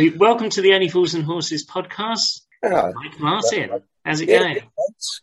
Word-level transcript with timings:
We, 0.00 0.08
welcome 0.08 0.48
to 0.48 0.62
the 0.62 0.72
Only 0.72 0.88
Fools 0.88 1.12
and 1.12 1.22
Horses 1.24 1.66
podcast. 1.66 2.40
Oh, 2.62 2.90
Mike 2.94 3.20
Martin, 3.20 3.82
how's 4.02 4.22
it 4.22 4.30
yeah, 4.30 4.38
going? 4.38 4.62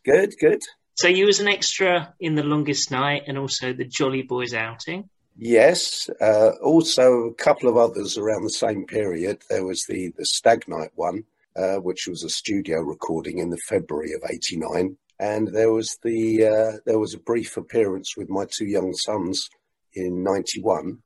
Good, 0.06 0.36
good. 0.40 0.62
So 0.94 1.08
you 1.08 1.26
was 1.26 1.40
an 1.40 1.48
extra 1.48 2.14
in 2.20 2.36
the 2.36 2.44
longest 2.44 2.92
night 2.92 3.24
and 3.26 3.40
also 3.40 3.74
the 3.74 3.86
Jolly 3.86 4.22
Boys 4.22 4.54
outing. 4.54 5.10
Yes. 5.36 6.12
Uh, 6.22 6.52
also, 6.62 7.24
a 7.24 7.34
couple 7.34 7.70
of 7.70 7.76
others 7.76 8.20
around 8.20 8.44
the 8.44 8.52
same 8.52 8.86
period. 8.86 9.42
There 9.50 9.66
was 9.66 9.84
the 9.90 10.14
the 10.16 10.26
Stag 10.26 10.68
Night 10.68 10.92
one, 10.94 11.24
uh, 11.56 11.78
which 11.78 12.06
was 12.08 12.24
a 12.24 12.30
studio 12.30 12.80
recording 12.82 13.40
in 13.40 13.50
the 13.50 13.58
February 13.68 14.14
of 14.14 14.22
'89, 14.30 14.96
and 15.20 15.48
there 15.48 15.72
was 15.72 15.98
the 16.04 16.46
uh, 16.46 16.78
there 16.86 17.00
was 17.00 17.16
a 17.16 17.20
brief 17.20 17.58
appearance 17.58 18.16
with 18.16 18.30
my 18.30 18.46
two 18.46 18.68
young 18.68 18.94
sons 18.94 19.50
in 19.96 20.22
'91 20.22 21.00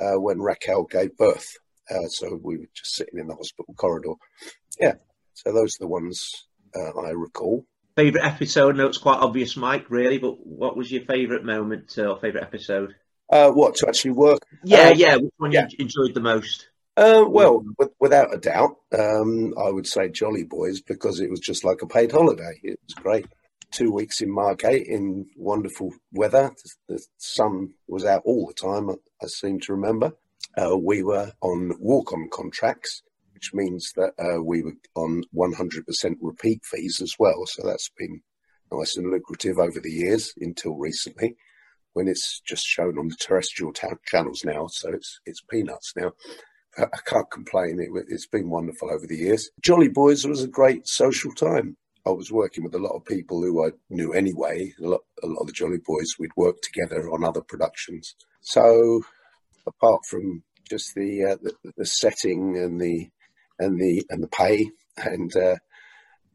uh, 0.00 0.18
when 0.18 0.40
Raquel 0.40 0.84
gave 0.84 1.18
birth. 1.18 1.58
Uh, 1.90 2.06
so 2.08 2.38
we 2.42 2.58
were 2.58 2.68
just 2.74 2.94
sitting 2.94 3.18
in 3.18 3.26
the 3.26 3.34
hospital 3.34 3.74
corridor. 3.76 4.12
Yeah. 4.80 4.94
So 5.34 5.52
those 5.52 5.74
are 5.76 5.84
the 5.84 5.88
ones 5.88 6.30
uh, 6.74 6.98
I 7.00 7.10
recall. 7.10 7.66
Favorite 7.96 8.24
episode? 8.24 8.76
No, 8.76 8.86
it's 8.86 8.98
quite 8.98 9.18
obvious, 9.18 9.56
Mike, 9.56 9.86
really, 9.90 10.18
but 10.18 10.46
what 10.46 10.76
was 10.76 10.90
your 10.92 11.02
favorite 11.02 11.44
moment 11.44 11.94
uh, 11.98 12.02
or 12.04 12.20
favorite 12.20 12.44
episode? 12.44 12.94
Uh, 13.28 13.50
what 13.50 13.74
to 13.76 13.88
actually 13.88 14.12
work? 14.12 14.40
Yeah, 14.64 14.88
Uh, 14.88 14.94
yeah. 14.94 15.16
Which 15.16 15.32
one 15.38 15.52
yeah. 15.52 15.66
you 15.70 15.76
enjoyed 15.80 16.14
the 16.14 16.20
most? 16.20 16.68
Uh, 16.96 17.24
well, 17.26 17.64
with, 17.78 17.90
without 18.00 18.34
a 18.34 18.38
doubt, 18.38 18.76
um, 18.96 19.54
I 19.58 19.70
would 19.70 19.86
say 19.86 20.08
Jolly 20.08 20.44
Boys 20.44 20.80
because 20.80 21.20
it 21.20 21.30
was 21.30 21.40
just 21.40 21.64
like 21.64 21.82
a 21.82 21.86
paid 21.86 22.12
holiday. 22.12 22.60
It 22.62 22.78
was 22.84 22.94
great. 22.94 23.26
Two 23.70 23.92
weeks 23.92 24.20
in 24.20 24.30
Margate 24.30 24.86
in 24.86 25.26
wonderful 25.36 25.92
weather. 26.12 26.52
The, 26.88 26.94
the 26.94 27.04
sun 27.18 27.70
was 27.86 28.04
out 28.04 28.22
all 28.24 28.46
the 28.46 28.54
time, 28.54 28.90
I, 28.90 28.94
I 29.22 29.26
seem 29.28 29.60
to 29.60 29.74
remember. 29.74 30.12
Uh, 30.56 30.76
we 30.76 31.02
were 31.02 31.32
on 31.40 31.72
walk 31.78 32.12
on 32.12 32.28
contracts, 32.30 33.02
which 33.34 33.54
means 33.54 33.92
that 33.96 34.12
uh, 34.18 34.42
we 34.42 34.62
were 34.62 34.74
on 34.94 35.22
100% 35.34 36.16
repeat 36.20 36.64
fees 36.64 37.00
as 37.00 37.14
well. 37.18 37.46
So 37.46 37.62
that's 37.64 37.90
been 37.96 38.20
nice 38.72 38.96
and 38.96 39.10
lucrative 39.10 39.58
over 39.58 39.80
the 39.80 39.90
years 39.90 40.32
until 40.40 40.76
recently 40.76 41.36
when 41.92 42.08
it's 42.08 42.40
just 42.46 42.64
shown 42.64 42.98
on 42.98 43.08
the 43.08 43.16
terrestrial 43.16 43.72
channels 44.06 44.44
now. 44.44 44.66
So 44.68 44.90
it's, 44.92 45.20
it's 45.26 45.42
peanuts 45.50 45.92
now. 45.96 46.12
I 46.78 46.86
can't 47.04 47.30
complain. 47.30 47.80
It, 47.80 47.88
it's 48.08 48.28
been 48.28 48.48
wonderful 48.48 48.90
over 48.90 49.06
the 49.06 49.16
years. 49.16 49.50
Jolly 49.60 49.88
Boys 49.88 50.26
was 50.26 50.42
a 50.42 50.48
great 50.48 50.86
social 50.86 51.32
time. 51.32 51.76
I 52.06 52.10
was 52.10 52.32
working 52.32 52.64
with 52.64 52.74
a 52.74 52.78
lot 52.78 52.94
of 52.94 53.04
people 53.04 53.42
who 53.42 53.66
I 53.66 53.70
knew 53.90 54.12
anyway. 54.12 54.72
A 54.80 54.86
lot, 54.86 55.00
a 55.22 55.26
lot 55.26 55.40
of 55.40 55.46
the 55.48 55.52
Jolly 55.52 55.78
Boys, 55.84 56.14
we'd 56.18 56.30
worked 56.36 56.64
together 56.64 57.10
on 57.10 57.24
other 57.24 57.42
productions. 57.42 58.14
So, 58.40 59.02
apart 59.66 60.04
from 60.06 60.42
just 60.68 60.94
the 60.94 61.24
uh, 61.24 61.36
the, 61.42 61.72
the 61.76 61.86
setting 61.86 62.56
and 62.56 62.80
the 62.80 63.08
and 63.58 63.80
the 63.80 64.04
and 64.10 64.22
the 64.22 64.28
pay, 64.28 64.70
and 64.96 65.34
uh, 65.36 65.56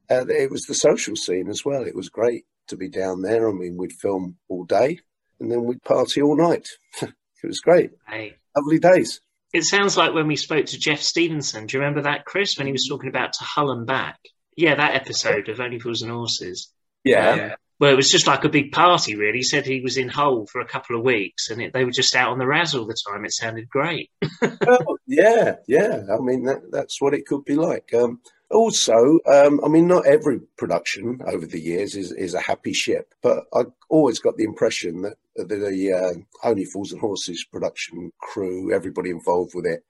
uh, 0.09 0.25
it 0.27 0.51
was 0.51 0.65
the 0.65 0.73
social 0.73 1.15
scene 1.15 1.49
as 1.49 1.63
well. 1.65 1.83
It 1.83 1.95
was 1.95 2.09
great 2.09 2.45
to 2.67 2.77
be 2.77 2.89
down 2.89 3.21
there. 3.21 3.49
I 3.49 3.53
mean, 3.53 3.77
we'd 3.77 3.93
film 3.93 4.37
all 4.49 4.65
day 4.65 4.99
and 5.39 5.51
then 5.51 5.63
we'd 5.65 5.83
party 5.83 6.21
all 6.21 6.35
night. 6.37 6.67
it 7.01 7.13
was 7.43 7.59
great, 7.59 7.91
Hey. 8.07 8.35
lovely 8.55 8.79
days. 8.79 9.21
It 9.53 9.63
sounds 9.63 9.95
like 9.95 10.13
when 10.13 10.27
we 10.27 10.35
spoke 10.35 10.65
to 10.67 10.79
Jeff 10.79 10.99
Stevenson. 11.01 11.65
Do 11.65 11.77
you 11.77 11.81
remember 11.81 12.01
that, 12.03 12.25
Chris, 12.25 12.57
when 12.57 12.67
he 12.67 12.73
was 12.73 12.87
talking 12.89 13.09
about 13.09 13.33
to 13.33 13.43
Hull 13.43 13.71
and 13.71 13.85
back? 13.87 14.17
Yeah, 14.57 14.75
that 14.75 14.95
episode 14.95 15.47
of 15.49 15.59
Only 15.59 15.79
Fools 15.79 16.01
and 16.01 16.11
Horses. 16.11 16.71
Um, 17.07 17.51
well, 17.79 17.91
it 17.91 17.95
was 17.95 18.09
just 18.09 18.27
like 18.27 18.43
a 18.43 18.49
big 18.49 18.71
party, 18.71 19.15
really. 19.15 19.39
He 19.39 19.43
said 19.43 19.65
he 19.65 19.81
was 19.81 19.97
in 19.97 20.07
Hull 20.07 20.45
for 20.45 20.61
a 20.61 20.67
couple 20.67 20.95
of 20.95 21.03
weeks 21.03 21.49
and 21.49 21.61
it, 21.61 21.73
they 21.73 21.83
were 21.83 21.91
just 21.91 22.15
out 22.15 22.31
on 22.31 22.39
the 22.39 22.47
raz 22.47 22.73
all 22.73 22.85
the 22.85 22.97
time. 23.07 23.25
It 23.25 23.33
sounded 23.33 23.69
great. 23.69 24.09
Oh, 24.67 24.97
yeah, 25.05 25.55
yeah. 25.67 26.03
I 26.11 26.19
mean, 26.19 26.44
that, 26.45 26.72
that's 26.72 27.00
what 27.00 27.13
it 27.13 27.27
could 27.27 27.45
be 27.45 27.55
like. 27.55 27.94
Um, 27.94 28.19
also, 28.50 29.19
um, 29.27 29.59
I 29.63 29.67
mean, 29.67 29.88
not 29.88 30.07
every 30.07 30.39
production 30.57 31.19
over 31.25 31.45
the 31.45 31.59
years 31.59 31.95
is, 31.95 32.11
is 32.11 32.33
a 32.33 32.39
happy 32.39 32.73
ship, 32.73 33.13
but 33.22 33.45
I 33.53 33.63
always 33.89 34.19
got 34.19 34.38
the 34.38 34.44
impression 34.44 35.03
that 35.03 35.17
the, 35.35 35.44
the 35.45 35.94
uh, 35.94 36.47
Only 36.47 36.66
Fools 36.66 36.91
and 36.91 37.01
Horses 37.01 37.45
production 37.51 38.11
crew, 38.19 38.73
everybody 38.73 39.09
involved 39.09 39.53
with 39.53 39.66
it, 39.66 39.83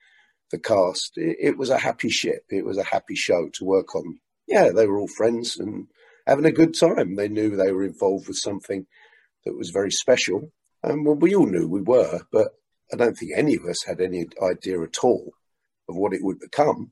the 0.51 0.59
cast, 0.59 1.17
it, 1.17 1.37
it 1.39 1.57
was 1.57 1.69
a 1.69 1.77
happy 1.77 2.09
ship. 2.09 2.43
It 2.49 2.65
was 2.65 2.77
a 2.77 2.83
happy 2.83 3.15
show 3.15 3.49
to 3.53 3.65
work 3.65 3.95
on. 3.95 4.19
Yeah, 4.47 4.69
they 4.69 4.87
were 4.87 4.99
all 4.99 5.07
friends 5.07 5.57
and 5.57 5.87
having 6.25 6.45
a 6.45 6.51
good 6.51 6.77
time. 6.77 7.15
They 7.15 7.27
knew 7.27 7.55
they 7.55 7.71
were 7.71 7.83
involved 7.83 8.27
with 8.27 8.37
something 8.37 8.85
that 9.45 9.57
was 9.57 9.69
very 9.69 9.91
special. 9.91 10.51
And 10.83 11.05
well, 11.05 11.15
we 11.15 11.35
all 11.35 11.47
knew 11.47 11.67
we 11.67 11.81
were, 11.81 12.21
but 12.31 12.49
I 12.93 12.97
don't 12.97 13.17
think 13.17 13.31
any 13.35 13.55
of 13.55 13.65
us 13.65 13.83
had 13.83 13.99
any 13.99 14.27
idea 14.41 14.81
at 14.81 15.03
all 15.03 15.33
of 15.89 15.95
what 15.95 16.13
it 16.13 16.23
would 16.23 16.39
become. 16.39 16.91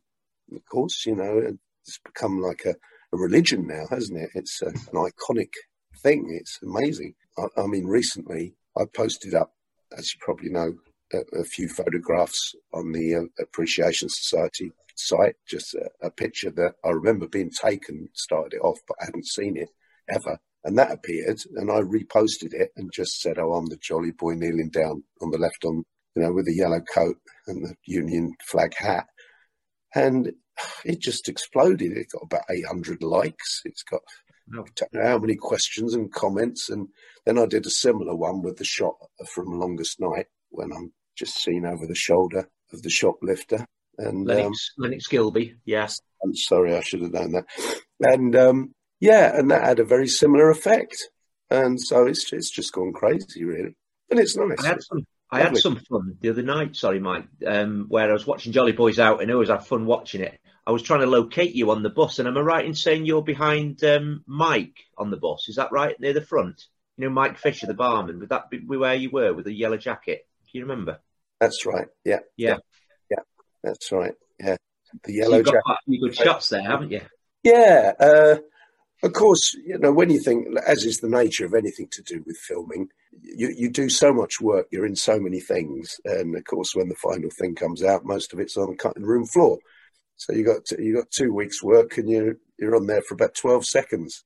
Of 0.54 0.66
course, 0.66 1.06
you 1.06 1.16
know, 1.16 1.56
it's 1.84 2.00
become 2.04 2.42
like 2.42 2.64
a, 2.66 2.76
a 3.14 3.18
religion 3.18 3.68
now, 3.68 3.86
hasn't 3.90 4.20
it? 4.20 4.30
It's 4.34 4.62
a, 4.62 4.68
an 4.68 4.94
iconic 4.94 5.52
thing. 6.00 6.36
It's 6.40 6.60
amazing. 6.64 7.16
I, 7.38 7.62
I 7.62 7.68
mean, 7.68 7.86
recently 7.86 8.56
I 8.78 8.86
posted 8.86 9.34
up, 9.34 9.54
as 9.98 10.14
you 10.14 10.20
probably 10.20 10.50
know, 10.50 10.76
a, 11.14 11.40
a 11.40 11.44
few 11.44 11.68
photographs 11.68 12.56
on 12.74 12.92
the 12.92 13.16
uh, 13.16 13.22
Appreciation 13.40 14.10
Society 14.10 14.72
site, 14.96 15.36
just 15.48 15.74
a, 15.74 15.90
a 16.02 16.12
picture 16.12 16.52
that 16.52 16.76
I 16.84 16.90
remember 16.90 17.28
being 17.28 17.50
taken, 17.52 18.10
started 18.14 18.54
it 18.58 18.62
off, 18.62 18.80
but 18.88 18.98
I 19.02 19.06
hadn't 19.06 19.28
seen 19.28 19.58
it 19.58 19.70
ever. 20.10 20.38
And 20.66 20.78
that 20.78 20.92
appeared, 20.92 21.40
and 21.56 21.70
I 21.70 21.82
reposted 21.82 22.54
it 22.54 22.72
and 22.78 22.90
just 22.94 23.20
said, 23.20 23.38
"Oh, 23.38 23.54
I'm 23.54 23.66
the 23.66 23.78
jolly 23.78 24.12
boy 24.12 24.34
kneeling 24.36 24.70
down 24.70 25.04
on 25.22 25.32
the 25.32 25.38
left, 25.38 25.66
on 25.66 25.84
you 26.16 26.22
know, 26.22 26.32
with 26.32 26.46
the 26.46 26.56
yellow 26.56 26.80
coat 26.80 27.18
and 27.48 27.66
the 27.66 27.76
Union 27.86 28.34
flag 28.48 28.74
hat." 28.76 29.08
And 29.94 30.32
it 30.86 31.00
just 31.00 31.28
exploded. 31.28 31.92
It 31.98 32.12
got 32.12 32.24
about 32.24 32.44
800 32.50 33.04
likes. 33.04 33.62
It's 33.66 33.84
got 33.84 34.02
No. 34.48 34.66
how 34.94 35.18
many 35.18 35.36
questions 35.36 35.94
and 35.94 36.12
comments. 36.14 36.70
And 36.70 36.88
then 37.26 37.38
I 37.38 37.46
did 37.46 37.66
a 37.66 37.70
similar 37.72 38.16
one 38.16 38.42
with 38.42 38.58
the 38.58 38.64
shot 38.66 38.96
from 39.34 39.60
Longest 39.60 40.00
Night 40.00 40.28
when 40.50 40.72
I'm 40.72 40.94
just 41.16 41.42
seen 41.44 41.66
over 41.66 41.86
the 41.86 41.96
shoulder 41.96 42.50
of 42.72 42.82
the 42.84 42.90
shoplifter. 42.90 43.66
And 43.98 44.30
um, 44.30 44.38
Lennox, 44.38 44.72
Lennox 44.78 45.08
Gilbey, 45.08 45.56
yes. 45.66 46.00
I'm 46.24 46.36
sorry, 46.36 46.76
I 46.76 46.82
should 46.82 47.02
have 47.02 47.14
known 47.14 47.34
that. 47.34 47.46
And 48.00 48.36
um, 48.36 48.74
yeah, 49.00 49.38
and 49.38 49.52
that 49.52 49.64
had 49.64 49.80
a 49.80 49.86
very 49.86 50.08
similar 50.08 50.50
effect. 50.50 50.96
And 51.50 51.80
so 51.80 52.08
it's 52.08 52.32
it's 52.34 52.50
just 52.50 52.74
gone 52.74 52.94
crazy, 52.94 53.44
really. 53.44 53.76
And 54.10 54.20
it's 54.20 54.36
nice. 54.36 54.64
I 54.64 54.68
had 54.68 54.82
some. 54.82 55.06
I 55.30 55.42
had 55.42 55.58
some 55.58 55.78
fun 55.90 56.16
the 56.22 56.30
other 56.30 56.44
night. 56.44 56.76
Sorry, 56.76 57.00
Mike. 57.00 57.26
Um, 57.46 57.86
where 57.90 58.08
I 58.08 58.14
was 58.14 58.28
watching 58.28 58.52
Jolly 58.54 58.72
Boys 58.72 59.00
out, 59.00 59.22
and 59.22 59.32
I 59.32 59.34
always 59.34 59.50
had 59.50 59.66
fun 59.66 59.88
watching 59.88 60.22
it. 60.22 60.40
I 60.66 60.72
was 60.72 60.84
trying 60.84 61.00
to 61.00 61.08
locate 61.08 61.56
you 61.56 61.72
on 61.72 61.82
the 61.82 61.90
bus, 61.90 62.20
and 62.20 62.28
am 62.28 62.38
I 62.38 62.42
right 62.42 62.66
in 62.66 62.76
saying 62.76 63.06
you're 63.06 63.24
behind 63.24 63.84
um, 63.84 64.24
Mike 64.28 64.78
on 64.98 65.10
the 65.10 65.18
bus? 65.18 65.50
Is 65.50 65.56
that 65.56 65.72
right 65.72 66.00
near 66.00 66.14
the 66.14 66.22
front? 66.22 66.64
You 66.98 67.06
know, 67.06 67.10
Mike 67.10 67.40
Fisher, 67.40 67.66
the 67.66 67.74
barman. 67.74 68.20
Would 68.20 68.30
that 68.30 68.50
be 68.52 68.60
where 68.60 68.94
you 68.94 69.10
were 69.10 69.34
with 69.34 69.46
the 69.46 69.54
yellow 69.54 69.78
jacket? 69.78 70.28
Do 70.46 70.58
you 70.58 70.66
remember? 70.66 71.00
That's 71.40 71.66
right. 71.66 71.88
Yeah, 72.06 72.20
Yeah. 72.38 72.58
That's 73.64 73.92
right. 73.92 74.14
Yeah, 74.40 74.58
the 75.04 75.14
So 75.14 75.20
yellow 75.22 75.38
you've 75.38 75.46
got 75.46 75.64
quite 75.64 75.74
a 75.76 75.86
few 75.86 76.00
good 76.00 76.16
shots 76.16 76.50
there, 76.50 76.62
haven't 76.64 76.92
you? 76.92 77.02
Yeah, 77.44 77.94
uh, 78.00 78.38
of 79.04 79.14
course. 79.14 79.54
You 79.66 79.78
know, 79.80 79.92
when 79.92 80.10
you 80.10 80.20
think, 80.20 80.48
as 80.66 80.86
is 80.86 81.00
the 81.00 81.10
nature 81.10 81.46
of 81.46 81.54
anything 81.54 81.88
to 81.92 82.02
do 82.04 82.24
with 82.26 82.38
filming, 82.38 82.88
you 83.22 83.54
you 83.56 83.70
do 83.70 83.90
so 83.90 84.14
much 84.14 84.40
work. 84.42 84.68
You're 84.72 84.86
in 84.86 84.96
so 84.96 85.20
many 85.20 85.40
things, 85.40 86.00
and 86.06 86.36
of 86.36 86.44
course, 86.46 86.74
when 86.76 86.90
the 86.90 86.96
final 86.96 87.30
thing 87.30 87.56
comes 87.56 87.84
out, 87.84 88.06
most 88.06 88.34
of 88.34 88.40
it's 88.40 88.58
on 88.58 88.70
the 88.70 88.76
cutting 88.76 89.04
room 89.04 89.26
floor. 89.26 89.58
So 90.16 90.34
you 90.34 90.46
got 90.46 90.70
you 90.72 90.96
got 90.96 91.12
two 91.12 91.34
weeks' 91.34 91.64
work, 91.64 91.98
and 91.98 92.10
you 92.10 92.40
you're 92.60 92.76
on 92.76 92.88
there 92.88 93.02
for 93.02 93.16
about 93.16 93.36
twelve 93.36 93.66
seconds. 93.66 94.24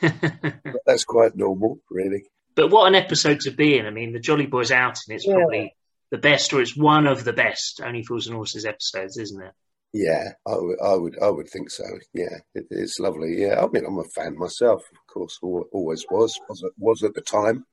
But 0.00 0.12
that's 0.86 1.04
quite 1.04 1.36
normal, 1.36 1.80
really. 1.90 2.24
But 2.54 2.70
what 2.70 2.86
an 2.86 2.94
episode 2.94 3.40
to 3.40 3.50
be 3.50 3.78
in. 3.78 3.86
I 3.86 3.90
mean, 3.90 4.12
the 4.12 4.20
Jolly 4.20 4.46
Boys 4.46 4.70
outing, 4.70 5.14
it's 5.14 5.26
Yeah. 5.26 5.34
probably 5.34 5.74
the 6.12 6.18
best, 6.18 6.52
or 6.52 6.60
it's 6.60 6.76
one 6.76 7.08
of 7.08 7.24
the 7.24 7.32
best 7.32 7.80
Only 7.84 8.04
Fools 8.04 8.28
and 8.28 8.36
Horses 8.36 8.64
episodes, 8.66 9.16
isn't 9.18 9.42
it? 9.42 9.52
Yeah, 9.94 10.32
I 10.46 10.54
would, 10.94 11.16
I 11.20 11.28
would, 11.28 11.48
think 11.48 11.70
so. 11.70 11.84
Yeah, 12.14 12.38
it, 12.54 12.66
it's 12.70 13.00
lovely. 13.00 13.42
Yeah, 13.42 13.62
I 13.62 13.68
mean, 13.68 13.84
I'm 13.84 13.98
a 13.98 14.04
fan 14.04 14.38
myself, 14.38 14.82
of 14.92 15.12
course. 15.12 15.38
Always 15.42 16.06
was, 16.10 16.38
was, 16.48 16.62
at- 16.62 16.70
was 16.78 17.02
at 17.02 17.14
the 17.14 17.20
time, 17.20 17.66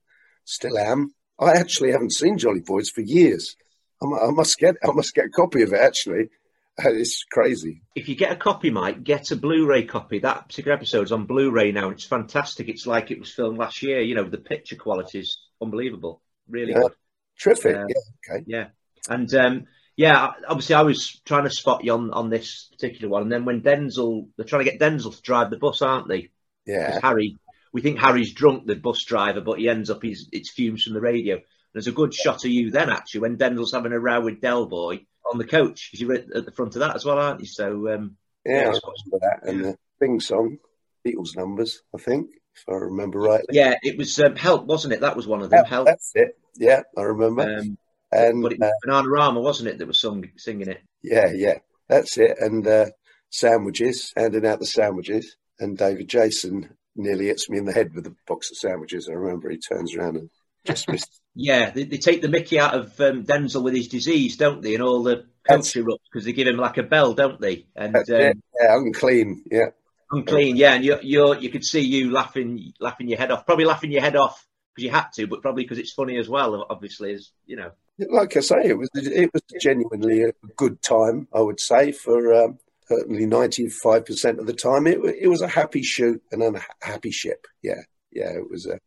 still 0.46 0.78
am. 0.78 1.14
I 1.40 1.52
actually 1.52 1.92
haven't 1.92 2.14
seen 2.14 2.38
Jolly 2.38 2.62
Boys 2.62 2.90
for 2.90 3.02
years. 3.02 3.56
I, 4.02 4.06
mu- 4.06 4.20
I 4.20 4.32
must 4.32 4.58
get, 4.58 4.76
I 4.84 4.92
must 4.92 5.14
get 5.14 5.26
a 5.26 5.30
copy 5.30 5.62
of 5.62 5.72
it. 5.72 5.80
Actually, 5.80 6.30
it's 6.80 7.24
crazy. 7.32 7.84
If 7.96 8.10
you 8.10 8.16
get 8.16 8.32
a 8.34 8.36
copy, 8.38 8.70
Mike, 8.70 9.04
get 9.04 9.32
a 9.32 9.36
Blu-ray 9.38 9.84
copy. 9.86 10.20
That 10.20 10.48
particular 10.50 10.76
episode's 10.76 11.12
on 11.14 11.26
Blu-ray 11.26 11.72
now, 11.72 11.86
and 11.86 11.94
it's 11.94 12.06
fantastic. 12.06 12.68
It's 12.68 12.88
like 12.88 13.12
it 13.12 13.20
was 13.20 13.32
filmed 13.32 13.58
last 13.58 13.82
year. 13.84 14.02
You 14.02 14.16
know, 14.16 14.24
the 14.26 14.38
picture 14.38 14.76
quality 14.76 15.20
is 15.20 15.40
unbelievable. 15.62 16.22
Really 16.50 16.72
Yeah. 16.72 16.82
good. 16.82 16.92
Terrific. 17.40 17.76
Yeah. 17.76 17.86
yeah, 17.88 18.36
okay. 18.36 18.44
Yeah, 18.48 18.68
and 19.10 19.34
um, 19.34 19.66
yeah, 19.96 20.32
obviously 20.48 20.76
I 20.76 20.82
was 20.82 21.22
trying 21.26 21.44
to 21.44 21.50
spot 21.50 21.84
you 21.84 21.94
on, 21.94 22.12
on 22.12 22.30
this 22.30 22.70
particular 22.72 23.10
one, 23.10 23.24
and 23.24 23.32
then 23.32 23.46
when 23.46 23.62
Denzel, 23.62 24.28
they're 24.36 24.46
trying 24.46 24.66
to 24.66 24.72
get 24.72 24.80
Denzel 24.80 25.16
to 25.16 25.22
drive 25.22 25.50
the 25.50 25.58
bus, 25.58 25.82
aren't 25.82 26.08
they? 26.08 26.30
Yeah, 26.66 27.00
Harry, 27.02 27.38
we 27.74 27.82
think 27.82 28.00
Harry's 28.00 28.34
drunk, 28.34 28.66
the 28.66 28.76
bus 28.76 29.04
driver, 29.04 29.42
but 29.42 29.60
he 29.60 29.70
ends 29.70 29.90
up 29.90 30.04
he's 30.04 30.28
it's 30.32 30.50
fumes 30.50 30.84
from 30.84 30.94
the 30.94 31.02
radio. 31.02 31.40
There's 31.74 31.88
a 31.88 31.92
good 31.92 32.14
shot 32.14 32.46
of 32.46 32.52
you 32.52 32.72
then 32.72 32.90
actually 32.90 33.22
when 33.22 33.38
Denzel's 33.38 33.74
having 33.74 33.94
a 33.94 34.00
row 34.00 34.22
with 34.22 34.42
Del 34.42 34.66
Boy, 34.66 35.06
on 35.32 35.38
the 35.38 35.46
coach 35.46 35.90
because 35.90 36.02
you 36.02 36.08
were 36.08 36.16
at 36.16 36.46
the 36.46 36.52
front 36.52 36.76
of 36.76 36.82
that 36.82 36.96
as 36.96 37.06
well, 37.06 37.20
aren't 37.20 37.42
you? 37.42 37.46
So 37.46 37.94
um, 37.94 38.18
yeah, 38.46 38.54
yeah, 38.54 38.60
I 38.62 38.66
remember 38.68 39.20
that 39.22 39.40
and 39.44 39.66
the 39.66 39.78
Bing 40.00 40.20
song, 40.20 40.58
Beatles 41.06 41.36
numbers, 41.36 41.82
I 41.94 42.00
think, 42.00 42.30
if 42.56 42.64
I 42.68 42.74
remember 42.74 43.20
rightly. 43.20 43.56
Yeah, 43.58 43.76
it 43.82 43.98
was 43.98 44.20
um, 44.20 44.36
Help, 44.36 44.66
wasn't 44.66 44.94
it? 44.94 45.02
That 45.02 45.16
was 45.16 45.28
one 45.28 45.42
of 45.42 45.50
them. 45.50 45.66
Help. 45.66 45.88
That's 45.88 46.12
it. 46.16 46.38
Yeah, 46.60 46.82
I 46.98 47.02
remember. 47.02 47.44
Um, 47.44 47.78
and 48.12 48.44
but 48.44 48.54
it 48.54 48.60
was 48.60 48.70
uh, 48.70 48.88
Bananarama, 48.88 49.42
wasn't 49.42 49.70
it, 49.70 49.78
that 49.78 49.88
was 49.88 50.00
sung, 50.00 50.30
singing 50.38 50.68
it? 50.68 50.82
Yeah, 51.02 51.32
yeah, 51.34 51.60
that's 51.88 52.18
it. 52.18 52.38
And 52.40 52.68
uh, 52.68 52.88
sandwiches, 53.30 54.14
handing 54.16 54.46
out 54.46 54.60
the 54.60 54.66
sandwiches, 54.66 55.38
and 55.60 55.78
David 55.78 56.10
Jason 56.10 56.76
nearly 56.96 57.28
hits 57.28 57.50
me 57.50 57.58
in 57.58 57.66
the 57.66 57.72
head 57.72 57.94
with 57.96 58.08
a 58.08 58.16
box 58.28 58.52
of 58.52 58.58
sandwiches. 58.58 59.08
I 59.08 59.14
remember 59.14 59.50
he 59.50 59.58
turns 59.58 59.96
around 59.96 60.18
and 60.18 60.30
just 60.66 60.88
missed. 60.92 61.22
yeah, 61.34 61.70
they, 61.70 61.84
they, 61.86 61.98
take 61.98 62.22
the 62.22 62.28
Mickey 62.28 62.60
out 62.60 62.74
of 62.74 63.00
um, 63.00 63.24
Denzel 63.24 63.64
with 63.64 63.76
his 63.76 63.88
disease, 63.88 64.36
don't 64.36 64.62
they? 64.62 64.74
And 64.74 64.84
all 64.84 65.04
the 65.04 65.28
coach 65.48 65.74
erupts 65.74 66.00
because 66.12 66.26
they 66.26 66.34
give 66.34 66.48
him 66.48 66.58
like 66.58 66.78
a 66.78 66.84
bell, 66.84 67.14
don't 67.14 67.40
they? 67.40 67.68
And 67.76 67.96
um, 67.96 68.04
yeah, 68.10 68.32
unclean, 68.60 69.44
yeah, 69.50 69.70
unclean, 70.12 70.58
yeah. 70.58 70.74
And 70.74 70.84
you 70.84 70.98
you 71.04 71.36
you 71.36 71.50
could 71.50 71.64
see 71.64 71.82
you 71.82 72.12
laughing 72.12 72.74
laughing 72.80 73.08
your 73.08 73.20
head 73.20 73.32
off, 73.32 73.46
probably 73.46 73.66
laughing 73.66 73.92
your 73.92 74.02
head 74.02 74.16
off 74.16 74.46
because 74.76 74.84
you 74.84 74.92
had 74.92 75.08
to, 75.16 75.28
but 75.28 75.42
probably 75.42 75.64
because 75.64 75.80
it's 75.80 75.94
funny 75.94 76.18
as 76.18 76.30
well. 76.30 76.66
Obviously, 76.70 77.14
as 77.14 77.32
you 77.46 77.56
know. 77.56 77.72
Like 77.98 78.38
I 78.38 78.40
say, 78.40 78.62
it 78.64 78.78
was 78.78 78.90
it 78.94 79.30
was 79.34 79.42
genuinely 79.62 80.24
a 80.24 80.32
good 80.56 80.82
time. 80.82 81.28
I 81.34 81.42
would 81.42 81.60
say 81.60 81.92
for 81.92 82.34
um, 82.34 82.60
certainly 82.90 83.26
95% 83.26 84.40
of 84.40 84.48
the 84.48 84.54
time. 84.54 84.88
It, 84.88 85.00
it 85.22 85.28
was 85.28 85.42
a 85.42 85.48
happy 85.48 85.84
shoot 85.84 86.22
and 86.32 86.42
a 86.44 86.62
happy 86.82 87.12
ship. 87.12 87.46
Yeah, 87.62 87.82
yeah, 88.12 88.32
it 88.32 88.50
was 88.50 88.66
a, 88.66 88.80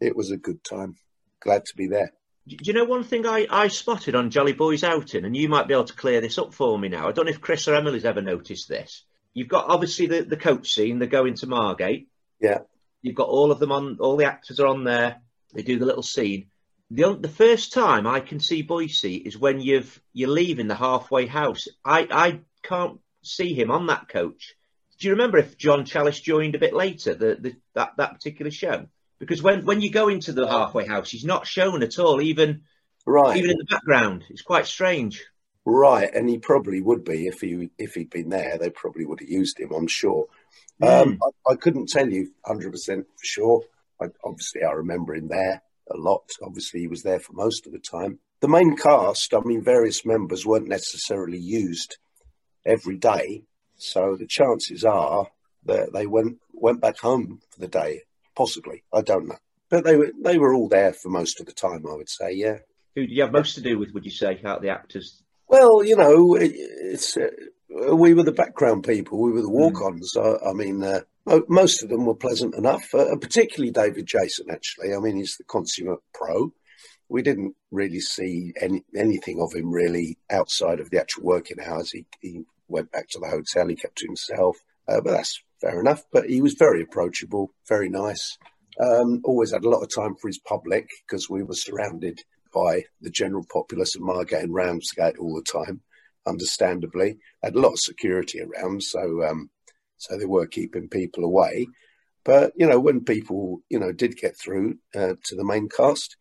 it 0.00 0.16
was 0.16 0.30
a 0.30 0.36
good 0.36 0.62
time. 0.64 0.96
Glad 1.40 1.64
to 1.66 1.76
be 1.76 1.86
there. 1.86 2.12
Do 2.46 2.56
you 2.62 2.74
know 2.74 2.84
one 2.84 3.04
thing 3.04 3.26
I, 3.26 3.46
I 3.48 3.68
spotted 3.68 4.14
on 4.14 4.30
Jolly 4.30 4.52
Boys 4.52 4.84
outing, 4.84 5.24
and 5.24 5.34
you 5.34 5.48
might 5.48 5.66
be 5.66 5.72
able 5.72 5.84
to 5.84 5.94
clear 5.94 6.20
this 6.20 6.36
up 6.36 6.52
for 6.52 6.78
me 6.78 6.88
now? 6.88 7.08
I 7.08 7.12
don't 7.12 7.24
know 7.24 7.30
if 7.30 7.40
Chris 7.40 7.66
or 7.68 7.74
Emily's 7.74 8.04
ever 8.04 8.20
noticed 8.20 8.68
this. 8.68 9.04
You've 9.32 9.48
got 9.48 9.70
obviously 9.70 10.06
the, 10.06 10.22
the 10.22 10.36
coach 10.36 10.74
scene, 10.74 10.98
they're 10.98 11.08
going 11.08 11.34
to 11.36 11.46
Margate. 11.46 12.08
Yeah. 12.40 12.58
You've 13.00 13.14
got 13.14 13.28
all 13.28 13.50
of 13.50 13.60
them 13.60 13.72
on, 13.72 13.96
all 13.98 14.16
the 14.16 14.26
actors 14.26 14.60
are 14.60 14.66
on 14.66 14.84
there. 14.84 15.22
They 15.54 15.62
do 15.62 15.78
the 15.78 15.86
little 15.86 16.02
scene. 16.02 16.46
The, 16.90 17.16
the 17.16 17.28
first 17.28 17.72
time 17.72 18.06
I 18.06 18.20
can 18.20 18.40
see 18.40 18.62
Boycie 18.62 19.26
is 19.26 19.38
when 19.38 19.60
you've 19.60 20.00
you're 20.12 20.28
leaving 20.28 20.68
the 20.68 20.74
halfway 20.74 21.26
house. 21.26 21.66
I, 21.84 22.06
I 22.10 22.40
can't 22.62 23.00
see 23.22 23.54
him 23.54 23.70
on 23.70 23.86
that 23.86 24.08
coach. 24.08 24.54
Do 24.98 25.08
you 25.08 25.12
remember 25.12 25.38
if 25.38 25.58
John 25.58 25.84
Challis 25.84 26.22
joined 26.22 26.54
a 26.54 26.58
bit 26.58 26.74
later, 26.74 27.14
the, 27.14 27.36
the, 27.40 27.56
that, 27.74 27.94
that 27.96 28.14
particular 28.14 28.50
show? 28.50 28.86
Because 29.18 29.42
when, 29.42 29.64
when 29.64 29.80
you 29.80 29.90
go 29.90 30.08
into 30.08 30.32
the 30.32 30.46
halfway 30.46 30.86
house, 30.86 31.10
he's 31.10 31.24
not 31.24 31.46
shown 31.46 31.82
at 31.82 31.98
all, 31.98 32.20
even 32.20 32.62
right. 33.06 33.36
even 33.36 33.50
in 33.50 33.58
the 33.58 33.64
background. 33.64 34.24
It's 34.28 34.42
quite 34.42 34.66
strange. 34.66 35.24
Right, 35.64 36.12
and 36.14 36.28
he 36.28 36.38
probably 36.38 36.82
would 36.82 37.04
be 37.04 37.26
if 37.26 37.40
he 37.40 37.70
if 37.78 37.94
he'd 37.94 38.10
been 38.10 38.28
there. 38.28 38.58
They 38.58 38.68
probably 38.68 39.06
would 39.06 39.20
have 39.20 39.28
used 39.30 39.58
him. 39.58 39.72
I'm 39.72 39.86
sure. 39.86 40.26
Mm. 40.82 41.02
Um, 41.02 41.18
I, 41.22 41.52
I, 41.52 41.56
couldn't 41.56 41.88
tell 41.88 42.06
you 42.06 42.32
100 42.42 42.70
percent 42.70 43.06
for 43.16 43.24
sure. 43.24 43.62
I, 44.00 44.06
obviously, 44.24 44.62
I 44.62 44.72
remember 44.72 45.14
him 45.14 45.28
there 45.28 45.62
a 45.90 45.96
lot. 45.96 46.30
Obviously, 46.42 46.80
he 46.80 46.88
was 46.88 47.02
there 47.02 47.20
for 47.20 47.32
most 47.32 47.66
of 47.66 47.72
the 47.72 47.78
time. 47.78 48.18
The 48.40 48.48
main 48.48 48.76
cast, 48.76 49.32
I 49.34 49.40
mean, 49.40 49.62
various 49.62 50.04
members 50.04 50.46
weren't 50.46 50.68
necessarily 50.68 51.38
used 51.38 51.96
every 52.66 52.96
day. 52.96 53.44
So 53.76 54.16
the 54.16 54.26
chances 54.26 54.84
are 54.84 55.28
that 55.66 55.92
they 55.92 56.06
went 56.06 56.38
went 56.52 56.80
back 56.80 56.98
home 56.98 57.40
for 57.50 57.60
the 57.60 57.68
day, 57.68 58.02
possibly. 58.36 58.82
I 58.92 59.02
don't 59.02 59.28
know, 59.28 59.38
but 59.68 59.84
they 59.84 59.96
were 59.96 60.12
they 60.22 60.38
were 60.38 60.54
all 60.54 60.68
there 60.68 60.92
for 60.92 61.08
most 61.08 61.40
of 61.40 61.46
the 61.46 61.52
time. 61.52 61.84
I 61.88 61.94
would 61.94 62.08
say, 62.08 62.32
yeah. 62.32 62.58
Who 62.94 63.06
do 63.06 63.12
you 63.12 63.22
have 63.22 63.32
most 63.32 63.54
to 63.56 63.60
do 63.60 63.78
with? 63.78 63.92
Would 63.92 64.04
you 64.04 64.10
say 64.10 64.40
out 64.44 64.62
the 64.62 64.68
actors? 64.68 65.22
Well, 65.48 65.84
you 65.84 65.96
know, 65.96 66.36
it's 66.36 67.16
uh, 67.16 67.30
we 67.94 68.14
were 68.14 68.22
the 68.22 68.32
background 68.32 68.84
people. 68.84 69.20
We 69.20 69.32
were 69.32 69.42
the 69.42 69.50
walk-ons. 69.50 70.14
Mm. 70.16 70.46
I, 70.46 70.50
I, 70.50 70.52
mean, 70.52 70.82
uh, 70.82 71.00
most 71.48 71.82
of 71.82 71.88
them 71.88 72.04
were 72.04 72.14
pleasant 72.14 72.54
enough, 72.54 72.94
uh, 72.94 73.16
particularly 73.16 73.70
David 73.70 74.06
Jason. 74.06 74.46
Actually, 74.50 74.94
I 74.94 74.98
mean, 74.98 75.16
he's 75.16 75.36
the 75.36 75.44
consummate 75.44 76.00
pro. 76.12 76.52
We 77.08 77.22
didn't 77.22 77.54
really 77.70 78.00
see 78.00 78.52
any, 78.60 78.84
anything 78.96 79.40
of 79.40 79.54
him 79.54 79.70
really 79.70 80.18
outside 80.30 80.80
of 80.80 80.90
the 80.90 81.00
actual 81.00 81.24
working 81.24 81.58
hours. 81.64 81.90
He, 81.90 82.06
he 82.20 82.42
went 82.68 82.92
back 82.92 83.08
to 83.10 83.18
the 83.20 83.28
hotel. 83.28 83.68
He 83.68 83.76
kept 83.76 83.96
to 83.98 84.06
himself, 84.06 84.58
uh, 84.88 85.00
but 85.00 85.12
that's 85.12 85.42
fair 85.60 85.80
enough. 85.80 86.02
But 86.12 86.28
he 86.28 86.40
was 86.42 86.54
very 86.54 86.82
approachable, 86.82 87.52
very 87.68 87.88
nice. 87.88 88.38
Um, 88.80 89.20
always 89.24 89.52
had 89.52 89.64
a 89.64 89.68
lot 89.68 89.82
of 89.82 89.94
time 89.94 90.16
for 90.16 90.28
his 90.28 90.38
public 90.38 90.88
because 91.06 91.30
we 91.30 91.42
were 91.42 91.54
surrounded 91.54 92.20
by 92.52 92.84
the 93.00 93.10
general 93.10 93.44
populace 93.52 93.94
of 93.94 94.02
Margate 94.02 94.42
and 94.42 94.54
Ramsgate 94.54 95.18
all 95.18 95.34
the 95.34 95.42
time. 95.42 95.80
Understandably, 96.26 97.18
had 97.42 97.54
a 97.54 97.60
lot 97.60 97.72
of 97.72 97.78
security 97.78 98.40
around, 98.40 98.82
so 98.82 99.22
um, 99.24 99.50
so 99.96 100.16
they 100.16 100.26
were 100.26 100.46
keeping 100.46 100.88
people 100.88 101.24
away. 101.24 101.66
But 102.24 102.52
you 102.56 102.66
know, 102.66 102.80
when 102.80 103.04
people 103.04 103.62
you 103.68 103.78
know 103.78 103.92
did 103.92 104.16
get 104.16 104.36
through 104.36 104.78
uh, 104.94 105.14
to 105.24 105.36
the 105.36 105.44
main 105.44 105.68
cast, 105.68 106.16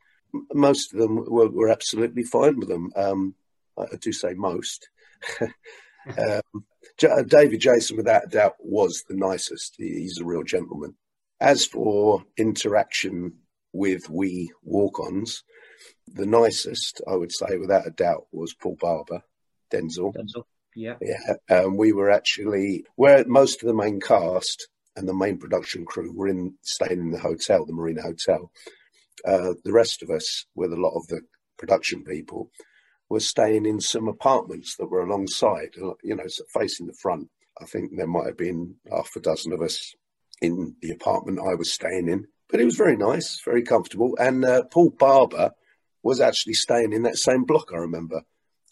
most 0.54 0.94
of 0.94 1.00
them 1.00 1.26
were, 1.30 1.50
were 1.50 1.70
absolutely 1.70 2.24
fine 2.24 2.60
with 2.60 2.70
them. 2.70 2.92
Um, 2.96 3.36
I 3.78 3.96
do 4.00 4.12
say 4.12 4.34
most. 4.34 4.90
Um, 6.18 6.66
David 6.98 7.60
Jason, 7.60 7.98
without 7.98 8.26
a 8.26 8.28
doubt, 8.28 8.56
was 8.60 9.04
the 9.08 9.16
nicest. 9.16 9.76
He's 9.78 10.20
a 10.20 10.26
real 10.26 10.44
gentleman. 10.44 10.96
As 11.40 11.66
for 11.66 12.24
interaction 12.38 13.34
with 13.72 14.10
we 14.10 14.52
walk-ons, 14.64 15.44
the 16.08 16.26
nicest, 16.26 17.02
I 17.08 17.16
would 17.16 17.32
say, 17.32 17.58
without 17.58 17.88
a 17.88 17.92
doubt, 17.92 18.28
was 18.32 18.54
Paul 18.54 18.78
Barber, 18.80 19.22
Denzel. 19.72 20.14
Denzel, 20.14 20.44
yeah, 20.76 20.96
yeah. 21.02 21.34
Um, 21.50 21.78
we 21.78 21.94
were 21.94 22.12
actually 22.12 22.86
where 22.96 23.24
most 23.26 23.62
of 23.62 23.68
the 23.68 23.74
main 23.74 24.00
cast 24.00 24.68
and 24.96 25.08
the 25.08 25.14
main 25.14 25.38
production 25.38 25.86
crew 25.86 26.12
were 26.14 26.28
in 26.28 26.56
staying 26.62 27.00
in 27.00 27.12
the 27.12 27.20
hotel, 27.20 27.66
the 27.66 27.74
Marina 27.74 28.02
Hotel. 28.02 28.52
Uh, 29.26 29.54
the 29.64 29.72
rest 29.72 30.04
of 30.04 30.10
us, 30.10 30.46
with 30.56 30.74
a 30.74 30.80
lot 30.80 30.96
of 30.98 31.08
the 31.08 31.22
production 31.58 32.04
people, 32.04 32.50
were 33.10 33.20
staying 33.20 33.66
in 33.66 33.80
some 33.80 34.08
apartments 34.08 34.76
that 34.78 34.88
were 34.88 35.04
alongside, 35.04 35.70
you 36.04 36.16
know, 36.16 36.26
facing 36.54 36.88
the 36.88 36.98
front. 37.02 37.30
I 37.62 37.66
think 37.66 37.92
there 37.96 38.08
might 38.08 38.26
have 38.26 38.38
been 38.38 38.76
half 38.92 39.10
a 39.16 39.20
dozen 39.20 39.54
of 39.54 39.62
us 39.62 39.94
in 40.42 40.76
the 40.82 40.92
apartment 40.92 41.40
I 41.40 41.56
was 41.56 41.72
staying 41.72 42.10
in, 42.10 42.26
but 42.50 42.60
it 42.60 42.66
was 42.66 42.76
very 42.76 42.98
nice, 42.98 43.40
very 43.46 43.64
comfortable. 43.64 44.18
And 44.20 44.44
uh, 44.44 44.64
Paul 44.72 44.90
Barber 44.90 45.52
was 46.02 46.20
actually 46.20 46.54
staying 46.54 46.92
in 46.92 47.04
that 47.04 47.18
same 47.18 47.46
block. 47.46 47.70
I 47.74 47.78
remember 47.78 48.24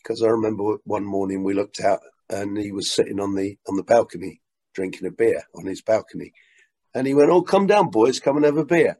because 0.03 0.23
I 0.23 0.27
remember 0.27 0.77
one 0.83 1.05
morning 1.05 1.43
we 1.43 1.53
looked 1.53 1.81
out 1.81 1.99
and 2.29 2.57
he 2.57 2.71
was 2.71 2.91
sitting 2.91 3.19
on 3.19 3.35
the 3.35 3.57
on 3.67 3.75
the 3.75 3.83
balcony 3.83 4.41
drinking 4.73 5.07
a 5.07 5.11
beer 5.11 5.43
on 5.55 5.65
his 5.65 5.81
balcony, 5.81 6.31
and 6.93 7.05
he 7.05 7.13
went, 7.13 7.29
"Oh, 7.29 7.41
come 7.41 7.67
down, 7.67 7.89
boys, 7.89 8.19
come 8.19 8.37
and 8.37 8.45
have 8.45 8.57
a 8.57 8.65
beer," 8.65 8.97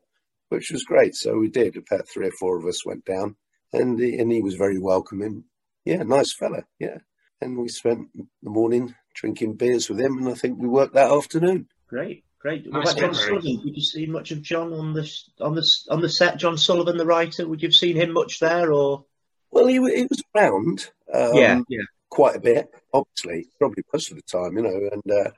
which 0.50 0.72
was 0.72 0.84
great. 0.84 1.16
So 1.16 1.38
we 1.38 1.50
did. 1.50 1.78
About 1.78 2.08
three 2.08 2.28
or 2.28 2.34
four 2.40 2.58
of 2.58 2.66
us 2.66 2.86
went 2.86 3.06
down 3.06 3.36
and 3.74 4.00
he, 4.00 4.18
and 4.18 4.32
he 4.32 4.42
was 4.42 4.56
very 4.56 4.80
welcoming. 4.80 5.46
Yeah, 5.86 6.04
nice 6.04 6.34
fella. 6.34 6.64
Yeah, 6.80 6.98
and 7.42 7.58
we 7.58 7.70
spent 7.70 8.08
the 8.14 8.50
morning 8.50 8.94
drinking 9.16 9.56
beers 9.56 9.90
with 9.90 10.00
him, 10.00 10.18
and 10.18 10.30
I 10.30 10.34
think 10.34 10.60
we 10.60 10.68
worked 10.68 10.94
that 10.94 11.12
afternoon. 11.12 11.68
Great, 11.88 12.24
great. 12.40 12.66
What 12.72 12.84
about 12.84 12.98
John 12.98 13.16
Sullivan? 13.16 13.62
Did 13.64 13.76
you 13.76 13.82
see 13.82 14.06
much 14.06 14.32
of 14.32 14.42
John 14.42 14.74
on 14.74 14.94
the 14.94 15.10
on 15.40 15.56
the 15.56 15.68
on 15.90 16.02
the 16.02 16.10
set? 16.10 16.38
John 16.38 16.58
Sullivan, 16.58 16.98
the 16.98 17.06
writer. 17.06 17.48
Would 17.48 17.62
you 17.62 17.68
have 17.68 17.76
seen 17.76 17.96
him 17.96 18.14
much 18.14 18.40
there, 18.40 18.72
or? 18.72 19.06
Well, 19.52 19.68
he, 19.68 19.76
he 19.76 20.08
was 20.10 20.24
around. 20.36 20.92
Um, 21.14 21.36
yeah, 21.36 21.62
yeah, 21.70 21.84
quite 22.10 22.36
a 22.36 22.40
bit. 22.40 22.70
Obviously, 22.94 23.48
probably 23.60 23.84
most 23.94 24.12
of 24.12 24.18
the 24.18 24.24
time, 24.24 24.58
you 24.58 24.64
know, 24.64 24.90
and. 24.92 25.28
Uh, 25.28 25.32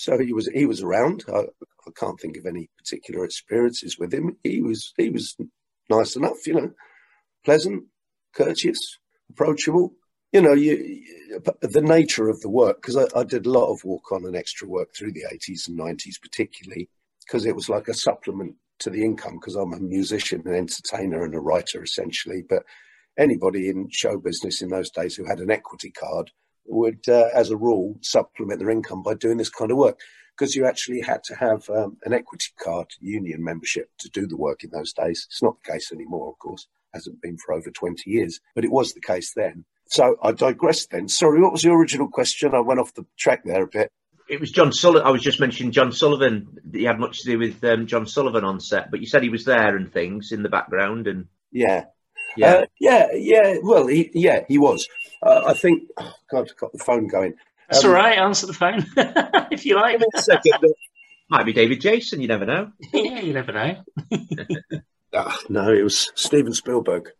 so 0.00 0.16
he 0.16 0.32
was 0.32 0.46
he 0.54 0.64
was 0.64 0.80
around. 0.80 1.24
I, 1.26 1.40
I, 1.40 1.90
can't 1.96 2.20
think 2.20 2.36
of 2.36 2.46
any 2.46 2.70
particular 2.78 3.24
experiences 3.24 3.98
with 3.98 4.14
him. 4.14 4.36
He 4.44 4.62
was 4.62 4.94
he 4.96 5.10
was 5.10 5.36
nice 5.90 6.14
enough, 6.14 6.46
you 6.46 6.54
know 6.54 6.70
pleasant, 7.48 7.84
courteous, 8.34 8.98
approachable. 9.30 9.94
You 10.32 10.42
know, 10.42 10.52
you, 10.52 11.02
the 11.62 11.80
nature 11.80 12.28
of 12.28 12.40
the 12.42 12.50
work, 12.50 12.82
because 12.82 12.96
I, 12.98 13.06
I, 13.18 13.24
did 13.24 13.46
a 13.46 13.50
lot 13.50 13.72
of 13.72 13.82
walk 13.84 14.12
on 14.12 14.26
and 14.26 14.36
extra 14.36 14.68
work 14.68 14.90
through 14.94 15.12
the 15.12 15.24
80s 15.32 15.68
and 15.68 15.78
90s, 15.78 16.20
particularly 16.20 16.90
because 17.24 17.46
it 17.46 17.56
was 17.56 17.70
like 17.70 17.88
a 17.88 17.94
supplement 17.94 18.54
to 18.80 18.90
the 18.90 19.02
income, 19.02 19.38
because 19.40 19.54
I'm 19.54 19.72
a 19.72 19.80
musician, 19.80 20.42
an 20.44 20.54
entertainer, 20.54 21.24
and 21.24 21.34
a 21.34 21.40
writer 21.40 21.82
essentially. 21.82 22.44
But 22.46 22.64
anybody 23.18 23.68
in 23.68 23.88
show 23.90 24.18
business 24.18 24.62
in 24.62 24.70
those 24.70 24.90
days 24.90 25.16
who 25.16 25.26
had 25.26 25.40
an 25.40 25.50
equity 25.50 25.90
card 25.90 26.30
would, 26.66 27.08
uh, 27.08 27.28
as 27.34 27.50
a 27.50 27.56
rule, 27.56 27.96
supplement 28.00 28.60
their 28.60 28.70
income 28.70 29.02
by 29.02 29.14
doing 29.14 29.36
this 29.36 29.50
kind 29.50 29.70
of 29.70 29.76
work 29.76 29.98
because 30.36 30.54
you 30.54 30.66
actually 30.66 31.00
had 31.00 31.24
to 31.24 31.34
have 31.34 31.68
um, 31.70 31.96
an 32.04 32.12
equity 32.12 32.52
card 32.62 32.86
union 33.00 33.42
membership 33.42 33.90
to 33.98 34.08
do 34.08 34.26
the 34.26 34.36
work 34.36 34.62
in 34.62 34.70
those 34.70 34.92
days. 34.92 35.26
It's 35.28 35.42
not 35.42 35.56
the 35.62 35.72
case 35.72 35.90
anymore, 35.92 36.30
of 36.30 36.38
course 36.38 36.68
hasn't 36.94 37.22
been 37.22 37.36
for 37.36 37.54
over 37.54 37.70
20 37.70 38.10
years, 38.10 38.40
but 38.54 38.64
it 38.64 38.72
was 38.72 38.92
the 38.92 39.00
case 39.00 39.32
then. 39.34 39.64
So 39.88 40.16
I 40.22 40.32
digressed 40.32 40.90
then. 40.90 41.08
Sorry, 41.08 41.40
what 41.40 41.52
was 41.52 41.64
your 41.64 41.78
original 41.78 42.08
question? 42.08 42.54
I 42.54 42.60
went 42.60 42.80
off 42.80 42.94
the 42.94 43.06
track 43.16 43.42
there 43.44 43.62
a 43.62 43.68
bit. 43.68 43.90
It 44.28 44.40
was 44.40 44.50
John 44.50 44.72
Sullivan. 44.72 45.06
I 45.06 45.10
was 45.10 45.22
just 45.22 45.40
mentioning 45.40 45.72
John 45.72 45.90
Sullivan. 45.90 46.58
He 46.70 46.84
had 46.84 47.00
much 47.00 47.20
to 47.20 47.30
do 47.30 47.38
with 47.38 47.64
um, 47.64 47.86
John 47.86 48.06
Sullivan 48.06 48.44
on 48.44 48.60
set, 48.60 48.90
but 48.90 49.00
you 49.00 49.06
said 49.06 49.22
he 49.22 49.30
was 49.30 49.46
there 49.46 49.74
and 49.74 49.90
things 49.90 50.32
in 50.32 50.42
the 50.42 50.50
background 50.50 51.06
and 51.06 51.26
yeah, 51.50 51.84
yeah, 52.38 52.54
uh, 52.54 52.66
yeah, 52.80 53.08
yeah. 53.14 53.56
Well, 53.62 53.86
he, 53.86 54.10
yeah, 54.14 54.44
he 54.48 54.58
was. 54.58 54.88
uh, 55.22 55.42
I 55.46 55.54
think. 55.54 55.84
Oh 55.96 56.12
God, 56.30 56.48
I've 56.50 56.56
got 56.56 56.72
the 56.72 56.78
phone 56.78 57.08
going. 57.08 57.34
That's 57.68 57.84
um, 57.84 57.90
all 57.90 57.96
right. 57.96 58.18
Answer 58.18 58.46
the 58.46 58.52
phone 58.52 58.86
if 59.50 59.66
you 59.66 59.76
like. 59.76 60.00
Might 61.30 61.44
be 61.44 61.52
David 61.52 61.80
Jason. 61.80 62.20
You 62.20 62.28
never 62.28 62.46
know. 62.46 62.72
yeah, 62.92 63.20
you 63.20 63.34
never 63.34 63.52
know. 63.52 63.76
oh, 65.12 65.38
no, 65.48 65.72
it 65.72 65.82
was 65.82 66.10
Steven 66.14 66.54
Spielberg. 66.54 67.10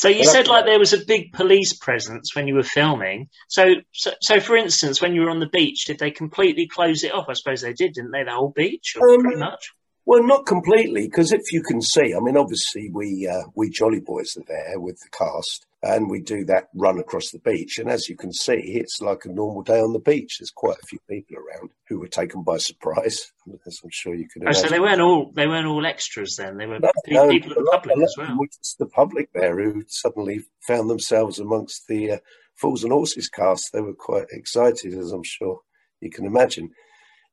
So 0.00 0.08
you 0.08 0.24
said 0.24 0.48
like 0.48 0.64
there 0.64 0.78
was 0.78 0.94
a 0.94 1.04
big 1.04 1.30
police 1.34 1.74
presence 1.74 2.34
when 2.34 2.48
you 2.48 2.54
were 2.54 2.62
filming. 2.62 3.28
So, 3.48 3.74
so, 3.92 4.12
so 4.22 4.40
for 4.40 4.56
instance, 4.56 5.02
when 5.02 5.14
you 5.14 5.20
were 5.20 5.28
on 5.28 5.40
the 5.40 5.48
beach, 5.48 5.84
did 5.84 5.98
they 5.98 6.10
completely 6.10 6.66
close 6.66 7.04
it 7.04 7.12
off? 7.12 7.26
I 7.28 7.34
suppose 7.34 7.60
they 7.60 7.74
did, 7.74 7.92
didn't 7.92 8.12
they? 8.12 8.24
The 8.24 8.30
whole 8.30 8.50
beach, 8.56 8.96
um, 8.96 9.20
pretty 9.20 9.36
much. 9.36 9.72
Well, 10.10 10.24
not 10.24 10.44
completely, 10.44 11.06
because 11.06 11.30
if 11.30 11.52
you 11.52 11.62
can 11.62 11.80
see, 11.80 12.16
I 12.16 12.18
mean, 12.18 12.36
obviously 12.36 12.90
we 12.92 13.28
uh, 13.28 13.44
we 13.54 13.70
Jolly 13.70 14.00
Boys 14.00 14.36
are 14.36 14.42
there 14.48 14.80
with 14.80 14.98
the 14.98 15.08
cast, 15.16 15.66
and 15.84 16.10
we 16.10 16.20
do 16.20 16.44
that 16.46 16.68
run 16.74 16.98
across 16.98 17.30
the 17.30 17.38
beach. 17.38 17.78
And 17.78 17.88
as 17.88 18.08
you 18.08 18.16
can 18.16 18.32
see, 18.32 18.56
it's 18.56 19.00
like 19.00 19.24
a 19.24 19.28
normal 19.28 19.62
day 19.62 19.78
on 19.78 19.92
the 19.92 20.00
beach. 20.00 20.38
There's 20.40 20.50
quite 20.50 20.78
a 20.82 20.86
few 20.88 20.98
people 21.08 21.36
around 21.36 21.70
who 21.88 22.00
were 22.00 22.08
taken 22.08 22.42
by 22.42 22.58
surprise, 22.58 23.30
as 23.68 23.80
I'm 23.84 23.90
sure 23.90 24.16
you 24.16 24.26
can. 24.26 24.48
Oh, 24.48 24.50
so 24.50 24.66
they 24.66 24.80
weren't 24.80 25.00
all 25.00 25.30
they 25.32 25.46
weren't 25.46 25.68
all 25.68 25.86
extras 25.86 26.34
then. 26.34 26.56
They 26.56 26.66
were 26.66 26.80
no, 26.80 26.90
people, 27.04 27.26
no, 27.26 27.30
people 27.30 27.50
the 27.50 27.68
public 27.70 27.98
as 28.02 28.14
well. 28.18 28.36
It's 28.42 28.74
the 28.74 28.86
public 28.86 29.32
there 29.32 29.62
who 29.62 29.84
suddenly 29.86 30.40
found 30.66 30.90
themselves 30.90 31.38
amongst 31.38 31.86
the 31.86 32.10
uh, 32.10 32.18
Fools 32.56 32.82
and 32.82 32.92
Horses 32.92 33.28
cast. 33.28 33.72
They 33.72 33.80
were 33.80 33.94
quite 33.94 34.26
excited, 34.32 34.92
as 34.92 35.12
I'm 35.12 35.22
sure 35.22 35.60
you 36.00 36.10
can 36.10 36.26
imagine. 36.26 36.70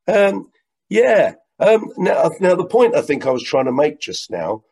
Um, 0.08 0.52
yeah. 0.90 1.34
Um, 1.60 1.92
now, 1.98 2.30
now 2.40 2.56
the 2.56 2.66
point 2.66 2.96
I 2.96 3.02
think 3.02 3.26
I 3.26 3.32
was 3.32 3.44
trying 3.44 3.66
to 3.66 3.72
make 3.72 4.00
just 4.00 4.30
now 4.30 4.64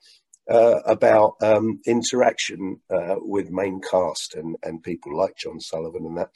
uh, 0.49 0.79
about 0.85 1.35
um, 1.41 1.81
interaction 1.85 2.81
uh, 2.89 3.15
with 3.17 3.49
main 3.49 3.81
cast 3.81 4.35
and, 4.35 4.55
and 4.63 4.83
people 4.83 5.17
like 5.17 5.37
John 5.37 5.59
Sullivan 5.59 6.05
and 6.05 6.17
that. 6.17 6.29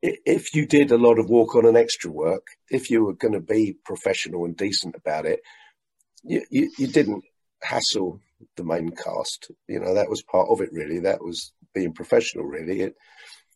If 0.00 0.54
you 0.54 0.64
did 0.64 0.92
a 0.92 0.98
lot 0.98 1.18
of 1.18 1.28
walk 1.28 1.56
on 1.56 1.66
and 1.66 1.76
extra 1.76 2.08
work, 2.08 2.46
if 2.70 2.88
you 2.88 3.04
were 3.04 3.14
going 3.14 3.34
to 3.34 3.40
be 3.40 3.76
professional 3.84 4.44
and 4.44 4.56
decent 4.56 4.94
about 4.94 5.26
it, 5.26 5.40
you, 6.22 6.44
you, 6.50 6.70
you 6.78 6.86
didn't 6.86 7.24
hassle 7.62 8.20
the 8.56 8.62
main 8.62 8.90
cast. 8.90 9.50
You 9.66 9.80
know, 9.80 9.94
that 9.94 10.08
was 10.08 10.22
part 10.22 10.48
of 10.50 10.60
it, 10.60 10.68
really. 10.72 11.00
That 11.00 11.20
was 11.20 11.52
being 11.74 11.92
professional, 11.92 12.44
really. 12.44 12.82
It, 12.82 12.94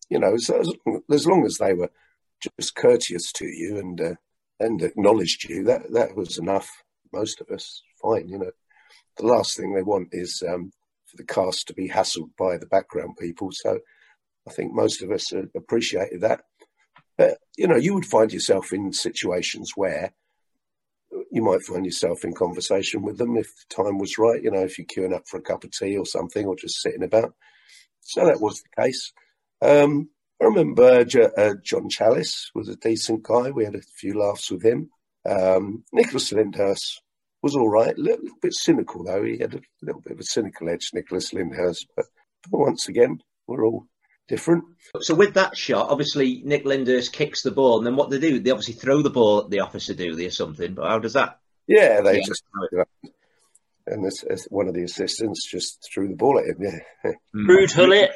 you 0.09 0.19
know, 0.19 0.37
so 0.37 0.59
as, 0.59 0.73
as 1.13 1.27
long 1.29 1.47
as 1.47 1.59
they 1.61 1.75
were 1.75 1.93
just 2.59 2.75
courteous 2.75 3.31
to 3.35 3.47
you 3.47 3.79
and 3.79 4.01
uh, 4.01 4.15
and 4.63 4.83
acknowledged 4.83 5.49
you, 5.49 5.65
that 5.65 5.93
that 5.93 6.17
was 6.17 6.39
enough. 6.39 6.71
Most 7.13 7.41
of 7.41 7.49
us, 7.51 7.83
fine, 8.01 8.29
you 8.29 8.39
know 8.39 8.53
the 9.17 9.27
last 9.27 9.57
thing 9.57 9.75
they 9.75 9.83
want 9.83 10.09
is 10.13 10.43
um, 10.49 10.73
for 11.07 11.17
the 11.17 11.25
cast 11.25 11.67
to 11.69 11.75
be 11.75 11.89
hassled 11.89 12.31
by 12.39 12.57
the 12.57 12.67
background 12.67 13.17
people. 13.19 13.51
So 13.53 13.79
I 14.49 14.51
think 14.53 14.73
most 14.73 15.03
of 15.03 15.11
us 15.11 15.33
appreciated 15.55 16.23
that. 16.23 16.43
But 17.19 17.39
you 17.57 17.69
know, 17.69 17.77
you 17.77 17.95
would 17.95 18.07
find 18.07 18.33
yourself 18.33 18.73
in 18.73 18.93
situations 18.93 19.73
where 19.77 20.13
you 21.31 21.43
might 21.43 21.63
find 21.63 21.85
yourself 21.85 22.25
in 22.25 22.33
conversation 22.33 23.03
with 23.03 23.19
them 23.19 23.37
if 23.37 23.47
the 23.47 23.83
time 23.83 23.99
was 23.99 24.19
right. 24.19 24.43
You 24.43 24.51
know, 24.51 24.65
if 24.65 24.79
you're 24.79 24.87
queuing 24.87 25.15
up 25.15 25.25
for 25.29 25.39
a 25.39 25.43
cup 25.43 25.65
of 25.65 25.71
tea 25.73 25.97
or 25.97 26.07
something, 26.07 26.47
or 26.47 26.57
just 26.57 26.81
sitting 26.81 27.03
about. 27.03 27.35
So 28.01 28.27
that 28.27 28.41
was 28.41 28.63
the 28.63 28.83
case. 28.83 29.13
Um, 29.61 30.09
I 30.43 30.47
remember 30.47 31.07
uh, 31.39 31.55
John 31.63 31.89
Challis 31.89 32.51
was 32.53 32.69
a 32.69 32.75
decent 32.75 33.23
guy. 33.23 33.51
We 33.51 33.65
had 33.65 33.77
a 33.77 33.83
few 33.97 34.19
laughs 34.19 34.51
with 34.51 34.65
him. 34.65 34.91
Um, 35.25 35.85
Nicholas 35.93 36.33
Lyndhurst 36.33 37.01
was 37.43 37.55
all 37.55 37.69
right. 37.69 37.97
A 37.97 38.01
little, 38.01 38.25
little, 38.25 38.39
bit 38.43 38.53
cynical, 38.53 39.05
though. 39.05 39.23
He 39.23 39.39
had 39.39 39.55
a 39.55 39.61
little 39.83 40.01
bit 40.01 40.15
of 40.15 40.19
a 40.19 40.25
cynical 40.25 40.69
edge, 40.69 40.91
Nicholas 40.93 41.33
Lyndhurst. 41.33 41.87
But, 41.95 42.07
but 42.51 42.59
once 42.59 42.89
again, 42.89 43.23
we're 43.47 43.65
all 43.65 43.87
different. 44.27 44.65
So 45.03 45.15
with 45.15 45.35
that 45.35 45.57
shot, 45.57 45.91
obviously 45.91 46.43
Nick 46.45 46.65
Lyndhurst 46.65 47.13
kicks 47.13 47.43
the 47.43 47.53
ball, 47.53 47.79
and 47.79 47.87
then 47.87 47.95
what 47.95 48.11
they 48.11 48.19
do? 48.19 48.41
They 48.41 48.51
obviously 48.51 48.75
throw 48.75 49.01
the 49.01 49.11
ball 49.11 49.45
at 49.45 49.51
the 49.51 49.61
officer, 49.61 49.95
do 49.95 50.17
they, 50.17 50.27
or 50.27 50.31
something? 50.31 50.75
But 50.75 50.89
how 50.89 50.99
does 50.99 51.13
that? 51.13 51.39
Yeah, 51.69 52.01
they 52.01 52.17
yeah. 52.17 52.27
just 52.27 52.43
and 53.87 54.05
this, 54.05 54.25
one 54.51 54.67
of 54.67 54.75
the 54.75 54.83
assistants 54.83 55.49
just 55.49 55.89
threw 55.93 56.09
the 56.09 56.17
ball 56.17 56.41
at 56.41 56.47
him. 56.47 56.57
Yeah, 56.59 57.13
rude 57.33 57.71
Hullet. 57.77 58.11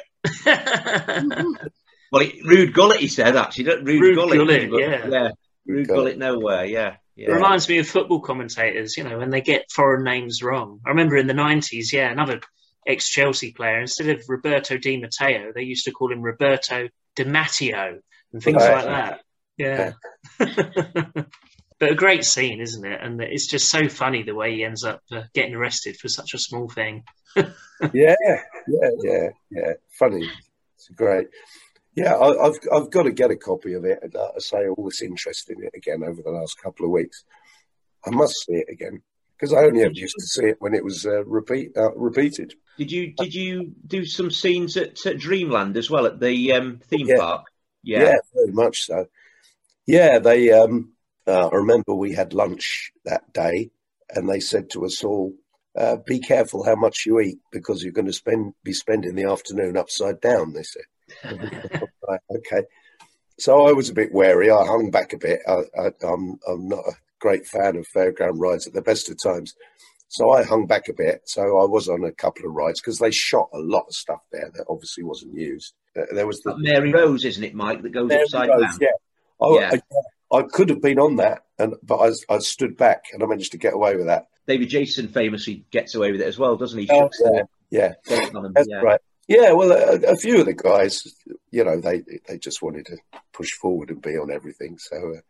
well, 2.11 2.23
Ruud 2.23 2.73
Gullit, 2.73 2.99
he 2.99 3.07
said. 3.07 3.35
Actually, 3.35 3.83
rude, 3.83 4.01
Ruud 4.01 4.15
Gullit, 4.15 4.69
gullet 4.69 4.81
yeah, 4.81 5.07
yeah, 5.07 5.29
Ruud 5.69 5.87
Gullit 5.87 6.17
nowhere. 6.17 6.65
Yeah. 6.65 6.95
Yeah. 7.15 7.31
It 7.31 7.33
reminds 7.33 7.67
me 7.67 7.79
of 7.79 7.87
football 7.87 8.19
commentators, 8.19 8.95
you 8.95 9.03
know, 9.03 9.17
when 9.17 9.31
they 9.31 9.41
get 9.41 9.71
foreign 9.71 10.03
names 10.03 10.43
wrong. 10.43 10.79
I 10.85 10.89
remember 10.89 11.17
in 11.17 11.25
the 11.25 11.33
90s, 11.33 11.91
yeah, 11.91 12.11
another 12.11 12.41
ex 12.85 13.09
Chelsea 13.09 13.51
player, 13.51 13.81
instead 13.81 14.09
of 14.09 14.23
Roberto 14.29 14.77
Di 14.77 14.97
Matteo, 14.97 15.51
they 15.51 15.63
used 15.63 15.85
to 15.85 15.91
call 15.91 16.11
him 16.11 16.21
Roberto 16.21 16.89
Di 17.15 17.23
Matteo 17.23 17.99
and 18.33 18.43
things 18.43 18.61
like 18.61 18.85
that. 18.85 19.21
Yeah. 19.57 19.93
but 20.37 21.91
a 21.91 21.95
great 21.95 22.23
scene, 22.23 22.61
isn't 22.61 22.85
it? 22.85 22.99
And 23.01 23.19
it's 23.19 23.47
just 23.47 23.69
so 23.69 23.89
funny 23.89 24.21
the 24.21 24.35
way 24.35 24.53
he 24.53 24.63
ends 24.63 24.83
up 24.83 25.01
uh, 25.11 25.23
getting 25.33 25.55
arrested 25.55 25.97
for 25.97 26.09
such 26.09 26.35
a 26.35 26.39
small 26.39 26.69
thing. 26.69 27.03
yeah, 27.35 28.15
yeah, 28.23 28.89
yeah, 29.03 29.29
yeah. 29.49 29.73
Funny. 29.97 30.29
It's 30.75 30.89
great. 30.89 31.27
Yeah, 31.97 32.15
I, 32.15 32.45
have 32.45 32.59
I've 32.71 32.91
got 32.91 33.03
to 33.03 33.11
get 33.11 33.31
a 33.31 33.35
copy 33.35 33.73
of 33.73 33.83
it. 33.83 34.15
I 34.15 34.37
say 34.37 34.67
all 34.67 34.85
this 34.85 35.01
interest 35.01 35.49
in 35.49 35.63
it 35.63 35.71
again 35.75 36.03
over 36.03 36.21
the 36.21 36.29
last 36.29 36.61
couple 36.61 36.85
of 36.85 36.91
weeks. 36.91 37.23
I 38.05 38.11
must 38.11 38.35
see 38.45 38.53
it 38.53 38.67
again 38.71 39.01
because 39.35 39.51
I 39.51 39.65
only 39.65 39.81
ever 39.81 39.93
used 39.93 40.13
to 40.19 40.27
see 40.27 40.45
it 40.45 40.57
when 40.59 40.75
it 40.75 40.83
was 40.83 41.07
uh, 41.07 41.25
repeat 41.25 41.75
uh, 41.75 41.95
repeated. 41.95 42.53
Did 42.77 42.91
you 42.91 43.13
did 43.13 43.33
you 43.33 43.73
do 43.87 44.05
some 44.05 44.29
scenes 44.29 44.77
at, 44.77 45.03
at 45.07 45.17
Dreamland 45.17 45.75
as 45.75 45.89
well 45.89 46.05
at 46.05 46.19
the 46.19 46.53
um, 46.53 46.81
theme 46.87 47.07
yeah. 47.07 47.17
park? 47.17 47.47
Yeah. 47.81 48.03
yeah, 48.03 48.17
very 48.31 48.51
much 48.51 48.85
so. 48.85 49.07
Yeah, 49.87 50.19
they. 50.19 50.51
Um, 50.51 50.91
uh, 51.25 51.47
I 51.47 51.55
remember 51.55 51.95
we 51.95 52.13
had 52.13 52.31
lunch 52.31 52.91
that 53.05 53.33
day, 53.33 53.71
and 54.11 54.29
they 54.29 54.39
said 54.39 54.69
to 54.71 54.85
us 54.85 55.03
all, 55.03 55.33
uh, 55.75 55.95
"Be 56.05 56.19
careful 56.19 56.63
how 56.63 56.75
much 56.75 57.07
you 57.07 57.19
eat 57.19 57.39
because 57.51 57.83
you're 57.83 57.91
going 57.91 58.05
to 58.05 58.13
spend 58.13 58.53
be 58.63 58.73
spending 58.73 59.15
the 59.15 59.31
afternoon 59.31 59.77
upside 59.77 60.21
down." 60.21 60.53
They 60.53 60.61
said 60.61 60.83
right, 61.25 62.19
okay. 62.31 62.63
So 63.39 63.67
I 63.67 63.71
was 63.71 63.89
a 63.89 63.93
bit 63.93 64.13
wary. 64.13 64.49
I 64.49 64.65
hung 64.65 64.89
back 64.89 65.13
a 65.13 65.17
bit. 65.17 65.39
I, 65.47 65.61
am 65.77 65.93
I'm, 66.01 66.39
I'm 66.47 66.67
not 66.67 66.79
a 66.79 66.93
great 67.19 67.45
fan 67.45 67.75
of 67.75 67.87
fairground 67.87 68.39
rides 68.39 68.67
at 68.67 68.73
the 68.73 68.81
best 68.81 69.09
of 69.09 69.21
times. 69.21 69.53
So 70.09 70.31
I 70.31 70.43
hung 70.43 70.67
back 70.67 70.87
a 70.87 70.93
bit. 70.93 71.21
So 71.25 71.41
I 71.41 71.65
was 71.65 71.89
on 71.89 72.03
a 72.03 72.11
couple 72.11 72.45
of 72.45 72.53
rides 72.53 72.79
because 72.79 72.99
they 72.99 73.11
shot 73.11 73.49
a 73.53 73.59
lot 73.59 73.85
of 73.87 73.93
stuff 73.93 74.21
there 74.31 74.49
that 74.55 74.65
obviously 74.69 75.03
wasn't 75.03 75.35
used. 75.35 75.73
There 75.95 76.27
was 76.27 76.41
the 76.41 76.55
Mary 76.57 76.91
Rose, 76.91 77.25
isn't 77.25 77.43
it, 77.43 77.53
Mike? 77.53 77.81
That 77.81 77.89
goes 77.89 78.07
Mary 78.07 78.23
upside 78.23 78.49
Rose, 78.49 78.61
down. 78.61 78.79
Yeah. 78.81 79.45
I, 79.45 79.53
yeah. 79.55 79.79
I, 80.31 80.37
I, 80.37 80.43
could 80.43 80.69
have 80.69 80.81
been 80.81 80.99
on 80.99 81.17
that, 81.17 81.43
and 81.59 81.75
but 81.83 81.97
I, 81.97 82.33
I 82.33 82.39
stood 82.39 82.77
back 82.77 83.05
and 83.13 83.21
I 83.21 83.25
managed 83.25 83.51
to 83.51 83.57
get 83.57 83.73
away 83.73 83.95
with 83.95 84.07
that. 84.07 84.27
David 84.47 84.69
Jason 84.69 85.07
famously 85.09 85.65
gets 85.71 85.93
away 85.95 86.11
with 86.11 86.21
it 86.21 86.27
as 86.27 86.39
well, 86.39 86.55
doesn't 86.55 86.79
he? 86.79 86.89
Oh, 86.89 87.09
yeah, 87.25 87.43
yeah. 87.69 87.93
That's 88.07 88.67
yeah. 88.69 88.77
right. 88.77 89.01
Yeah, 89.27 89.51
well, 89.51 89.71
a, 89.71 90.13
a, 90.13 90.15
few 90.15 90.39
of 90.39 90.45
the 90.45 90.53
guys, 90.53 91.03
you 91.51 91.65
know, 91.65 91.81
they 91.81 92.01
they 92.27 92.37
just 92.37 92.61
wanted 92.61 92.85
to 92.85 92.97
push 93.33 93.51
forward 93.51 93.89
and 93.89 94.01
be 94.01 94.17
on 94.17 94.31
everything. 94.31 94.77
So, 94.77 94.95
uh, 94.95 95.21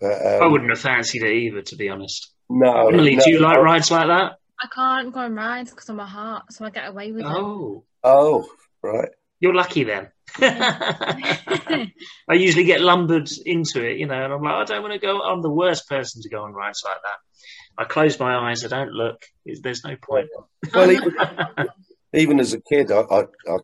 but, 0.00 0.36
um, 0.36 0.42
I 0.42 0.46
wouldn't 0.46 0.70
have 0.70 0.80
fancied 0.80 1.22
it 1.22 1.32
either, 1.32 1.60
to 1.60 1.76
be 1.76 1.90
honest. 1.90 2.32
No, 2.48 2.88
Emily, 2.88 3.16
no, 3.16 3.22
do 3.22 3.30
you 3.30 3.40
like 3.40 3.58
rides 3.58 3.90
like 3.90 4.06
that? 4.06 4.38
I 4.62 4.66
can't 4.74 5.12
go 5.12 5.20
on 5.20 5.34
rides 5.34 5.70
because 5.70 5.88
I'm 5.88 6.00
a 6.00 6.06
heart, 6.06 6.52
so 6.52 6.64
I 6.64 6.70
get 6.70 6.88
away 6.88 7.12
with 7.12 7.24
oh. 7.26 7.76
it. 7.76 7.82
Oh, 8.04 8.48
right. 8.82 9.10
You're 9.38 9.54
lucky 9.54 9.84
then. 9.84 10.08
I 10.40 11.90
usually 12.30 12.64
get 12.64 12.80
lumbered 12.80 13.30
into 13.46 13.82
it, 13.86 13.98
you 13.98 14.06
know, 14.06 14.22
and 14.22 14.32
I'm 14.32 14.42
like, 14.42 14.54
I 14.54 14.64
don't 14.64 14.82
want 14.82 14.94
to 14.94 14.98
go. 14.98 15.22
I'm 15.22 15.42
the 15.42 15.50
worst 15.50 15.88
person 15.88 16.22
to 16.22 16.28
go 16.28 16.44
on 16.44 16.52
rides 16.52 16.82
like 16.84 16.98
that. 17.02 17.82
I 17.82 17.84
close 17.84 18.18
my 18.18 18.50
eyes. 18.50 18.64
I 18.64 18.68
don't 18.68 18.92
look. 18.92 19.22
There's 19.46 19.84
no 19.84 19.96
point. 19.96 20.28
Well, 20.74 20.90
even, 22.12 22.40
as 22.40 22.52
a 22.52 22.60
kid, 22.60 22.90
I, 22.90 23.00
I, 23.00 23.20
I, 23.48 23.58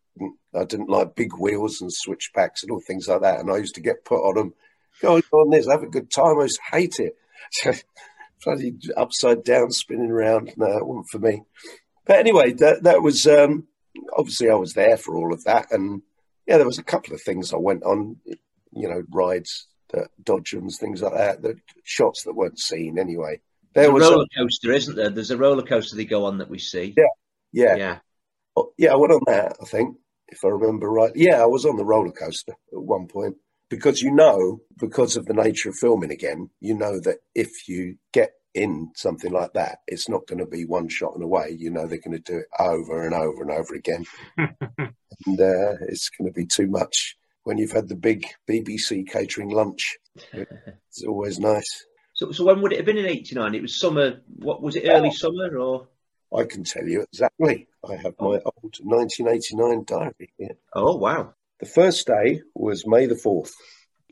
I, 0.55 0.65
didn't 0.65 0.88
like 0.88 1.17
big 1.17 1.33
wheels 1.38 1.81
and 1.81 1.93
switchbacks 1.93 2.62
and 2.62 2.71
all 2.71 2.81
things 2.81 3.09
like 3.09 3.23
that. 3.23 3.41
And 3.41 3.50
I 3.50 3.57
used 3.57 3.75
to 3.76 3.81
get 3.81 4.05
put 4.05 4.23
on 4.23 4.35
them. 4.35 4.55
Go 5.03 5.17
on 5.17 5.50
this, 5.50 5.67
have 5.67 5.83
a 5.83 5.88
good 5.88 6.11
time. 6.11 6.38
I 6.38 6.45
used 6.45 6.61
to 6.71 6.76
hate 6.76 6.97
it. 6.99 7.17
Bloody 8.45 8.75
upside 8.97 9.45
down, 9.45 9.71
spinning 9.71 10.11
around. 10.11 10.53
No, 10.57 10.79
it 10.79 10.87
wasn't 10.87 11.09
for 11.09 11.19
me. 11.19 11.43
But 12.07 12.19
anyway, 12.19 12.53
that 12.55 12.85
that 12.85 13.03
was 13.03 13.26
um, 13.26 13.67
obviously 14.17 14.49
I 14.49 14.55
was 14.55 14.75
there 14.75 14.97
for 14.97 15.17
all 15.17 15.33
of 15.33 15.45
that, 15.45 15.73
and 15.73 16.03
yeah, 16.47 16.57
there 16.57 16.67
was 16.67 16.79
a 16.79 16.85
couple 16.85 17.15
of 17.15 17.21
things 17.21 17.53
I 17.53 17.57
went 17.57 17.83
on, 17.83 18.17
you 18.73 18.88
know, 18.88 19.03
rides, 19.11 19.67
that 19.93 20.09
dodgems, 20.23 20.79
things 20.79 21.03
like 21.03 21.15
that, 21.15 21.43
the 21.43 21.57
shots 21.85 22.23
that 22.25 22.35
weren't 22.35 22.59
seen 22.59 22.99
anyway. 22.99 23.41
There 23.75 23.85
There's 23.85 23.95
was 23.95 24.09
a 24.09 24.11
roller 24.11 24.26
coaster, 24.37 24.73
a, 24.73 24.76
isn't 24.76 24.97
there? 24.97 25.11
There's 25.11 25.31
a 25.31 25.37
roller 25.37 25.62
coaster 25.62 25.97
they 25.97 26.05
go 26.05 26.25
on 26.25 26.38
that 26.38 26.50
we 26.50 26.59
see. 26.59 26.95
Yeah, 26.97 27.05
yeah, 27.53 27.76
yeah. 27.76 27.99
Oh, 28.56 28.72
yeah, 28.78 28.92
I 28.92 28.96
went 28.96 29.12
on 29.12 29.20
that, 29.26 29.56
I 29.60 29.64
think, 29.66 29.96
if 30.28 30.44
I 30.44 30.48
remember 30.48 30.90
right. 30.90 31.12
Yeah, 31.14 31.42
I 31.42 31.46
was 31.46 31.64
on 31.64 31.76
the 31.76 31.84
roller 31.84 32.12
coaster 32.12 32.52
at 32.52 32.82
one 32.82 33.06
point 33.06 33.36
because 33.68 34.02
you 34.02 34.10
know, 34.10 34.60
because 34.78 35.16
of 35.16 35.26
the 35.26 35.34
nature 35.34 35.70
of 35.70 35.76
filming 35.76 36.10
again, 36.10 36.50
you 36.60 36.75
know 36.75 37.00
that 37.00 37.18
if 37.34 37.68
you 37.68 37.96
get 38.12 38.32
in 38.54 38.90
something 38.94 39.32
like 39.32 39.52
that, 39.52 39.78
it's 39.86 40.08
not 40.08 40.26
going 40.26 40.38
to 40.38 40.46
be 40.46 40.64
one 40.64 40.88
shot 40.88 41.14
and 41.14 41.22
away. 41.22 41.54
You 41.58 41.70
know, 41.70 41.86
they're 41.86 41.98
going 41.98 42.20
to 42.22 42.32
do 42.32 42.38
it 42.38 42.46
over 42.58 43.04
and 43.04 43.14
over 43.14 43.42
and 43.42 43.50
over 43.50 43.75
again. 43.75 44.04
and 44.38 45.40
uh, 45.40 45.76
it's 45.88 46.10
going 46.10 46.28
to 46.28 46.32
be 46.32 46.46
too 46.46 46.66
much 46.66 47.16
when 47.44 47.58
you've 47.58 47.72
had 47.72 47.88
the 47.88 47.96
big 47.96 48.26
BBC 48.48 49.08
catering 49.08 49.50
lunch. 49.50 49.96
It's 50.32 51.04
always 51.06 51.38
nice. 51.38 51.84
So, 52.14 52.32
so 52.32 52.44
when 52.44 52.62
would 52.62 52.72
it 52.72 52.78
have 52.78 52.86
been 52.86 52.96
in 52.96 53.06
'89? 53.06 53.54
It 53.54 53.62
was 53.62 53.78
summer. 53.78 54.20
What 54.36 54.62
was 54.62 54.76
it? 54.76 54.88
Early 54.88 55.10
oh, 55.10 55.12
summer 55.12 55.58
or? 55.58 55.88
I 56.35 56.45
can 56.45 56.64
tell 56.64 56.87
you 56.87 57.02
exactly. 57.02 57.68
I 57.88 57.97
have 57.97 58.14
my 58.18 58.40
oh. 58.45 58.52
old 58.62 58.76
1989 58.83 59.85
diary 59.85 60.33
here. 60.37 60.56
Oh 60.75 60.97
wow! 60.97 61.35
The 61.61 61.66
first 61.66 62.06
day 62.06 62.42
was 62.54 62.87
May 62.87 63.06
the 63.06 63.16
fourth, 63.16 63.54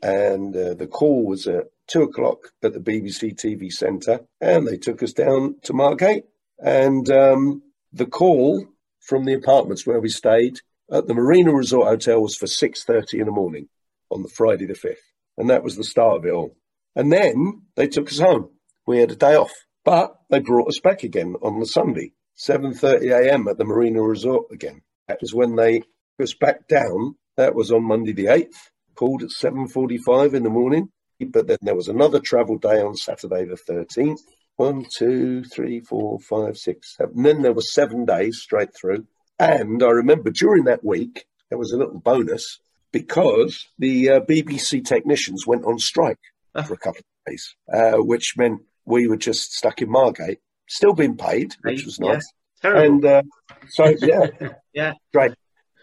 and 0.01 0.55
uh, 0.55 0.73
the 0.73 0.87
call 0.87 1.25
was 1.25 1.47
at 1.47 1.65
two 1.87 2.03
o'clock 2.03 2.51
at 2.63 2.73
the 2.73 2.79
BBC 2.79 3.35
TV 3.35 3.71
Centre, 3.71 4.21
and 4.41 4.67
they 4.67 4.77
took 4.77 5.03
us 5.03 5.13
down 5.13 5.55
to 5.63 5.73
Margate. 5.73 6.25
And 6.57 7.09
um, 7.09 7.63
the 7.91 8.05
call 8.05 8.65
from 9.01 9.25
the 9.25 9.33
apartments 9.33 9.85
where 9.85 9.99
we 9.99 10.09
stayed 10.09 10.59
at 10.91 11.07
the 11.07 11.13
Marina 11.13 11.53
Resort 11.53 11.87
Hotel 11.87 12.21
was 12.21 12.35
for 12.35 12.47
six 12.47 12.83
thirty 12.83 13.19
in 13.19 13.25
the 13.25 13.31
morning 13.31 13.67
on 14.09 14.23
the 14.23 14.29
Friday 14.29 14.65
the 14.65 14.75
fifth, 14.75 15.11
and 15.37 15.49
that 15.49 15.63
was 15.63 15.75
the 15.75 15.83
start 15.83 16.17
of 16.17 16.25
it 16.25 16.31
all. 16.31 16.55
And 16.95 17.11
then 17.11 17.63
they 17.75 17.87
took 17.87 18.07
us 18.07 18.19
home. 18.19 18.49
We 18.87 18.99
had 18.99 19.11
a 19.11 19.15
day 19.15 19.35
off, 19.35 19.51
but 19.85 20.19
they 20.29 20.39
brought 20.39 20.67
us 20.67 20.79
back 20.79 21.03
again 21.03 21.35
on 21.41 21.59
the 21.59 21.65
Sunday, 21.65 22.11
seven 22.33 22.73
thirty 22.73 23.09
a.m. 23.09 23.47
at 23.47 23.57
the 23.57 23.63
Marina 23.63 24.01
Resort 24.01 24.47
again. 24.51 24.81
That 25.07 25.19
was 25.21 25.33
when 25.33 25.55
they 25.55 25.79
took 25.79 25.87
us 26.23 26.33
back 26.33 26.67
down. 26.67 27.15
That 27.37 27.55
was 27.55 27.71
on 27.71 27.83
Monday 27.83 28.11
the 28.11 28.27
eighth. 28.27 28.71
Called 28.95 29.23
at 29.23 29.31
seven 29.31 29.67
forty-five 29.67 30.33
in 30.33 30.43
the 30.43 30.49
morning 30.49 30.89
but 31.19 31.47
then 31.47 31.57
there 31.61 31.75
was 31.75 31.87
another 31.87 32.19
travel 32.19 32.57
day 32.57 32.81
on 32.81 32.95
Saturday 32.95 33.45
the 33.45 33.55
13th. 33.55 34.19
One, 34.57 34.85
two, 34.89 35.43
three, 35.43 35.81
four, 35.81 36.19
five, 36.19 36.57
six, 36.57 36.95
seven. 36.95 37.17
And 37.17 37.25
then 37.25 37.41
there 37.41 37.53
were 37.53 37.61
seven 37.61 38.05
days 38.05 38.39
straight 38.39 38.75
through. 38.75 39.05
And 39.37 39.83
I 39.83 39.89
remember 39.89 40.31
during 40.31 40.63
that 40.65 40.83
week, 40.83 41.25
there 41.49 41.57
was 41.57 41.71
a 41.71 41.77
little 41.77 41.99
bonus 41.99 42.59
because 42.91 43.67
the 43.77 44.09
uh, 44.11 44.19
BBC 44.21 44.85
technicians 44.85 45.45
went 45.45 45.65
on 45.65 45.77
strike 45.77 46.19
ah. 46.53 46.63
for 46.63 46.73
a 46.73 46.77
couple 46.77 46.99
of 46.99 47.31
days, 47.31 47.55
uh, 47.71 47.97
which 47.97 48.35
meant 48.37 48.61
we 48.85 49.07
were 49.07 49.17
just 49.17 49.53
stuck 49.53 49.81
in 49.81 49.89
Margate, 49.89 50.39
still 50.67 50.93
being 50.93 51.17
paid, 51.17 51.55
which 51.61 51.85
was 51.85 51.99
nice. 51.99 52.25
Yeah. 52.63 52.81
And 52.81 53.05
uh, 53.05 53.23
so, 53.69 53.93
yeah, 53.99 54.27
yeah, 54.73 54.93
great. 55.13 55.33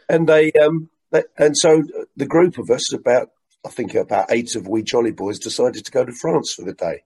And 0.08 0.28
they, 0.28 0.52
um, 0.52 0.88
they, 1.10 1.24
and 1.38 1.56
so 1.56 1.82
the 2.16 2.26
group 2.26 2.58
of 2.58 2.70
us, 2.70 2.92
about 2.92 3.30
I 3.64 3.68
think 3.68 3.94
about 3.94 4.32
eight 4.32 4.56
of 4.56 4.66
we 4.66 4.82
Jolly 4.82 5.12
Boys 5.12 5.38
decided 5.38 5.84
to 5.84 5.92
go 5.92 6.04
to 6.04 6.12
France 6.12 6.54
for 6.54 6.64
the 6.64 6.72
day. 6.72 7.04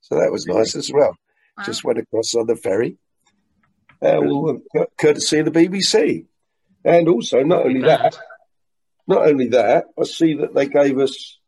So 0.00 0.14
that 0.16 0.32
was 0.32 0.46
nice 0.46 0.74
as 0.74 0.90
well. 0.92 1.14
Wow. 1.58 1.64
Just 1.64 1.84
went 1.84 1.98
across 1.98 2.34
on 2.34 2.46
the 2.46 2.56
ferry, 2.56 2.96
uh, 4.02 4.20
well, 4.22 4.62
courtesy 4.98 5.40
of 5.40 5.52
the 5.52 5.66
BBC. 5.66 6.26
And 6.84 7.08
also, 7.08 7.42
not 7.42 7.66
only 7.66 7.82
that, 7.82 8.18
not 9.06 9.26
only 9.28 9.48
that, 9.48 9.84
I 9.98 10.04
see 10.04 10.34
that 10.34 10.54
they 10.54 10.66
gave 10.66 10.98
us 10.98 11.38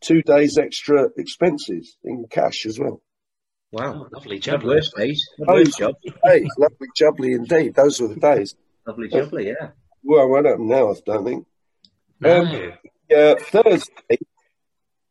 two 0.00 0.22
days 0.22 0.58
extra 0.58 1.08
expenses 1.16 1.96
in 2.04 2.26
cash 2.30 2.66
as 2.66 2.78
well. 2.78 3.02
Wow, 3.72 4.08
lovely 4.12 4.40
jubbly. 4.40 4.80
days. 4.96 5.28
Lovely 5.38 5.64
job. 5.78 5.94
Days, 6.24 6.48
lovely 6.58 6.88
jubbly 6.98 7.34
indeed. 7.34 7.74
Those 7.74 8.00
were 8.00 8.08
the 8.08 8.16
days. 8.16 8.56
Lovely 8.86 9.08
jubbly, 9.08 9.46
yeah. 9.46 9.70
Well, 10.02 10.36
I 10.36 10.42
don't 10.42 10.66
know. 10.66 10.90
I 10.90 10.94
don't 11.06 11.24
think. 11.24 11.46
No. 12.18 12.42
Um, 12.42 12.72
uh, 13.16 13.34
Thursday, 13.36 14.18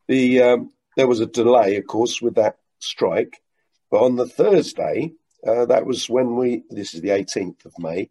the 0.08 0.42
um, 0.42 0.72
there 0.96 1.06
was 1.06 1.20
a 1.20 1.26
delay, 1.26 1.76
of 1.76 1.86
course, 1.86 2.20
with 2.20 2.34
that 2.34 2.58
strike. 2.80 3.40
But 3.90 4.02
on 4.02 4.16
the 4.16 4.26
Thursday, 4.26 5.14
uh, 5.46 5.66
that 5.66 5.86
was 5.86 6.10
when 6.10 6.36
we. 6.36 6.64
This 6.68 6.94
is 6.94 7.00
the 7.00 7.10
18th 7.10 7.64
of 7.64 7.72
May. 7.78 8.10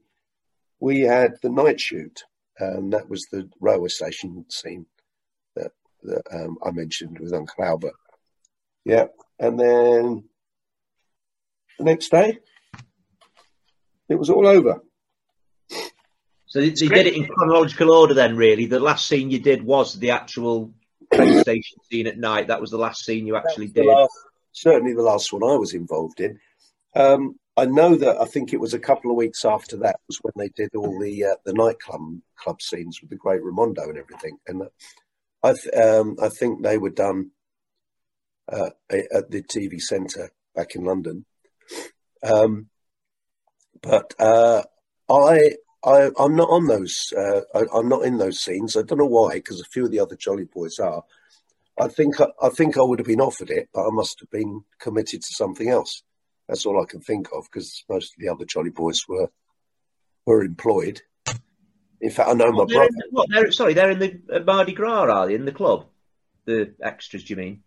We 0.80 1.02
had 1.02 1.34
the 1.44 1.50
night 1.50 1.80
shoot, 1.80 2.24
and 2.58 2.94
that 2.94 3.08
was 3.10 3.28
the 3.32 3.50
railway 3.60 3.90
station 3.90 4.46
scene 4.50 4.88
that, 6.04 6.24
that 6.30 6.46
um, 6.46 6.58
I 6.64 6.72
mentioned 6.72 7.20
with 7.20 7.34
Uncle 7.34 7.64
Albert. 7.64 7.96
Yeah, 8.86 9.06
and 9.40 9.60
then 9.60 10.24
the 11.78 11.84
next 11.84 12.10
day, 12.10 12.40
it 14.10 14.16
was 14.16 14.30
all 14.30 14.48
over. 14.48 14.82
So 16.48 16.60
they, 16.60 16.70
they 16.70 16.88
did 16.88 17.08
it 17.08 17.16
in 17.16 17.28
chronological 17.28 17.92
order 17.92 18.16
then, 18.16 18.36
really. 18.36 18.66
The 18.66 18.80
last 18.80 19.08
scene 19.08 19.30
you 19.30 19.40
did 19.40 19.64
was 19.64 20.00
the 20.00 20.12
actual 20.12 20.74
train 21.14 21.40
station 21.42 21.78
scene 21.90 22.08
at 22.08 22.18
night. 22.18 22.48
That 22.48 22.60
was 22.60 22.72
the 22.72 22.78
last 22.78 23.06
scene 23.06 23.28
you 23.28 23.38
actually 23.38 23.68
did. 23.68 23.86
Last, 23.86 24.12
certainly 24.52 24.94
the 24.94 25.04
last 25.04 25.32
one 25.32 25.44
I 25.44 25.56
was 25.58 25.74
involved 25.74 26.20
in. 26.20 26.40
Um, 26.96 27.36
I 27.56 27.66
know 27.66 27.96
that 27.96 28.20
I 28.20 28.26
think 28.26 28.52
it 28.52 28.60
was 28.60 28.74
a 28.74 28.80
couple 28.80 29.12
of 29.12 29.18
weeks 29.18 29.46
after 29.46 29.78
that 29.78 30.00
was 30.08 30.18
when 30.22 30.34
they 30.38 30.50
did 30.56 30.76
all 30.76 30.98
the 31.00 31.26
uh, 31.26 31.36
the 31.46 31.54
nightclub 31.54 32.02
club 32.36 32.62
scenes 32.62 33.00
with 33.02 33.10
the 33.10 33.16
Great 33.16 33.44
Raimondo 33.44 33.84
and 33.84 33.98
everything. 33.98 34.38
And 34.48 34.64
uh, 34.64 34.70
I 35.44 35.54
th- 35.54 35.74
um, 35.74 36.18
I 36.22 36.30
think 36.30 36.62
they 36.62 36.78
were 36.78 36.90
done 36.90 37.32
uh, 38.52 38.72
at 38.90 39.32
the 39.32 39.42
TV 39.44 39.80
Centre 39.80 40.32
back 40.56 40.76
in 40.76 40.84
London. 40.84 41.26
Um, 42.24 42.68
but 43.82 44.14
uh, 44.20 44.64
I 45.10 45.56
I, 45.84 46.12
am 46.20 46.36
not 46.36 46.50
on 46.50 46.68
those. 46.68 47.14
Uh, 47.16 47.42
I, 47.56 47.78
am 47.78 47.88
not 47.88 48.04
in 48.04 48.18
those 48.18 48.42
scenes. 48.42 48.76
I 48.76 48.82
don't 48.82 48.98
know 48.98 49.06
why, 49.06 49.36
because 49.36 49.62
a 49.62 49.66
few 49.66 49.86
of 49.86 49.92
the 49.92 50.00
other 50.00 50.16
Jolly 50.16 50.46
Boys 50.46 50.80
are. 50.80 51.04
I 51.80 51.88
think 51.88 52.20
I, 52.20 52.28
I, 52.42 52.50
think 52.50 52.78
I 52.78 52.82
would 52.82 53.00
have 53.00 53.08
been 53.08 53.22
offered 53.22 53.50
it, 53.50 53.70
but 53.74 53.88
I 53.88 53.92
must 53.92 54.20
have 54.20 54.30
been 54.30 54.64
committed 54.80 55.22
to 55.22 55.34
something 55.34 55.70
else. 55.70 56.04
That's 56.48 56.66
all 56.66 56.82
I 56.82 56.86
can 56.86 57.00
think 57.00 57.30
of, 57.34 57.46
because 57.46 57.86
most 57.88 58.14
of 58.14 58.20
the 58.20 58.30
other 58.30 58.44
Jolly 58.44 58.72
Boys 58.72 59.04
were 59.08 59.30
were 60.26 60.44
employed. 60.44 61.02
In 62.02 62.12
fact, 62.12 62.30
I 62.30 62.34
know 62.34 62.52
my 62.52 62.66
brother. 62.66 62.90
The, 62.92 63.08
what, 63.12 63.28
they're, 63.30 63.52
sorry, 63.52 63.74
they're 63.74 63.92
in 63.92 64.00
the 64.00 64.22
uh, 64.32 64.40
Mardi 64.40 64.74
Gras, 64.74 65.10
are 65.10 65.28
they? 65.28 65.36
In 65.36 65.46
the 65.46 65.52
club, 65.52 65.86
the 66.46 66.74
extras, 66.82 67.26
do 67.26 67.34
you 67.34 67.38
mean? 67.38 67.64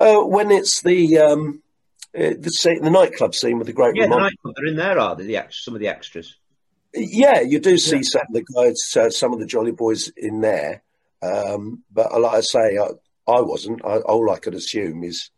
Uh, 0.00 0.20
when 0.20 0.50
it's 0.50 0.82
the 0.82 1.18
um, 1.18 1.62
uh, 2.16 2.30
the, 2.30 2.78
the 2.82 2.90
nightclub 2.90 3.34
scene 3.34 3.58
with 3.58 3.66
the 3.66 3.72
great. 3.72 3.94
Yeah, 3.94 4.08
the 4.08 4.16
nightclub. 4.16 4.54
They're 4.56 4.66
in 4.66 4.76
there, 4.76 4.98
are 4.98 5.14
they? 5.14 5.24
The 5.24 5.36
ex- 5.36 5.64
some 5.64 5.74
of 5.74 5.80
the 5.80 5.88
extras. 5.88 6.36
Yeah, 6.92 7.40
you 7.40 7.60
do 7.60 7.78
see 7.78 7.96
yeah. 7.96 8.02
some 8.02 8.22
of 8.28 8.34
the 8.34 8.44
guys, 8.54 8.96
uh, 8.96 9.10
some 9.10 9.32
of 9.32 9.38
the 9.38 9.46
Jolly 9.46 9.72
Boys 9.72 10.08
in 10.16 10.40
there. 10.40 10.82
Um, 11.22 11.84
but 11.92 12.18
like 12.20 12.34
I 12.34 12.40
say, 12.40 12.78
I, 12.78 12.88
I 13.30 13.40
wasn't. 13.42 13.84
I, 13.84 13.98
all 13.98 14.30
I 14.30 14.38
could 14.38 14.54
assume 14.54 15.04
is 15.04 15.30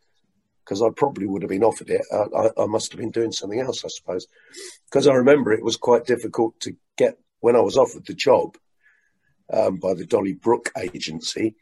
because 0.64 0.80
I 0.80 0.88
probably 0.96 1.26
would 1.26 1.42
have 1.42 1.50
been 1.50 1.64
offered 1.64 1.90
it. 1.90 2.02
I, 2.10 2.24
I, 2.36 2.62
I 2.62 2.66
must 2.66 2.92
have 2.92 3.00
been 3.00 3.10
doing 3.10 3.32
something 3.32 3.60
else, 3.60 3.84
I 3.84 3.88
suppose. 3.88 4.26
Because 4.88 5.06
I 5.06 5.14
remember 5.14 5.52
it 5.52 5.64
was 5.64 5.76
quite 5.76 6.06
difficult 6.06 6.58
to 6.60 6.76
get 6.96 7.18
when 7.42 7.54
I 7.54 7.60
was 7.60 7.76
offered 7.76 8.06
the 8.06 8.14
job 8.14 8.56
um, 9.52 9.76
by 9.76 9.92
the 9.92 10.06
Dolly 10.06 10.32
Brook 10.32 10.70
agency 10.78 11.56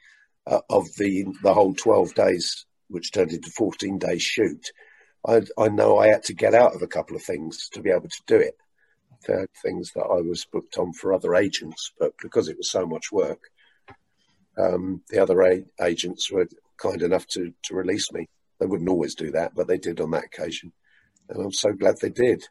uh, 0.46 0.60
of 0.70 0.86
the 0.96 1.26
the 1.42 1.52
whole 1.52 1.74
twelve 1.74 2.14
days, 2.14 2.66
which 2.88 3.10
turned 3.10 3.32
into 3.32 3.50
fourteen 3.50 3.98
days 3.98 4.22
shoot. 4.22 4.70
I, 5.26 5.42
I 5.58 5.68
know 5.68 5.98
I 5.98 6.06
had 6.06 6.22
to 6.24 6.34
get 6.34 6.54
out 6.54 6.74
of 6.74 6.82
a 6.82 6.86
couple 6.86 7.16
of 7.16 7.22
things 7.22 7.68
to 7.72 7.82
be 7.82 7.90
able 7.90 8.08
to 8.08 8.22
do 8.26 8.36
it 8.36 8.54
had 9.26 9.48
things 9.62 9.92
that 9.94 10.04
I 10.04 10.20
was 10.20 10.46
booked 10.50 10.78
on 10.78 10.92
for 10.92 11.12
other 11.12 11.34
agents, 11.34 11.92
but 11.98 12.12
because 12.22 12.48
it 12.48 12.56
was 12.56 12.70
so 12.70 12.86
much 12.86 13.12
work, 13.12 13.40
um, 14.58 15.02
the 15.08 15.22
other 15.22 15.40
a- 15.42 15.64
agents 15.80 16.30
were 16.30 16.48
kind 16.78 17.02
enough 17.02 17.26
to, 17.28 17.52
to 17.64 17.74
release 17.74 18.10
me. 18.12 18.28
They 18.58 18.66
wouldn't 18.66 18.88
always 18.88 19.14
do 19.14 19.30
that, 19.32 19.54
but 19.54 19.68
they 19.68 19.78
did 19.78 20.00
on 20.00 20.10
that 20.12 20.24
occasion. 20.24 20.72
And 21.28 21.42
I'm 21.42 21.52
so 21.52 21.72
glad 21.72 21.96
they 22.00 22.10
did. 22.10 22.44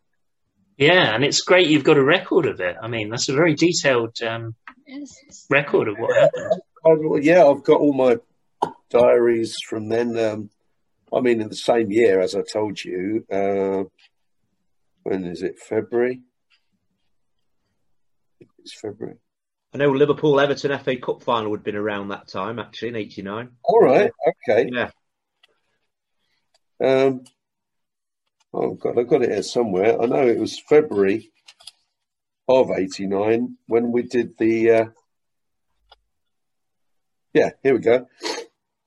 Yeah, 0.80 1.14
and 1.14 1.26
it's 1.26 1.42
great 1.42 1.68
you've 1.68 1.84
got 1.84 1.98
a 1.98 2.04
record 2.04 2.46
of 2.46 2.62
it. 2.62 2.78
I 2.82 2.88
mean, 2.88 3.10
that's 3.10 3.28
a 3.28 3.34
very 3.34 3.54
detailed 3.54 4.16
um, 4.26 4.56
record 5.50 5.90
of 5.90 5.98
what 5.98 6.16
happened. 6.16 6.62
I, 6.86 7.20
yeah, 7.22 7.46
I've 7.46 7.66
got 7.66 7.82
all 7.82 7.92
my 7.92 8.16
diaries 8.90 9.58
from 9.68 9.90
then. 9.90 10.18
Um, 10.18 10.50
I 11.14 11.20
mean, 11.20 11.42
in 11.42 11.50
the 11.50 11.56
same 11.56 11.92
year, 11.92 12.22
as 12.22 12.34
I 12.34 12.44
told 12.44 12.82
you, 12.82 13.26
uh, 13.30 13.84
when 15.04 15.26
is 15.26 15.44
it? 15.44 15.60
February? 15.60 16.22
It's 18.60 18.80
February. 18.80 19.18
I 19.74 19.80
know 19.80 19.92
Liverpool 19.92 20.40
Everton 20.40 20.80
FA 20.80 20.96
Cup 20.96 21.24
final 21.24 21.52
would 21.52 21.60
have 21.60 21.66
been 21.66 21.76
around 21.76 22.08
that 22.08 22.30
time, 22.30 22.58
actually, 22.58 22.90
in 22.90 22.96
'89. 22.96 23.50
All 23.66 23.82
right, 23.82 24.12
okay. 24.48 24.70
Yeah. 24.72 24.92
Um, 26.82 27.26
oh 28.54 28.74
God, 28.74 28.98
I've 28.98 29.08
got 29.08 29.24
it 29.24 29.32
here 29.32 29.44
somewhere. 29.44 30.02
I 30.02 30.06
know 30.06 30.28
it 30.28 30.40
was 30.40 30.60
February 30.60 31.32
of 32.48 32.72
'89 32.72 33.58
when 33.68 33.92
we 33.92 34.04
did 34.04 34.38
the. 34.38 34.72
Uh, 34.72 34.86
yeah, 37.34 37.52
here 37.62 37.76
we 37.76 37.80
go. 37.80 38.08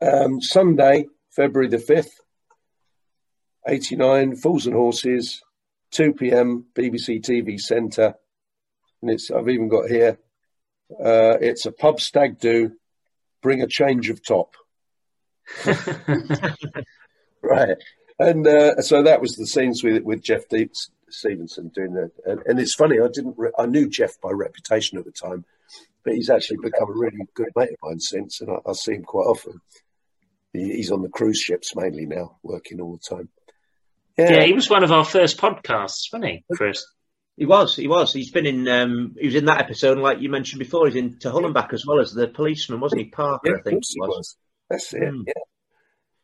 Um, 0.00 0.40
Sunday, 0.40 1.06
February 1.30 1.68
the 1.68 1.78
fifth, 1.78 2.20
'89. 3.66 4.36
Fools 4.36 4.66
and 4.66 4.74
Horses, 4.74 5.42
2 5.92 6.14
p.m. 6.14 6.66
BBC 6.74 7.22
TV 7.22 7.60
Centre 7.60 8.14
and 9.02 9.10
it's 9.10 9.30
I've 9.30 9.48
even 9.48 9.68
got 9.68 9.90
here. 9.90 10.18
Uh, 10.92 11.36
it's 11.40 11.66
a 11.66 11.72
pub 11.72 12.00
stag 12.00 12.38
do. 12.38 12.72
Bring 13.42 13.62
a 13.62 13.66
change 13.66 14.08
of 14.08 14.24
top. 14.24 14.54
right, 17.42 17.76
and 18.28 18.46
uh, 18.46 18.80
so 18.82 19.02
that 19.02 19.20
was 19.20 19.36
the 19.36 19.46
scenes 19.46 19.82
with 19.82 20.02
with 20.02 20.22
Jeff 20.22 20.48
Deep, 20.48 20.72
Stevenson 21.08 21.68
doing 21.68 21.94
that. 21.94 22.10
And, 22.26 22.40
and, 22.46 22.58
it's 22.58 22.74
funny, 22.74 22.98
I 23.00 23.08
didn't, 23.12 23.34
re- 23.36 23.52
I 23.58 23.66
knew 23.66 23.88
Jeff 23.88 24.20
by 24.20 24.30
reputation 24.30 24.98
at 24.98 25.04
the 25.04 25.12
time, 25.12 25.44
but 26.04 26.14
he's 26.14 26.30
actually 26.30 26.58
become 26.62 26.90
a 26.90 26.98
really 26.98 27.26
good 27.34 27.50
mate 27.56 27.70
of 27.70 27.78
mine 27.82 28.00
since, 28.00 28.40
and 28.40 28.50
I, 28.50 28.70
I 28.70 28.72
see 28.72 28.94
him 28.94 29.04
quite 29.04 29.24
often. 29.24 29.60
He, 30.52 30.76
he's 30.76 30.90
on 30.90 31.02
the 31.02 31.08
cruise 31.08 31.38
ships 31.38 31.74
mainly 31.76 32.06
now, 32.06 32.38
working 32.42 32.80
all 32.80 32.92
the 32.92 33.16
time. 33.16 33.28
Yeah. 34.18 34.32
yeah, 34.32 34.44
he 34.44 34.52
was 34.52 34.68
one 34.68 34.84
of 34.84 34.92
our 34.92 35.04
first 35.04 35.38
podcasts, 35.38 36.12
wasn't 36.12 36.26
he, 36.26 36.44
Chris? 36.52 36.84
He 37.36 37.46
was. 37.46 37.74
He 37.74 37.88
was. 37.88 38.12
He's 38.12 38.30
been 38.30 38.44
in. 38.44 38.68
Um, 38.68 39.14
he 39.18 39.26
was 39.26 39.34
in 39.34 39.46
that 39.46 39.60
episode, 39.60 39.96
like 39.98 40.20
you 40.20 40.28
mentioned 40.28 40.58
before. 40.58 40.86
He's 40.86 40.96
in 40.96 41.18
to 41.20 41.30
Hull 41.30 41.46
and 41.46 41.54
Back 41.54 41.72
as 41.72 41.86
well 41.86 41.98
as 41.98 42.12
the 42.12 42.28
policeman, 42.28 42.80
wasn't 42.80 43.00
he? 43.00 43.06
Parker, 43.08 43.50
yeah, 43.50 43.56
I 43.58 43.62
think 43.62 43.82
he 43.88 44.00
was. 44.00 44.08
was. 44.08 44.36
That's 44.68 44.92
it. 44.92 45.00
Mm. 45.00 45.24
Yeah. 45.26 45.32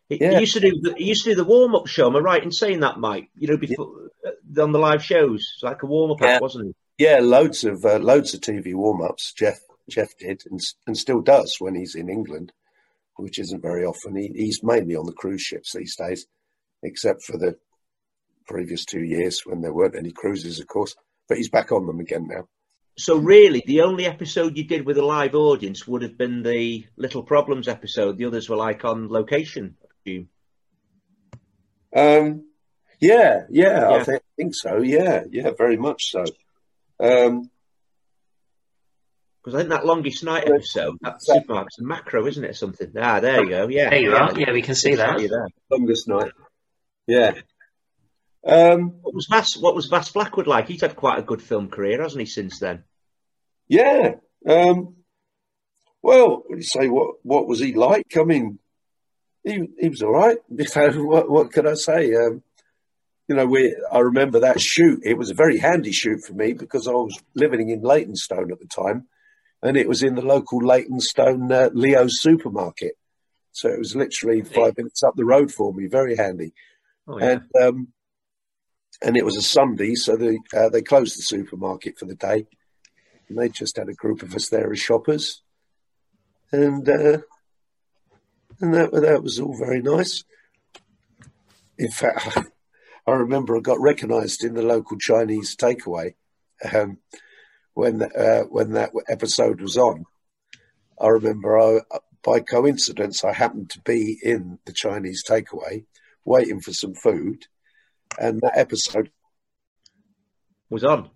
He, 0.09 0.21
yeah. 0.21 0.39
used 0.39 0.55
to 0.55 0.61
do. 0.61 0.81
The, 0.81 0.95
he 0.97 1.05
used 1.05 1.25
to 1.25 1.31
do 1.31 1.37
the 1.37 1.45
warm 1.45 1.75
up 1.75 1.87
show. 1.87 2.07
Am 2.07 2.17
I 2.17 2.21
right 2.21 2.43
in 2.43 2.51
saying 2.51 2.81
that, 2.81 2.99
Mike? 2.99 3.29
You 3.37 3.49
know, 3.49 3.57
before 3.57 4.11
yeah. 4.25 4.31
Uh, 4.57 4.63
on 4.63 4.73
the 4.73 4.79
live 4.79 5.05
shows, 5.05 5.53
it's 5.55 5.63
like 5.63 5.83
a 5.83 5.87
warm 5.87 6.13
up, 6.13 6.21
yeah. 6.21 6.39
wasn't 6.41 6.71
it? 6.71 6.77
Yeah, 6.99 7.21
loads 7.21 7.65
of 7.65 7.85
uh, 7.85 7.99
loads 7.99 8.35
of 8.35 8.41
TV 8.41 8.75
warm 8.75 9.03
ups. 9.03 9.33
Jeff 9.33 9.61
Jeff 9.89 10.17
did, 10.19 10.43
and 10.51 10.61
and 10.87 10.97
still 10.97 11.21
does 11.21 11.57
when 11.59 11.75
he's 11.75 11.95
in 11.95 12.09
England, 12.09 12.53
which 13.17 13.39
isn't 13.39 13.63
very 13.63 13.85
often. 13.85 14.17
He, 14.17 14.29
he's 14.35 14.63
mainly 14.63 14.97
on 14.97 15.07
the 15.07 15.13
cruise 15.13 15.43
ships 15.43 15.75
these 15.75 15.95
days, 15.97 16.27
except 16.83 17.23
for 17.23 17.37
the 17.37 17.59
previous 18.47 18.85
two 18.85 19.05
years 19.05 19.43
when 19.45 19.61
there 19.61 19.75
weren't 19.75 19.97
any 19.97 20.11
cruises, 20.11 20.59
of 20.59 20.67
course. 20.67 20.97
But 21.29 21.37
he's 21.37 21.51
back 21.51 21.71
on 21.71 21.87
them 21.87 22.01
again 22.01 22.27
now. 22.29 22.49
So 22.97 23.17
really, 23.17 23.63
the 23.65 23.83
only 23.83 24.07
episode 24.07 24.57
you 24.57 24.65
did 24.65 24.85
with 24.85 24.99
a 24.99 25.05
live 25.05 25.37
audience 25.37 25.87
would 25.87 26.03
have 26.03 26.19
been 26.19 26.43
the 26.43 26.85
Little 26.97 27.23
Problems 27.23 27.69
episode. 27.69 28.19
The 28.19 28.25
others 28.25 28.49
were 28.49 28.57
like 28.57 28.85
on 28.85 29.09
location, 29.09 29.77
I 30.07 30.27
Um, 31.95 32.45
yeah, 33.01 33.45
yeah, 33.51 33.91
yeah. 33.91 33.91
I 33.91 34.05
think, 34.05 34.23
think, 34.37 34.55
so. 34.55 34.79
Yeah, 34.79 35.25
yeah, 35.31 35.51
very 35.57 35.77
much 35.77 36.11
so. 36.11 36.25
Um, 37.01 37.51
because 39.43 39.55
I 39.55 39.59
think 39.59 39.71
that 39.71 39.87
longest 39.87 40.25
night 40.25 40.49
episode, 40.49 40.99
that 41.01 41.21
supermarket's 41.27 41.79
a 41.79 41.85
macro, 41.85 42.27
isn't 42.27 42.45
it? 42.45 42.57
Something. 42.57 42.93
Ah, 43.01 43.21
there 43.21 43.43
you 43.45 43.49
go. 43.49 43.69
Yeah, 43.69 43.91
there 43.91 44.01
you 44.01 44.15
are. 44.15 44.39
Yeah, 44.39 44.53
we 44.53 44.63
can 44.63 44.75
see 44.75 44.97
that. 44.97 45.51
Longest 45.71 46.09
night. 46.09 46.33
Yeah. 47.07 47.33
Um, 48.47 49.01
what 49.01 49.15
was 49.15 49.27
Vas? 49.31 49.57
What 49.57 49.75
was 49.75 49.87
Vas 49.87 50.11
Blackwood 50.11 50.47
like? 50.47 50.69
He's 50.69 50.83
had 50.83 50.97
quite 50.97 51.19
a 51.19 51.23
good 51.23 51.41
film 51.41 51.69
career, 51.69 52.03
hasn't 52.03 52.21
he? 52.21 52.27
Since 52.27 52.59
then. 52.59 52.85
Yeah. 53.69 54.17
Um, 54.47 54.97
well, 56.03 56.45
you 56.51 56.63
say 56.63 56.89
what? 56.89 57.17
What 57.23 57.47
was 57.47 57.61
he 57.61 57.75
like? 57.75 58.17
I 58.17 58.25
mean, 58.25 58.59
he 59.49 59.69
he 59.79 59.89
was 59.89 60.03
all 60.03 60.13
right. 60.13 60.39
what 60.49 61.31
what 61.31 61.53
could 61.53 61.67
I 61.67 61.75
say? 61.75 62.15
Um, 62.15 62.43
you 63.29 63.37
know, 63.37 63.47
we 63.47 63.77
I 63.93 63.99
remember 63.99 64.41
that 64.41 64.61
shoot. 64.61 65.01
It 65.05 65.19
was 65.19 65.31
a 65.31 65.35
very 65.35 65.59
handy 65.59 65.93
shoot 65.93 66.21
for 66.25 66.33
me 66.33 66.53
because 66.53 66.89
I 66.89 66.93
was 66.93 67.19
living 67.35 67.71
in 67.71 67.83
Leytonstone 67.83 68.53
at 68.53 68.59
the 68.59 68.67
time, 68.67 69.07
and 69.63 69.77
it 69.77 69.89
was 69.89 70.03
in 70.03 70.15
the 70.15 70.23
local 70.23 70.59
Leytonstone 70.59 71.51
uh, 71.53 71.71
Leo's 71.73 72.21
supermarket. 72.21 72.95
So 73.53 73.69
it 73.69 73.79
was 73.79 73.97
literally 73.97 74.43
five 74.43 74.77
minutes 74.77 75.03
up 75.03 75.15
the 75.17 75.25
road 75.25 75.53
for 75.53 75.73
me. 75.75 75.87
Very 75.89 76.17
handy. 76.17 76.53
Oh, 77.07 77.19
yeah. 77.19 77.27
And 77.27 77.63
um, 77.63 77.89
and 79.03 79.17
it 79.17 79.25
was 79.25 79.37
a 79.37 79.43
Sunday, 79.43 79.95
so 79.95 80.17
they 80.17 80.39
uh, 80.57 80.69
they 80.69 80.83
closed 80.83 81.19
the 81.19 81.23
supermarket 81.23 81.99
for 81.99 82.07
the 82.07 82.15
day, 82.15 82.47
and 83.29 83.39
they 83.39 83.49
just 83.49 83.77
had 83.77 83.89
a 83.89 83.95
group 83.95 84.23
of 84.23 84.35
us 84.35 84.49
there 84.49 84.73
as 84.73 84.79
shoppers, 84.79 85.43
and 86.53 86.89
uh, 86.89 87.19
and 88.61 88.75
that 88.75 88.93
that 88.93 89.23
was 89.23 89.39
all 89.41 89.57
very 89.57 89.83
nice. 89.83 90.25
In 91.79 91.91
fact, 91.91 92.39
I 93.07 93.13
remember 93.13 93.57
I 93.57 93.61
got 93.61 93.81
recognised 93.81 94.45
in 94.45 94.55
the 94.55 94.63
local 94.63 94.99
Chinese 94.99 95.57
takeaway 95.57 96.15
um, 96.73 96.99
when 97.75 98.03
uh, 98.03 98.43
when 98.43 98.73
that 98.73 98.91
episode 99.09 99.61
was 99.61 99.77
on. 99.77 100.05
I 101.01 101.09
remember 101.09 101.59
I, 101.59 101.81
by 102.23 102.41
coincidence 102.41 103.25
I 103.25 103.33
happened 103.33 103.71
to 103.71 103.81
be 103.81 104.19
in 104.23 104.59
the 104.67 104.73
Chinese 104.73 105.23
takeaway 105.25 105.85
waiting 106.25 106.61
for 106.61 106.73
some 106.73 106.95
food 106.95 107.47
and 108.19 108.41
that 108.41 108.59
episode 108.59 109.11
was 110.69 110.85
on. 110.85 111.11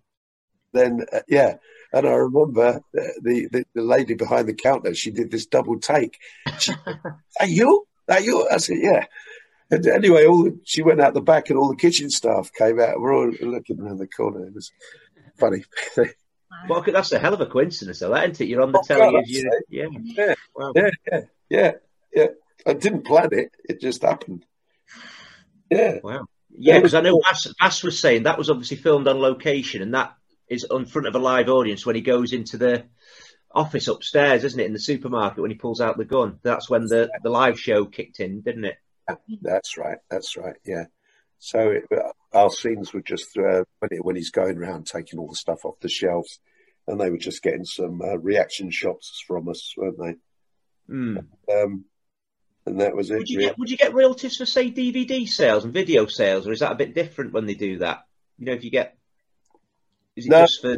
Then 0.72 1.05
uh, 1.12 1.20
yeah, 1.28 1.57
and 1.92 2.07
I 2.07 2.12
remember 2.12 2.81
the, 2.92 3.48
the, 3.50 3.64
the 3.74 3.83
lady 3.83 4.14
behind 4.14 4.48
the 4.48 4.55
counter. 4.55 4.94
She 4.94 5.11
did 5.11 5.31
this 5.31 5.46
double 5.46 5.78
take. 5.78 6.18
She, 6.59 6.72
are 7.40 7.46
you? 7.46 7.87
Are 8.09 8.20
you? 8.20 8.48
I 8.50 8.57
said 8.57 8.78
yeah. 8.81 9.05
And 9.70 9.87
anyway, 9.87 10.26
all 10.26 10.44
the, 10.44 10.59
she 10.64 10.83
went 10.83 11.00
out 11.00 11.14
the 11.14 11.20
back, 11.20 11.48
and 11.48 11.59
all 11.59 11.68
the 11.68 11.76
kitchen 11.76 12.11
staff 12.11 12.50
came 12.52 12.78
out. 12.78 13.00
We're 13.00 13.14
all 13.14 13.33
looking 13.40 13.81
around 13.81 13.98
the 13.98 14.07
corner. 14.07 14.46
It 14.46 14.55
was 14.55 14.70
funny. 15.38 15.64
well, 16.68 16.83
that's 16.83 17.12
a 17.12 17.18
hell 17.18 17.35
of 17.35 17.40
a 17.40 17.46
coincidence, 17.46 18.00
though, 18.00 18.14
isn't 18.14 18.40
it? 18.40 18.48
You're 18.48 18.62
on 18.62 18.72
the 18.72 18.78
oh, 18.78 18.83
telly. 18.83 19.12
God, 19.12 19.24
you, 19.26 19.50
yeah, 19.70 19.87
yeah, 20.02 20.35
wow. 20.55 20.72
yeah, 20.74 20.90
yeah, 21.11 21.20
yeah, 21.48 21.72
yeah. 22.14 22.26
I 22.66 22.74
didn't 22.74 23.07
plan 23.07 23.31
it; 23.33 23.50
it 23.64 23.81
just 23.81 24.02
happened. 24.02 24.44
Yeah. 25.70 25.98
Wow. 26.02 26.26
Yeah, 26.55 26.78
because 26.78 26.94
I 26.94 27.00
know 27.00 27.18
Vas, 27.59 27.83
was 27.83 27.98
saying 27.98 28.24
that 28.24 28.37
was 28.37 28.50
obviously 28.50 28.76
filmed 28.76 29.09
on 29.09 29.18
location, 29.18 29.81
and 29.81 29.94
that 29.94 30.14
is 30.52 30.66
in 30.70 30.86
front 30.86 31.08
of 31.08 31.14
a 31.14 31.18
live 31.18 31.48
audience 31.48 31.86
when 31.86 31.96
he 31.96 32.02
goes 32.02 32.32
into 32.32 32.58
the 32.58 32.84
office 33.54 33.88
upstairs, 33.88 34.44
isn't 34.44 34.60
it, 34.60 34.66
in 34.66 34.72
the 34.72 34.78
supermarket 34.78 35.40
when 35.40 35.50
he 35.50 35.56
pulls 35.56 35.80
out 35.80 35.98
the 35.98 36.04
gun. 36.04 36.38
That's 36.42 36.68
when 36.68 36.86
the, 36.86 37.10
the 37.22 37.30
live 37.30 37.58
show 37.58 37.84
kicked 37.86 38.20
in, 38.20 38.40
didn't 38.42 38.64
it? 38.64 38.76
That's 39.40 39.76
right. 39.76 39.98
That's 40.10 40.36
right. 40.36 40.56
Yeah. 40.64 40.84
So 41.38 41.70
it, 41.70 41.84
our 42.32 42.50
scenes 42.50 42.92
were 42.92 43.02
just 43.02 43.36
uh, 43.36 43.64
when, 43.78 43.90
it, 43.90 44.04
when 44.04 44.16
he's 44.16 44.30
going 44.30 44.58
around 44.58 44.86
taking 44.86 45.18
all 45.18 45.28
the 45.28 45.34
stuff 45.34 45.64
off 45.64 45.80
the 45.80 45.88
shelves, 45.88 46.38
and 46.86 47.00
they 47.00 47.10
were 47.10 47.18
just 47.18 47.42
getting 47.42 47.64
some 47.64 48.00
uh, 48.00 48.16
reaction 48.16 48.70
shots 48.70 49.22
from 49.26 49.48
us, 49.48 49.74
weren't 49.76 49.98
they? 49.98 50.94
Mm. 50.94 51.26
Um, 51.50 51.84
and 52.66 52.80
that 52.80 52.94
was 52.94 53.10
it. 53.10 53.18
Would 53.18 53.28
you, 53.28 53.40
get, 53.40 53.58
would 53.58 53.70
you 53.70 53.76
get 53.76 53.94
royalties 53.94 54.36
for 54.36 54.46
say 54.46 54.70
DVD 54.70 55.28
sales 55.28 55.64
and 55.64 55.74
video 55.74 56.06
sales, 56.06 56.46
or 56.46 56.52
is 56.52 56.60
that 56.60 56.72
a 56.72 56.76
bit 56.76 56.94
different 56.94 57.32
when 57.32 57.46
they 57.46 57.54
do 57.54 57.78
that? 57.78 58.04
You 58.38 58.46
know, 58.46 58.52
if 58.52 58.64
you 58.64 58.70
get, 58.70 58.96
is 60.16 60.27
it 60.27 60.31
no. 60.31 60.42
just 60.42 60.61
for 60.61 60.77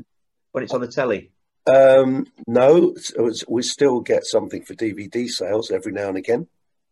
when 0.53 0.65
it's 0.65 0.73
on 0.73 0.81
the 0.81 0.89
telly? 0.89 1.31
Um, 1.67 2.27
no, 2.47 2.95
we 3.49 3.63
still 3.63 4.01
get 4.01 4.25
something 4.25 4.63
for 4.65 4.75
DVD 4.75 5.29
sales 5.29 5.71
every 5.71 5.93
now 5.93 6.09
and 6.09 6.19
again. 6.19 6.47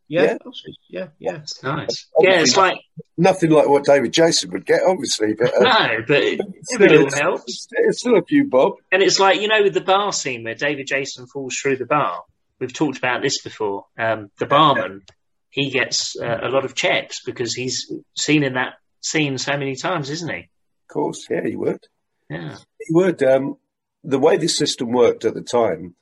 Yeah, 0.08 0.36
yeah, 0.44 0.72
yeah, 0.88 1.06
yeah. 1.18 1.36
It's 1.36 1.62
nice. 1.62 2.06
Obviously, 2.16 2.36
yeah, 2.36 2.42
it's 2.42 2.56
like 2.56 2.78
nothing 3.16 3.50
like 3.50 3.68
what 3.68 3.84
David 3.84 4.12
Jason 4.12 4.50
would 4.50 4.66
get, 4.66 4.82
obviously, 4.86 5.34
but 5.34 5.54
uh, 5.54 5.60
no, 5.60 6.04
but 6.06 6.22
it, 6.22 6.40
still, 6.64 7.06
it 7.06 7.14
helps. 7.14 7.68
It's 7.70 8.00
still 8.00 8.18
a 8.18 8.22
few 8.22 8.44
bob. 8.48 8.74
And 8.90 9.02
it's 9.02 9.18
like 9.18 9.40
you 9.40 9.48
know, 9.48 9.62
with 9.62 9.74
the 9.74 9.80
bar 9.80 10.12
scene 10.12 10.44
where 10.44 10.54
David 10.54 10.86
Jason 10.86 11.26
falls 11.26 11.56
through 11.56 11.76
the 11.76 11.86
bar 11.86 12.24
we've 12.62 12.72
talked 12.72 12.96
about 12.96 13.20
this 13.22 13.42
before. 13.42 13.86
Um, 13.98 14.30
the 14.38 14.46
barman, 14.46 15.02
he 15.50 15.70
gets 15.70 16.16
uh, 16.18 16.38
a 16.42 16.48
lot 16.48 16.64
of 16.64 16.74
checks 16.74 17.20
because 17.26 17.54
he's 17.54 17.92
seen 18.16 18.44
in 18.44 18.54
that 18.54 18.74
scene 19.00 19.36
so 19.36 19.52
many 19.58 19.74
times, 19.74 20.08
isn't 20.08 20.32
he? 20.32 20.38
Of 20.38 20.88
course, 20.88 21.26
yeah, 21.28 21.42
he 21.44 21.56
would. 21.56 21.80
Yeah, 22.28 22.56
he 22.78 22.86
would. 22.90 23.22
Um, 23.22 23.56
the 24.04 24.18
way 24.18 24.36
this 24.36 24.56
system 24.56 24.92
worked 24.92 25.24
at 25.24 25.34
the 25.34 25.42
time, 25.42 25.94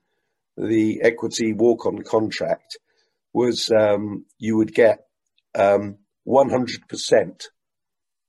the 0.57 1.01
equity 1.03 1.53
walk-on 1.53 2.03
contract 2.03 2.79
was 3.33 3.71
um, 3.71 4.25
you 4.39 4.57
would 4.57 4.75
get 4.75 5.07
um, 5.55 5.99
100% 6.27 7.45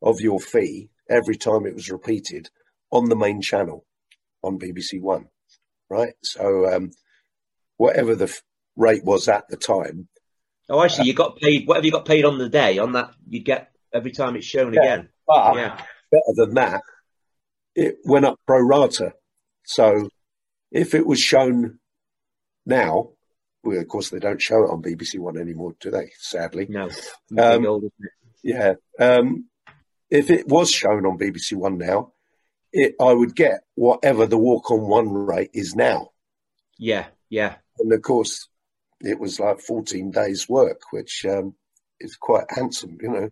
of 0.01 0.21
your 0.21 0.39
fee 0.39 0.89
every 1.09 1.35
time 1.35 1.65
it 1.65 1.75
was 1.75 1.91
repeated 1.91 2.49
on 2.91 3.09
the 3.09 3.15
main 3.15 3.41
channel 3.41 3.85
on 4.43 4.59
BBC 4.59 5.01
One, 5.01 5.27
right? 5.89 6.13
So 6.23 6.73
um, 6.73 6.91
whatever 7.77 8.15
the 8.15 8.25
f- 8.25 8.41
rate 8.75 9.03
was 9.03 9.27
at 9.27 9.47
the 9.49 9.57
time. 9.57 10.07
Oh, 10.69 10.79
I 10.79 10.87
see. 10.87 11.01
Uh, 11.01 11.05
you 11.05 11.13
got 11.13 11.37
paid 11.37 11.67
whatever 11.67 11.85
you 11.85 11.91
got 11.91 12.05
paid 12.05 12.25
on 12.25 12.37
the 12.37 12.49
day 12.49 12.77
on 12.77 12.93
that. 12.93 13.11
You 13.27 13.43
get 13.43 13.71
every 13.93 14.11
time 14.11 14.35
it's 14.35 14.45
shown 14.45 14.73
yeah, 14.73 14.81
again. 14.81 15.09
But 15.27 15.55
yeah. 15.55 15.81
better 16.11 16.33
than 16.35 16.53
that, 16.55 16.81
it 17.75 17.97
went 18.03 18.25
up 18.25 18.39
pro 18.45 18.59
rata. 18.59 19.13
So 19.63 20.09
if 20.71 20.93
it 20.93 21.05
was 21.05 21.19
shown 21.19 21.79
now, 22.65 23.11
well, 23.63 23.79
of 23.79 23.87
course 23.87 24.09
they 24.09 24.19
don't 24.19 24.41
show 24.41 24.63
it 24.63 24.71
on 24.71 24.81
BBC 24.81 25.19
One 25.19 25.37
anymore, 25.37 25.75
do 25.79 25.91
they? 25.91 26.11
Sadly, 26.17 26.67
no. 26.69 26.89
Um, 27.37 27.65
old, 27.65 27.83
yeah. 28.43 28.73
Um, 28.99 29.45
if 30.09 30.29
it 30.29 30.47
was 30.47 30.71
shown 30.71 31.05
on 31.05 31.17
BBC 31.17 31.53
One 31.53 31.77
now, 31.77 32.13
it, 32.73 32.95
I 32.99 33.13
would 33.13 33.35
get 33.35 33.61
whatever 33.75 34.25
the 34.25 34.37
walk 34.37 34.71
on 34.71 34.87
one 34.87 35.09
rate 35.09 35.51
is 35.53 35.75
now. 35.75 36.11
Yeah, 36.77 37.07
yeah. 37.29 37.55
And 37.79 37.91
of 37.93 38.01
course, 38.01 38.47
it 39.01 39.19
was 39.19 39.39
like 39.39 39.59
14 39.59 40.11
days' 40.11 40.47
work, 40.47 40.81
which 40.91 41.25
um, 41.25 41.55
is 41.99 42.15
quite 42.15 42.45
handsome, 42.49 42.97
you 43.01 43.09
know. 43.09 43.29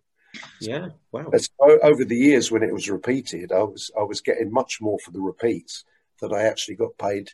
Yeah, 0.60 0.88
wow. 1.12 1.30
So 1.36 1.78
over 1.82 2.04
the 2.04 2.16
years, 2.16 2.50
when 2.50 2.62
it 2.62 2.72
was 2.72 2.88
repeated, 2.90 3.52
I 3.52 3.62
was 3.62 3.90
I 3.98 4.02
was 4.04 4.20
getting 4.20 4.52
much 4.52 4.78
more 4.80 4.98
for 5.04 5.10
the 5.10 5.20
repeats 5.20 5.84
than 6.20 6.32
I 6.34 6.42
actually 6.42 6.76
got 6.76 6.96
paid 6.98 7.30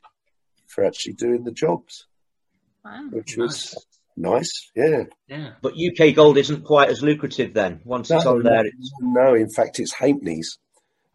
for 0.66 0.84
actually 0.84 1.14
doing 1.14 1.44
the 1.44 1.52
jobs. 1.52 2.06
Wow, 2.84 3.08
which 3.10 3.36
was 3.36 3.74
nice. 4.16 4.70
Yeah, 4.74 5.04
Yeah. 5.28 5.50
But 5.60 5.74
UK 5.74 6.14
Gold 6.14 6.38
isn't 6.38 6.64
quite 6.64 6.88
as 6.88 7.02
lucrative 7.02 7.52
then. 7.52 7.80
Once 7.84 8.10
it's 8.10 8.24
on 8.26 8.42
there, 8.42 8.64
it's, 8.64 8.92
no, 9.00 9.34
in 9.34 9.50
fact, 9.50 9.78
it's 9.80 9.92
Halfpenny's. 9.92 10.58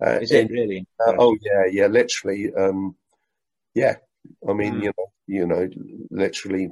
Uh, 0.06 0.20
is 0.22 0.32
it 0.32 0.50
in- 0.50 0.54
really? 0.54 0.86
uh, 1.06 1.14
oh 1.18 1.36
yeah, 1.42 1.66
yeah, 1.72 1.88
literally. 1.88 2.52
Um, 2.54 2.96
yeah, 3.74 3.96
I 4.48 4.54
mean, 4.54 4.76
Mm. 4.76 4.84
you 4.84 4.92
know, 4.98 5.08
you 5.28 5.48
know, 5.48 5.70
literally. 6.12 6.70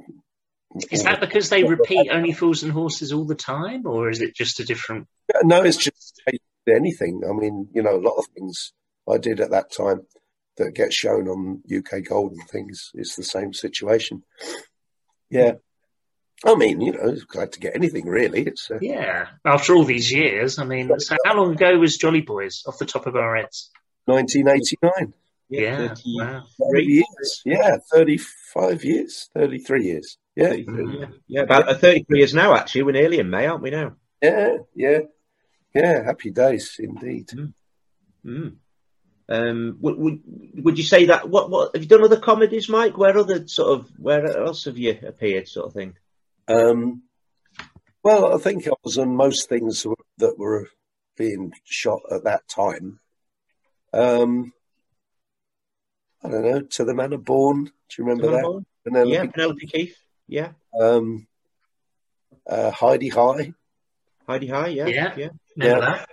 Is 0.90 1.02
that 1.02 1.20
because 1.20 1.48
they 1.50 1.64
repeat 1.64 2.10
Only 2.10 2.32
Fools 2.32 2.62
and 2.62 2.70
Horses 2.70 3.12
all 3.12 3.24
the 3.24 3.34
time, 3.34 3.86
or 3.86 4.08
is 4.08 4.20
it 4.20 4.34
just 4.36 4.60
a 4.60 4.64
different? 4.64 5.08
No, 5.42 5.62
it's 5.62 5.76
just 5.76 6.22
anything. 6.68 7.22
I 7.28 7.32
mean, 7.32 7.68
you 7.74 7.82
know, 7.82 7.96
a 7.96 8.00
lot 8.00 8.16
of 8.16 8.26
things 8.34 8.72
I 9.08 9.18
did 9.18 9.40
at 9.40 9.50
that 9.50 9.72
time 9.72 10.02
that 10.56 10.74
get 10.74 10.92
shown 10.92 11.26
on 11.28 11.62
UK 11.74 12.04
Gold 12.04 12.32
and 12.32 12.48
things. 12.48 12.90
It's 12.94 13.16
the 13.16 13.24
same 13.24 13.52
situation. 13.52 14.22
Yeah. 15.28 15.54
I 16.44 16.54
mean, 16.54 16.80
you 16.80 16.92
know, 16.92 17.08
it's 17.08 17.24
glad 17.24 17.52
to 17.52 17.60
get 17.60 17.74
anything 17.74 18.06
really. 18.06 18.42
It's 18.42 18.70
uh, 18.70 18.78
Yeah. 18.80 19.26
After 19.44 19.74
all 19.74 19.84
these 19.84 20.10
years, 20.10 20.58
I 20.58 20.64
mean, 20.64 20.98
so 20.98 21.16
how 21.24 21.36
long 21.36 21.52
ago 21.52 21.78
was 21.78 21.98
Jolly 21.98 22.22
Boys 22.22 22.62
off 22.66 22.78
the 22.78 22.86
top 22.86 23.06
of 23.06 23.16
our 23.16 23.36
heads? 23.36 23.70
1989. 24.06 25.12
Yeah. 25.50 25.88
30 25.88 26.02
Wow. 26.18 26.42
30 26.72 26.84
years. 26.84 27.42
Yeah, 27.44 27.76
35 27.92 28.84
years, 28.84 29.28
33 29.34 29.84
years. 29.84 30.18
Yeah, 30.36 30.52
Yeah, 30.54 31.06
yeah, 31.26 31.40
about 31.42 31.68
uh, 31.68 31.74
33 31.74 32.18
years 32.18 32.34
now, 32.34 32.54
actually. 32.54 32.82
We're 32.84 32.92
nearly 32.92 33.18
in 33.18 33.28
May, 33.28 33.46
aren't 33.46 33.62
we 33.62 33.70
now? 33.70 33.96
yeah, 34.22 34.58
yeah, 34.74 35.00
yeah. 35.74 36.04
Happy 36.04 36.30
days 36.30 36.76
indeed. 36.78 37.30
Mm. 38.24 38.56
Um, 39.28 39.76
would, 39.80 39.96
would 39.96 40.20
would 40.64 40.78
you 40.78 40.84
say 40.84 41.06
that? 41.06 41.28
What 41.28 41.50
what 41.50 41.74
have 41.74 41.82
you 41.82 41.88
done 41.88 42.04
other 42.04 42.18
comedies, 42.20 42.68
Mike? 42.68 42.96
Where 42.98 43.16
other 43.16 43.46
sort 43.48 43.78
of 43.78 43.90
where 43.98 44.26
else 44.36 44.64
have 44.64 44.76
you 44.78 44.98
appeared, 45.06 45.48
sort 45.48 45.66
of 45.68 45.72
thing? 45.72 45.96
Um, 46.48 47.02
well, 48.02 48.34
I 48.34 48.38
think 48.38 48.66
I 48.66 48.72
was 48.84 48.98
on 48.98 49.14
most 49.14 49.48
things 49.48 49.86
that 50.18 50.38
were 50.38 50.68
being 51.16 51.52
shot 51.64 52.00
at 52.10 52.24
that 52.24 52.48
time. 52.48 52.98
Um, 53.92 54.52
I 56.22 56.28
don't 56.28 56.44
know. 56.44 56.60
To 56.60 56.84
the 56.84 56.94
Manor 56.94 57.18
Born. 57.18 57.64
Do 57.64 57.70
you 57.98 58.04
remember 58.04 58.30
that? 58.30 58.64
Penelope, 58.84 59.10
Yeah, 59.10 59.26
Penelope 59.26 59.66
Keith. 59.66 59.96
Yeah, 60.28 60.52
Um, 60.80 61.26
uh, 62.46 62.70
Hi-de-Hi. 62.70 63.52
Heidi 64.28 64.46
High. 64.46 64.68
Yeah, 64.68 64.86
Yeah. 64.86 65.14
yeah. 65.16 65.28
Remember 65.56 65.84
Yeah. 65.84 65.96
that? 65.96 66.08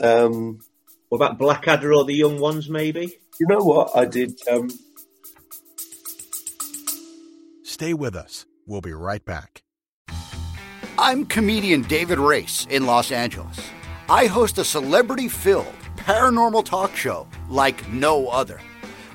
Yeah. 0.00 0.06
Um, 0.24 0.60
What 1.08 1.18
about 1.18 1.38
Blackadder 1.38 1.94
or 1.94 2.04
the 2.04 2.14
Young 2.14 2.40
Ones? 2.40 2.68
Maybe. 2.68 3.18
you 3.38 3.46
know 3.46 3.58
what 3.62 3.90
I 3.94 4.06
did? 4.06 4.32
Um, 4.48 4.68
Stay 7.62 7.92
with 7.94 8.14
us. 8.16 8.46
We'll 8.66 8.80
be 8.80 8.92
right 8.92 9.24
back. 9.24 9.62
I'm 10.98 11.26
comedian 11.26 11.82
David 11.82 12.18
Race 12.18 12.66
in 12.70 12.86
Los 12.86 13.12
Angeles. 13.12 13.58
I 14.08 14.26
host 14.26 14.56
a 14.58 14.64
celebrity 14.64 15.28
filled 15.28 15.66
paranormal 15.96 16.64
talk 16.64 16.96
show 16.96 17.26
like 17.50 17.86
no 17.90 18.28
other. 18.28 18.60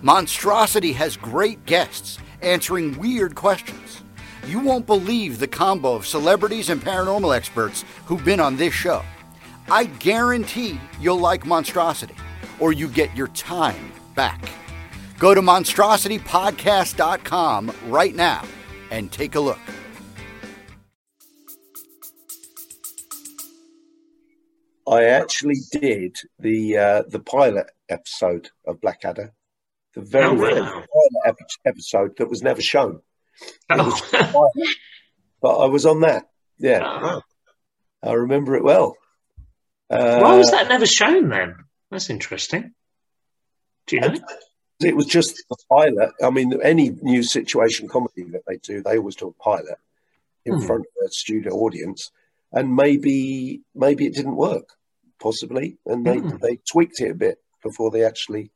Monstrosity 0.03 0.93
has 0.93 1.15
great 1.15 1.63
guests 1.67 2.17
answering 2.41 2.97
weird 2.97 3.35
questions. 3.35 4.01
You 4.47 4.59
won't 4.59 4.87
believe 4.87 5.37
the 5.37 5.47
combo 5.47 5.93
of 5.93 6.07
celebrities 6.07 6.71
and 6.71 6.81
paranormal 6.81 7.35
experts 7.35 7.85
who've 8.07 8.25
been 8.25 8.39
on 8.39 8.57
this 8.57 8.73
show. 8.73 9.03
I 9.69 9.83
guarantee 9.85 10.81
you'll 10.99 11.19
like 11.19 11.45
Monstrosity, 11.45 12.15
or 12.59 12.73
you 12.73 12.87
get 12.87 13.15
your 13.15 13.27
time 13.27 13.91
back. 14.15 14.49
Go 15.19 15.35
to 15.35 15.41
monstrositypodcast.com 15.41 17.71
right 17.85 18.15
now 18.15 18.43
and 18.89 19.11
take 19.11 19.35
a 19.35 19.39
look. 19.39 19.59
I 24.87 25.03
actually 25.05 25.57
did 25.71 26.15
the 26.39 26.77
uh, 26.77 27.03
the 27.07 27.19
pilot 27.19 27.67
episode 27.87 28.49
of 28.65 28.81
Blackadder, 28.81 29.31
the 29.93 30.01
very 30.01 30.25
Oh, 30.25 30.33
wow. 30.35 30.83
pilot 31.25 31.37
episode 31.65 32.17
that 32.17 32.29
was 32.29 32.41
never 32.43 32.61
shown. 32.61 33.01
Oh. 33.69 34.49
But 35.41 35.57
I 35.57 35.65
was 35.65 35.85
on 35.85 36.01
that. 36.01 36.29
Yeah, 36.59 36.81
Oh. 36.83 37.21
I 38.03 38.13
remember 38.13 38.55
it 38.55 38.63
well. 38.63 38.95
Uh, 39.89 40.19
Why 40.19 40.37
was 40.37 40.51
that 40.51 40.69
never 40.69 40.85
shown 40.85 41.29
then? 41.29 41.55
That's 41.89 42.09
interesting. 42.09 42.73
Do 43.87 43.95
you 43.95 44.01
know? 44.01 44.13
It 44.79 44.95
was 44.95 45.05
just 45.07 45.43
the 45.49 45.57
pilot. 45.69 46.11
I 46.23 46.29
mean, 46.29 46.59
any 46.63 46.89
new 47.01 47.23
situation 47.23 47.87
comedy 47.87 48.23
that 48.31 48.43
they 48.47 48.57
do, 48.57 48.81
they 48.81 48.97
always 48.97 49.15
do 49.15 49.27
a 49.27 49.43
pilot 49.43 49.77
in 50.45 50.53
Hmm. 50.59 50.65
front 50.65 50.81
of 50.85 51.05
a 51.07 51.11
studio 51.11 51.53
audience, 51.55 52.11
and 52.51 52.75
maybe 52.75 53.61
maybe 53.75 54.05
it 54.07 54.13
didn't 54.15 54.35
work, 54.37 54.69
possibly, 55.19 55.77
and 55.85 56.05
they 56.05 56.17
Hmm. 56.17 56.37
they 56.41 56.57
tweaked 56.71 57.01
it 57.01 57.11
a 57.11 57.15
bit 57.15 57.39
before 57.63 57.91
they 57.91 58.03
actually 58.05 58.51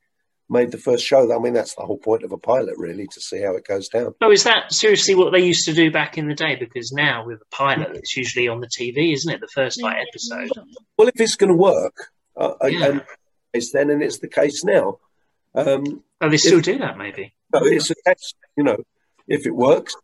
made 0.49 0.71
the 0.71 0.77
first 0.77 1.03
show. 1.05 1.33
I 1.35 1.39
mean, 1.39 1.53
that's 1.53 1.75
the 1.75 1.81
whole 1.83 1.97
point 1.97 2.23
of 2.23 2.31
a 2.31 2.37
pilot, 2.37 2.75
really, 2.77 3.07
to 3.07 3.21
see 3.21 3.41
how 3.41 3.55
it 3.55 3.65
goes 3.67 3.87
down. 3.89 4.13
Oh, 4.21 4.31
is 4.31 4.43
that 4.43 4.71
seriously 4.71 5.15
what 5.15 5.31
they 5.31 5.39
used 5.43 5.65
to 5.65 5.73
do 5.73 5.91
back 5.91 6.17
in 6.17 6.27
the 6.27 6.35
day? 6.35 6.55
Because 6.55 6.91
now 6.91 7.25
with 7.25 7.41
a 7.41 7.55
pilot, 7.55 7.95
it's 7.95 8.15
usually 8.15 8.47
on 8.47 8.59
the 8.61 8.67
TV, 8.67 9.13
isn't 9.13 9.33
it? 9.33 9.41
The 9.41 9.47
first 9.47 9.81
like 9.81 9.97
episode. 10.07 10.49
Well, 10.97 11.07
if 11.07 11.19
it's 11.19 11.35
going 11.35 11.51
to 11.51 11.57
work, 11.57 11.95
uh, 12.37 12.53
Yeah. 12.67 12.85
and 12.87 13.03
it's 13.53 13.71
then, 13.71 13.89
and 13.89 14.03
it's 14.03 14.19
the 14.19 14.27
case 14.29 14.63
now. 14.63 14.99
Um, 15.55 16.03
Oh, 16.21 16.29
they 16.29 16.37
still 16.37 16.61
do 16.61 16.77
that, 16.79 16.97
maybe. 16.97 17.33
No, 17.53 17.61
it's 17.63 17.89
a 17.91 17.95
test, 18.05 18.35
you 18.57 18.63
know, 18.63 18.77
if 19.27 19.45
it 19.45 19.55
works. 19.55 19.95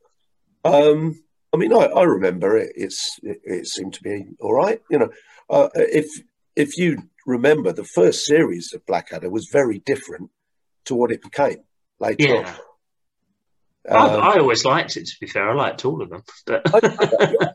Um, 0.63 1.23
I 1.53 1.57
mean, 1.57 1.73
I, 1.73 1.85
I 1.85 2.03
remember 2.03 2.57
it. 2.57 2.71
It's 2.75 3.19
it, 3.23 3.41
it 3.43 3.67
seemed 3.67 3.93
to 3.95 4.03
be 4.03 4.25
all 4.39 4.53
right. 4.53 4.81
You 4.89 4.99
know, 4.99 5.09
uh, 5.49 5.69
if 5.75 6.07
if 6.55 6.77
you 6.77 6.97
remember, 7.25 7.71
the 7.71 7.83
first 7.83 8.25
series 8.25 8.73
of 8.73 8.85
Blackadder 8.85 9.29
was 9.29 9.49
very 9.51 9.79
different 9.79 10.29
to 10.85 10.95
what 10.95 11.11
it 11.11 11.21
became 11.21 11.63
later 11.99 12.27
Yeah. 12.27 12.33
on. 12.39 12.55
I, 13.89 14.15
Um, 14.15 14.21
I 14.23 14.39
always 14.39 14.63
liked 14.63 14.95
it. 14.97 15.07
To 15.07 15.13
be 15.19 15.27
fair, 15.27 15.49
I 15.49 15.53
liked 15.55 15.85
all 15.85 16.01
of 16.01 16.09
them. 16.09 16.23
But 16.45 16.61
I 16.67 16.79
liked 16.79 16.99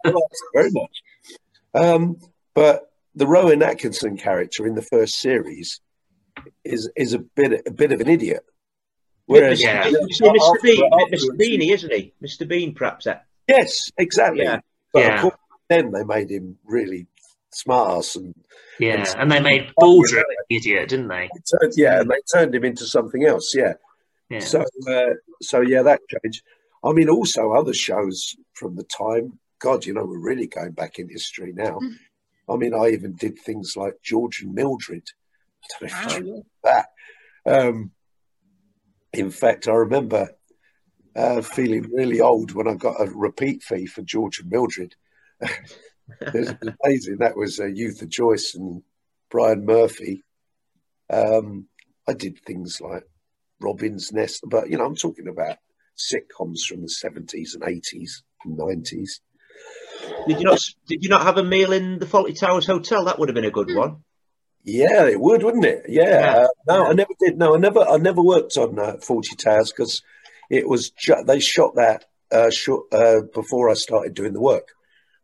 it 0.05 0.49
very 0.55 0.71
much. 0.73 1.03
Um, 1.75 2.17
but 2.55 2.91
the 3.15 3.27
Rowan 3.27 3.63
Atkinson 3.63 4.17
character 4.17 4.67
in 4.67 4.75
the 4.75 4.83
first 4.83 5.21
series 5.21 5.81
is 6.65 6.91
is 6.97 7.13
a 7.15 7.19
bit 7.19 7.63
a 7.67 7.71
bit 7.71 7.93
of 7.93 8.01
an 8.01 8.09
idiot. 8.09 8.45
Whereas, 9.27 9.61
Yeah. 9.63 9.87
You 9.89 10.09
see 10.13 10.25
Mr. 10.25 10.63
Bean, 10.63 10.91
Mr. 11.13 11.31
Beanie, 11.39 11.73
isn't 11.73 11.93
he? 11.93 12.13
Mr. 12.23 12.47
Bean, 12.47 12.75
perhaps 12.75 13.05
that. 13.07 13.27
Yes, 13.49 13.91
exactly. 13.97 14.45
Yeah. 14.45 14.61
But 14.93 15.01
Yeah. 15.01 15.15
of 15.17 15.21
course, 15.23 15.37
then 15.69 15.91
they 15.93 16.05
made 16.05 16.31
him 16.31 16.59
really 16.65 17.07
smart 17.57 17.99
ass 17.99 18.17
and 18.17 18.35
yeah, 18.79 19.05
and 19.17 19.33
they 19.33 19.41
made 19.41 19.73
Baldrick 19.81 20.19
an 20.19 20.47
idiot, 20.51 20.91
didn't 20.91 21.09
they? 21.09 21.29
turned, 21.29 21.73
yeah, 21.77 22.01
and 22.01 22.11
they 22.11 22.21
turned 22.33 22.55
him 22.55 22.65
into 22.65 22.85
something 22.85 23.25
else. 23.25 23.55
Yeah. 23.55 23.75
Yeah. 24.29 24.41
So, 24.41 24.65
uh, 24.89 25.15
so 25.41 25.61
yeah, 25.63 25.83
that 25.83 26.01
changed. 26.09 26.43
I 26.85 26.93
mean, 26.93 27.09
also 27.09 27.53
other 27.53 27.73
shows 27.73 28.37
from 28.53 28.77
the 28.77 28.85
time. 28.85 29.39
God, 29.59 29.87
you 29.87 29.95
know, 29.95 30.05
we're 30.05 30.19
really 30.19 30.47
going 30.47 30.73
back 30.73 30.99
in 30.99 31.09
history 31.09 31.53
now. 31.55 31.81
I 32.49 32.57
mean, 32.57 32.75
I 32.75 32.89
even 32.89 33.15
did 33.15 33.39
things 33.39 33.77
like 33.77 33.95
George 34.03 34.43
and 34.43 34.55
Mildred. 34.55 35.09
I 35.83 35.87
don't 35.87 35.91
know 35.91 35.97
if 35.97 36.13
you 36.13 36.19
remember 36.19 36.47
that. 36.65 36.87
Um, 37.47 37.91
in 39.13 39.31
fact, 39.31 39.67
I 39.69 39.73
remember 39.73 40.31
uh, 41.17 41.41
feeling 41.41 41.91
really 41.91 42.21
old 42.21 42.53
when 42.53 42.69
I 42.69 42.75
got 42.75 43.01
a 43.01 43.07
repeat 43.07 43.63
fee 43.63 43.87
for 43.87 44.03
George 44.03 44.41
and 44.41 44.51
Mildred. 44.51 44.95
it 46.21 46.35
was 46.35 46.75
amazing. 46.85 47.19
That 47.19 47.37
was 47.37 47.61
uh, 47.61 47.65
Yootha 47.65 48.09
Joyce 48.09 48.55
and 48.55 48.83
Brian 49.31 49.65
Murphy. 49.65 50.25
Um, 51.11 51.67
I 52.09 52.13
did 52.13 52.39
things 52.41 52.81
like 52.81 53.05
Robin's 53.61 54.13
Nest, 54.13 54.45
but 54.47 54.71
you 54.71 54.79
know, 54.79 54.85
I'm 54.85 54.97
talking 54.97 55.29
about 55.29 55.57
sitcoms 55.97 56.61
from 56.69 56.83
the 56.83 56.89
70s 56.89 57.55
and 57.55 57.63
80s 57.63 58.23
and 58.45 58.59
90s. 58.59 59.21
Did 60.29 60.39
you 60.39 60.45
not? 60.45 60.61
Did 60.87 61.03
you 61.03 61.09
not 61.09 61.23
have 61.23 61.39
a 61.39 61.45
meal 61.45 61.73
in 61.73 61.99
the 61.99 62.07
Fawlty 62.07 62.39
Towers 62.39 62.67
Hotel? 62.67 63.05
That 63.05 63.19
would 63.19 63.29
have 63.29 63.35
been 63.35 63.45
a 63.45 63.51
good 63.51 63.75
one. 63.75 64.05
Yeah, 64.63 65.07
it 65.07 65.21
would, 65.21 65.43
wouldn't 65.43 65.65
it? 65.65 65.85
Yeah. 65.89 66.03
Yeah. 66.03 66.37
Uh, 66.43 66.49
no, 66.67 66.87
I 66.87 66.93
never 66.93 67.13
did. 67.21 67.39
No, 67.39 67.55
I 67.55 67.59
never. 67.59 67.81
I 67.81 67.97
never 67.97 68.23
worked 68.23 68.57
on 68.57 68.79
uh, 68.79 68.97
Fawlty 68.97 69.37
Towers 69.39 69.73
because 69.73 70.03
it 70.51 70.69
was 70.69 70.91
ju- 70.91 71.25
they 71.25 71.41
shot 71.41 71.77
that 71.77 72.05
uh, 72.31 72.51
short, 72.51 72.93
uh, 72.93 73.23
before 73.33 73.71
I 73.71 73.75
started 73.75 74.15
doing 74.15 74.33
the 74.33 74.41
work. 74.41 74.69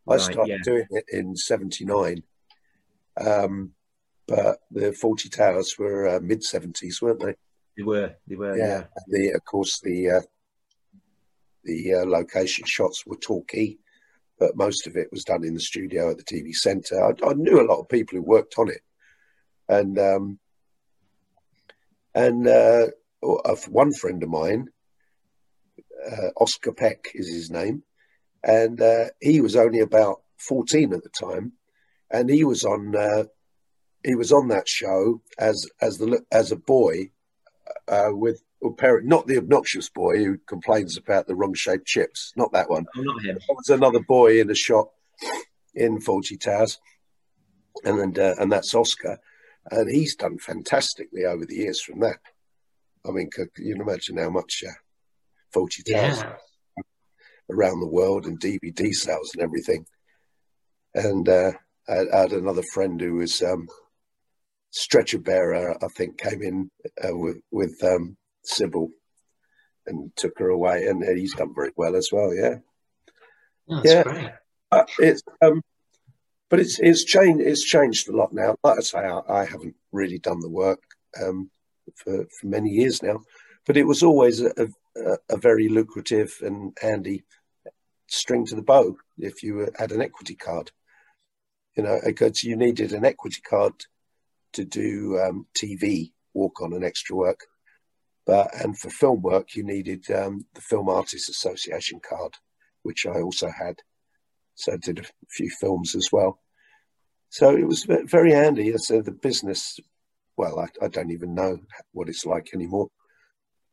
I 0.07 0.17
started 0.17 0.49
yeah. 0.49 0.57
doing 0.63 0.87
it 0.91 1.05
in 1.11 1.35
'79, 1.35 2.23
um, 3.17 3.71
but 4.27 4.59
the 4.71 4.91
Fawlty 4.91 5.31
Towers 5.31 5.75
were 5.77 6.07
uh, 6.07 6.19
mid 6.21 6.41
'70s, 6.41 7.01
weren't 7.01 7.19
they? 7.19 7.35
They 7.77 7.83
were. 7.83 8.15
They 8.27 8.35
were. 8.35 8.57
yeah. 8.57 8.65
Yeah. 8.65 8.83
The 9.07 9.29
of 9.31 9.45
course 9.45 9.79
the 9.81 10.09
uh, 10.11 10.21
the 11.63 11.95
uh, 11.95 12.05
location 12.05 12.65
shots 12.65 13.05
were 13.05 13.15
Torquay, 13.15 13.77
but 14.39 14.57
most 14.57 14.87
of 14.87 14.97
it 14.97 15.11
was 15.11 15.23
done 15.23 15.43
in 15.43 15.53
the 15.53 15.59
studio 15.59 16.11
at 16.11 16.17
the 16.17 16.23
TV 16.23 16.53
Centre. 16.53 17.01
I, 17.01 17.11
I 17.25 17.33
knew 17.33 17.61
a 17.61 17.69
lot 17.69 17.79
of 17.79 17.89
people 17.89 18.17
who 18.17 18.23
worked 18.23 18.55
on 18.57 18.69
it, 18.69 18.81
and 19.69 19.97
um, 19.97 20.39
and 22.13 22.47
uh, 22.47 22.87
uh, 23.23 23.55
one 23.69 23.93
friend 23.93 24.21
of 24.21 24.29
mine, 24.29 24.67
uh, 26.11 26.29
Oscar 26.37 26.73
Peck 26.73 27.07
is 27.15 27.27
his 27.27 27.49
name. 27.49 27.83
And 28.43 28.81
uh, 28.81 29.05
he 29.21 29.41
was 29.41 29.55
only 29.55 29.79
about 29.79 30.21
fourteen 30.37 30.93
at 30.93 31.03
the 31.03 31.09
time, 31.09 31.53
and 32.11 32.29
he 32.29 32.43
was 32.43 32.63
on 32.63 32.95
uh, 32.95 33.23
he 34.03 34.15
was 34.15 34.31
on 34.31 34.49
that 34.49 34.67
show 34.67 35.21
as 35.39 35.67
as 35.81 35.97
the 35.97 36.23
as 36.31 36.51
a 36.51 36.57
boy 36.57 37.11
uh, 37.87 38.09
with 38.11 38.43
a 38.63 38.71
parent, 38.71 39.07
not 39.07 39.27
the 39.27 39.37
obnoxious 39.37 39.89
boy 39.89 40.17
who 40.17 40.37
complains 40.47 40.97
about 40.97 41.27
the 41.27 41.35
wrong 41.35 41.53
shaped 41.53 41.85
chips, 41.85 42.33
not 42.35 42.51
that 42.53 42.69
one. 42.69 42.85
Oh, 42.95 43.01
not 43.01 43.23
him. 43.23 43.37
There 43.47 43.55
was 43.55 43.69
another 43.69 43.99
boy 43.99 44.39
in 44.39 44.49
a 44.49 44.55
shop 44.55 44.93
in 45.73 45.99
Fawlty 45.99 46.39
Towers, 46.39 46.79
and 47.83 47.99
and, 47.99 48.19
uh, 48.19 48.35
and 48.39 48.51
that's 48.51 48.73
Oscar, 48.75 49.19
and 49.71 49.89
he's 49.89 50.15
done 50.15 50.37
fantastically 50.37 51.25
over 51.25 51.45
the 51.45 51.55
years 51.55 51.81
from 51.81 51.99
that. 52.01 52.19
I 53.05 53.11
mean, 53.11 53.29
you 53.57 53.73
can 53.73 53.81
imagine 53.81 54.17
how 54.17 54.29
much 54.29 54.63
uh, 54.65 54.71
Fawlty 55.53 55.83
Towers 55.83 56.19
yeah. 56.19 56.35
Around 57.49 57.79
the 57.79 57.87
world 57.87 58.25
and 58.25 58.39
DVD 58.39 58.93
sales 58.93 59.31
and 59.33 59.43
everything. 59.43 59.85
And 60.95 61.27
uh, 61.27 61.51
I, 61.87 62.01
I, 62.13 62.19
had 62.21 62.31
another 62.31 62.63
friend 62.73 62.99
who 62.99 63.15
was 63.15 63.41
um, 63.41 63.67
stretcher 64.69 65.19
bearer, 65.19 65.75
I 65.83 65.87
think, 65.95 66.17
came 66.17 66.41
in 66.41 66.71
uh, 67.03 67.15
with, 67.15 67.37
with 67.51 67.83
um, 67.83 68.15
Sybil 68.43 68.89
and 69.85 70.11
took 70.15 70.37
her 70.39 70.49
away, 70.49 70.87
and 70.87 71.03
he's 71.17 71.33
done 71.33 71.53
very 71.55 71.71
well 71.75 71.95
as 71.95 72.09
well. 72.11 72.33
Yeah, 72.33 72.57
oh, 73.69 73.81
yeah, 73.83 74.31
uh, 74.71 74.83
it's 74.99 75.21
um, 75.41 75.61
but 76.49 76.59
it's 76.59 76.79
it's 76.79 77.03
changed. 77.03 77.45
It's 77.45 77.63
changed 77.63 78.09
a 78.09 78.15
lot 78.15 78.33
now. 78.33 78.55
Like 78.63 78.77
I 78.77 78.81
say, 78.81 78.99
I, 78.99 79.21
I 79.29 79.45
haven't 79.45 79.75
really 79.91 80.19
done 80.19 80.39
the 80.39 80.49
work 80.49 80.81
um, 81.21 81.49
for 81.95 82.25
for 82.39 82.47
many 82.47 82.69
years 82.69 83.01
now, 83.03 83.19
but 83.65 83.77
it 83.77 83.83
was 83.83 84.03
always 84.03 84.41
a, 84.41 84.51
a, 84.57 84.67
a 84.95 85.37
very 85.37 85.69
lucrative 85.69 86.37
and 86.41 86.77
handy 86.81 87.23
string 88.07 88.45
to 88.45 88.55
the 88.55 88.61
bow 88.61 88.95
if 89.17 89.43
you 89.43 89.69
had 89.77 89.91
an 89.91 90.01
equity 90.01 90.35
card. 90.35 90.71
You 91.75 91.83
know, 91.83 91.99
because 92.05 92.43
you 92.43 92.55
needed 92.55 92.93
an 92.93 93.03
equity 93.03 93.41
card 93.41 93.73
to 94.53 94.63
do 94.63 95.19
um, 95.19 95.47
TV, 95.57 96.11
walk 96.33 96.61
on, 96.61 96.73
and 96.73 96.83
extra 96.83 97.15
work. 97.15 97.39
But 98.25 98.51
and 98.63 98.77
for 98.77 98.89
film 98.89 99.21
work, 99.21 99.55
you 99.55 99.63
needed 99.63 100.09
um, 100.11 100.45
the 100.53 100.61
Film 100.61 100.87
Artists 100.87 101.29
Association 101.29 101.99
card, 102.07 102.35
which 102.83 103.05
I 103.05 103.21
also 103.21 103.49
had. 103.49 103.77
So 104.55 104.73
I 104.73 104.77
did 104.77 104.99
a 104.99 105.03
few 105.29 105.49
films 105.49 105.95
as 105.95 106.09
well. 106.11 106.39
So 107.29 107.55
it 107.57 107.67
was 107.67 107.87
very 108.05 108.31
handy. 108.31 108.71
So 108.77 109.01
the 109.01 109.11
business, 109.11 109.79
well, 110.37 110.59
I, 110.59 110.85
I 110.85 110.87
don't 110.87 111.11
even 111.11 111.33
know 111.33 111.57
what 111.91 112.07
it's 112.07 112.27
like 112.27 112.53
anymore, 112.53 112.89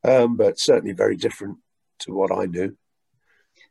um, 0.05 0.37
but 0.37 0.59
certainly 0.59 0.93
very 0.93 1.17
different 1.17 1.59
to 2.01 2.13
what 2.13 2.33
I 2.33 2.47
knew 2.47 2.77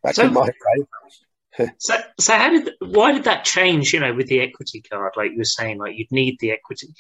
back 0.03 0.15
so, 0.15 0.25
in 0.25 0.33
my 0.33 0.47
day. 0.47 1.67
so, 1.77 1.95
so 2.19 2.33
how 2.33 2.49
did 2.49 2.71
why 2.79 3.11
did 3.11 3.25
that 3.25 3.43
change? 3.43 3.93
You 3.93 3.99
know, 3.99 4.13
with 4.13 4.27
the 4.27 4.41
equity 4.41 4.81
card, 4.81 5.13
like 5.17 5.31
you 5.31 5.37
were 5.37 5.43
saying, 5.43 5.79
like 5.79 5.95
you'd 5.95 6.11
need 6.11 6.37
the 6.39 6.51
equity 6.51 6.93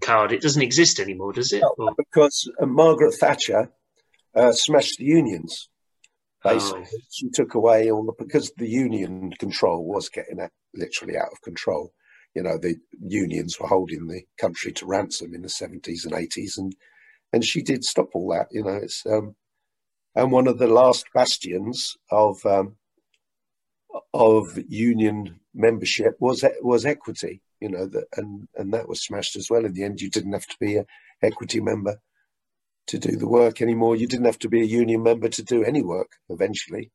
card. 0.00 0.32
It 0.32 0.42
doesn't 0.42 0.62
exist 0.62 1.00
anymore, 1.00 1.32
does 1.32 1.52
it? 1.52 1.62
No, 1.78 1.94
because 1.96 2.50
uh, 2.60 2.66
Margaret 2.66 3.14
Thatcher 3.14 3.70
uh, 4.34 4.52
smashed 4.52 4.98
the 4.98 5.04
unions. 5.04 5.68
Basically, 6.44 6.84
oh. 6.84 6.98
she 7.10 7.28
took 7.30 7.54
away 7.54 7.90
all 7.90 8.04
the 8.04 8.12
because 8.16 8.52
the 8.56 8.68
union 8.68 9.32
control 9.32 9.84
was 9.84 10.08
getting 10.08 10.38
at, 10.38 10.52
literally 10.72 11.16
out 11.16 11.32
of 11.32 11.42
control 11.42 11.92
you 12.34 12.44
know, 12.44 12.56
the 12.56 12.76
unions 13.00 13.58
were 13.58 13.66
holding 13.66 14.06
the 14.06 14.22
country 14.40 14.72
to 14.72 14.86
ransom 14.86 15.34
in 15.34 15.42
the 15.42 15.48
70s 15.48 16.04
and 16.04 16.12
80s. 16.12 16.58
And, 16.58 16.72
and 17.32 17.44
she 17.44 17.62
did 17.62 17.84
stop 17.84 18.08
all 18.14 18.30
that, 18.30 18.48
you 18.50 18.64
know, 18.64 18.76
it's, 18.82 19.04
um, 19.06 19.34
and 20.14 20.32
one 20.32 20.46
of 20.48 20.58
the 20.58 20.66
last 20.66 21.06
bastions 21.14 21.96
of, 22.10 22.44
um, 22.46 22.76
of 24.14 24.58
union 24.68 25.40
membership 25.54 26.16
was, 26.20 26.44
was 26.62 26.86
equity, 26.86 27.40
you 27.60 27.68
know, 27.68 27.86
that, 27.86 28.06
and, 28.16 28.48
and 28.56 28.72
that 28.72 28.88
was 28.88 29.02
smashed 29.02 29.36
as 29.36 29.48
well. 29.50 29.64
In 29.64 29.74
the 29.74 29.84
end, 29.84 30.00
you 30.00 30.10
didn't 30.10 30.32
have 30.32 30.46
to 30.46 30.56
be 30.58 30.76
an 30.76 30.86
equity 31.22 31.60
member 31.60 32.00
to 32.88 32.98
do 32.98 33.16
the 33.16 33.28
work 33.28 33.60
anymore. 33.62 33.96
You 33.96 34.06
didn't 34.06 34.26
have 34.26 34.38
to 34.40 34.48
be 34.48 34.62
a 34.62 34.64
union 34.64 35.02
member 35.02 35.28
to 35.28 35.42
do 35.42 35.62
any 35.62 35.82
work 35.82 36.12
eventually, 36.28 36.90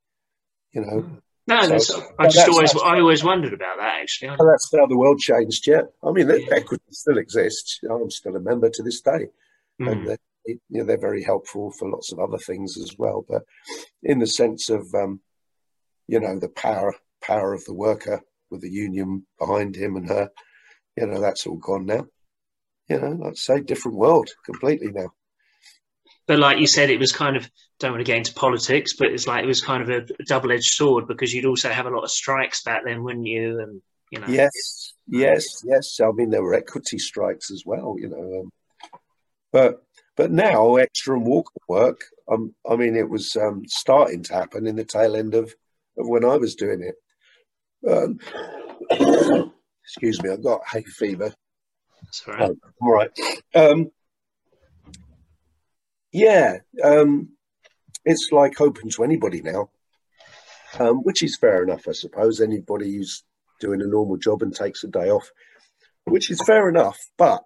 you 0.72 0.82
know. 0.82 1.02
Hmm. 1.02 1.16
No, 1.46 1.78
so, 1.78 2.02
I 2.18 2.30
just 2.30 2.48
always 2.48 2.74
I 2.74 3.00
always 3.00 3.22
wondered 3.22 3.54
about 3.54 3.78
that 3.78 4.00
actually. 4.02 4.30
That's 4.30 4.72
how 4.74 4.86
the 4.86 4.98
world 4.98 5.20
changed. 5.20 5.68
Yeah, 5.68 5.82
I 6.02 6.12
mean, 6.12 6.30
yeah. 6.30 6.38
equity 6.52 6.84
still 6.92 7.18
exists. 7.18 7.82
I'm 7.90 8.10
still 8.12 8.38
a 8.38 8.40
member 8.40 8.70
to 8.70 8.82
this 8.82 9.02
day, 9.02 9.28
mm. 9.82 9.92
and 9.92 10.08
they're, 10.08 10.18
you 10.46 10.60
know, 10.70 10.84
they're 10.84 11.00
very 11.00 11.24
helpful 11.24 11.72
for 11.72 11.90
lots 11.90 12.12
of 12.12 12.20
other 12.20 12.38
things 12.38 12.78
as 12.78 12.96
well. 12.98 13.26
But 13.28 13.44
in 14.02 14.20
the 14.20 14.28
sense 14.28 14.70
of, 14.70 14.88
um, 14.94 15.22
you 16.08 16.20
know, 16.20 16.40
the 16.40 16.50
power 16.50 16.94
power 17.22 17.54
of 17.54 17.64
the 17.66 17.74
worker 17.74 18.22
with 18.52 18.62
the 18.62 18.70
union 18.70 19.26
behind 19.40 19.76
him 19.76 19.96
and 19.96 20.08
her, 20.10 20.30
you 20.98 21.08
know, 21.08 21.22
that's 21.22 21.48
all 21.48 21.58
gone 21.58 21.86
now. 21.86 22.06
You 22.90 23.00
know, 23.00 23.12
like 23.12 23.32
I 23.32 23.36
say, 23.36 23.62
different 23.62 23.98
world 23.98 24.30
completely 24.46 24.92
now 24.92 25.14
but 26.28 26.40
like 26.40 26.60
you 26.60 26.68
said, 26.68 26.90
it 26.90 27.00
was 27.00 27.12
kind 27.12 27.36
of 27.36 27.50
don't 27.80 27.92
want 27.92 28.00
to 28.00 28.10
get 28.10 28.18
into 28.18 28.34
politics, 28.34 28.94
but 28.94 29.08
it's 29.08 29.28
like 29.28 29.44
it 29.44 29.48
was 29.48 29.62
kind 29.62 29.84
of 29.84 29.90
a 29.90 30.24
double-edged 30.26 30.64
sword 30.64 31.08
because 31.08 31.34
you'd 31.34 31.46
also 31.46 31.70
have 31.70 31.86
a 31.86 31.90
lot 31.90 32.04
of 32.04 32.12
strikes 32.12 32.64
back 32.64 32.84
then, 32.86 33.04
wouldn't 33.04 33.26
you? 33.26 33.60
And 33.60 33.82
you 34.10 34.20
know, 34.20 34.28
yes, 34.28 34.94
yes, 35.08 35.64
yes. 35.66 36.00
I 36.00 36.12
mean, 36.12 36.30
there 36.30 36.44
were 36.44 36.54
equity 36.54 36.98
strikes 36.98 37.52
as 37.52 37.64
well, 37.66 37.96
you 37.98 38.10
know. 38.10 38.42
Um, 38.42 38.52
but 39.54 39.84
but 40.18 40.32
now 40.32 40.76
extra 40.76 41.16
and 41.16 41.26
walk 41.26 41.50
work. 41.70 42.02
Um, 42.30 42.54
I 42.70 42.76
mean, 42.76 42.96
it 42.98 43.10
was 43.10 43.36
um, 43.36 43.64
starting 43.68 44.24
to 44.24 44.34
happen 44.34 44.68
in 44.68 44.76
the 44.76 44.84
tail 44.84 45.16
end 45.16 45.34
of, 45.34 45.54
of 45.98 46.08
when 46.08 46.26
I 46.26 46.38
was 46.38 46.56
doing 46.56 46.84
it. 46.84 46.96
Um, 47.90 48.20
excuse 49.84 50.22
me, 50.22 50.30
I've 50.30 50.44
got 50.44 50.62
hay 50.72 50.84
fever. 50.84 51.34
That's 52.04 52.24
all 52.28 52.34
right. 52.34 52.52
Oh, 52.52 52.70
all 52.82 52.94
right. 52.94 53.12
Um, 53.56 53.92
yeah, 56.12 56.58
um, 56.84 57.30
it's 58.06 58.30
like 58.32 58.62
open 58.62 58.90
to 58.90 59.04
anybody 59.04 59.42
now, 59.42 59.70
um, 60.80 60.98
which 60.98 61.24
is 61.24 61.38
fair 61.38 61.64
enough, 61.64 61.88
I 61.88 61.94
suppose. 61.94 62.40
Anybody 62.40 62.96
who's 62.96 63.24
doing 63.60 63.82
a 63.82 63.88
normal 63.88 64.18
job 64.18 64.44
and 64.44 64.54
takes 64.54 64.84
a 64.84 64.88
day 64.88 65.10
off, 65.10 65.32
which 66.06 66.30
is 66.30 66.42
fair 66.46 66.70
enough. 66.70 67.00
But 67.18 67.44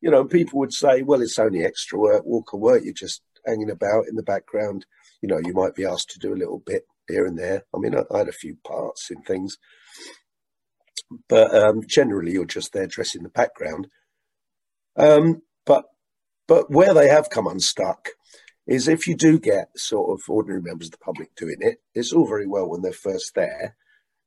you 0.00 0.10
know, 0.10 0.24
people 0.24 0.58
would 0.60 0.72
say, 0.72 1.02
"Well, 1.02 1.22
it's 1.22 1.38
only 1.38 1.64
extra 1.64 1.98
work, 1.98 2.24
walk 2.24 2.52
work. 2.52 2.82
You're 2.84 2.94
just 2.94 3.22
hanging 3.46 3.70
about 3.70 4.08
in 4.08 4.16
the 4.16 4.22
background. 4.22 4.86
You 5.22 5.28
know, 5.28 5.38
you 5.38 5.54
might 5.54 5.74
be 5.74 5.84
asked 5.84 6.10
to 6.10 6.18
do 6.18 6.34
a 6.34 6.36
little 6.36 6.62
bit 6.64 6.86
here 7.08 7.26
and 7.26 7.38
there. 7.38 7.64
I 7.74 7.78
mean, 7.78 7.94
I, 7.94 8.02
I 8.12 8.18
had 8.18 8.28
a 8.28 8.32
few 8.32 8.56
parts 8.66 9.10
in 9.10 9.22
things, 9.22 9.56
but 11.28 11.54
um, 11.54 11.82
generally, 11.86 12.32
you're 12.32 12.44
just 12.44 12.72
there 12.72 12.86
dressing 12.86 13.22
the 13.22 13.28
background. 13.28 13.88
Um, 14.96 15.42
but 15.64 15.86
but 16.48 16.70
where 16.70 16.94
they 16.94 17.08
have 17.08 17.30
come 17.30 17.46
unstuck 17.46 18.10
is 18.66 18.88
if 18.88 19.06
you 19.06 19.14
do 19.14 19.38
get 19.38 19.68
sort 19.76 20.10
of 20.10 20.22
ordinary 20.28 20.60
members 20.60 20.88
of 20.88 20.92
the 20.92 20.98
public 20.98 21.34
doing 21.36 21.58
it, 21.60 21.78
it's 21.94 22.12
all 22.12 22.26
very 22.26 22.46
well 22.46 22.68
when 22.68 22.82
they're 22.82 22.92
first 22.92 23.34
there 23.34 23.76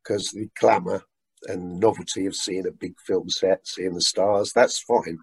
because 0.04 0.32
the 0.32 0.50
glamour 0.60 1.04
and 1.48 1.80
novelty 1.80 2.26
of 2.26 2.36
seeing 2.36 2.66
a 2.66 2.72
big 2.72 2.94
film 3.06 3.30
set, 3.30 3.68
seeing 3.68 3.94
the 3.94 4.02
stars, 4.02 4.52
that's 4.54 4.80
fine. 4.80 5.20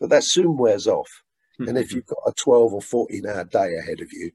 But 0.00 0.10
that 0.10 0.24
soon 0.24 0.56
wears 0.56 0.86
off. 0.86 1.10
Mm-hmm. 1.60 1.68
And 1.68 1.78
if 1.78 1.92
you've 1.92 2.06
got 2.06 2.18
a 2.26 2.32
12 2.32 2.72
or 2.72 2.80
14 2.80 3.26
hour 3.26 3.44
day 3.44 3.76
ahead 3.78 4.00
of 4.00 4.12
you, 4.12 4.30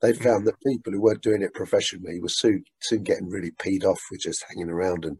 they 0.00 0.12
hmm. 0.12 0.22
found 0.22 0.46
that 0.46 0.60
people 0.66 0.92
who 0.92 1.00
weren't 1.00 1.22
doing 1.22 1.42
it 1.42 1.52
professionally 1.52 2.20
were 2.20 2.28
soon, 2.28 2.64
soon 2.80 3.02
getting 3.02 3.28
really 3.28 3.50
peed 3.50 3.84
off 3.84 4.00
with 4.10 4.20
just 4.20 4.44
hanging 4.48 4.70
around 4.70 5.04
and, 5.04 5.18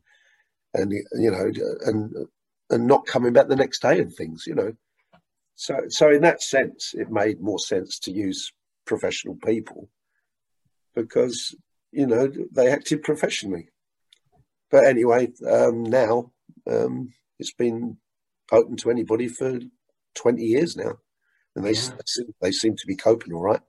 and, 0.72 0.90
you 0.92 1.30
know, 1.30 1.50
and, 1.84 2.14
and 2.70 2.86
not 2.86 3.06
coming 3.06 3.34
back 3.34 3.48
the 3.48 3.56
next 3.56 3.82
day 3.82 3.98
and 3.98 4.14
things, 4.14 4.44
you 4.46 4.54
know. 4.54 4.72
So, 5.56 5.76
so 5.88 6.10
in 6.10 6.22
that 6.22 6.42
sense, 6.42 6.94
it 6.94 7.10
made 7.10 7.42
more 7.42 7.58
sense 7.58 7.98
to 8.00 8.10
use 8.10 8.50
professional 8.86 9.36
people 9.44 9.90
because 10.94 11.54
you 11.92 12.06
know 12.06 12.30
they 12.52 12.70
acted 12.70 13.02
professionally. 13.02 13.68
But 14.70 14.84
anyway, 14.84 15.32
um, 15.48 15.82
now 15.82 16.32
um, 16.66 17.12
it's 17.38 17.52
been 17.52 17.98
open 18.52 18.76
to 18.78 18.90
anybody 18.90 19.28
for 19.28 19.60
twenty 20.14 20.44
years 20.44 20.76
now, 20.76 20.98
and 21.56 21.64
they 21.64 21.72
yeah. 21.72 21.90
they 22.40 22.52
seem 22.52 22.76
to 22.76 22.86
be 22.86 22.96
coping 22.96 23.32
all 23.32 23.42
right. 23.42 23.60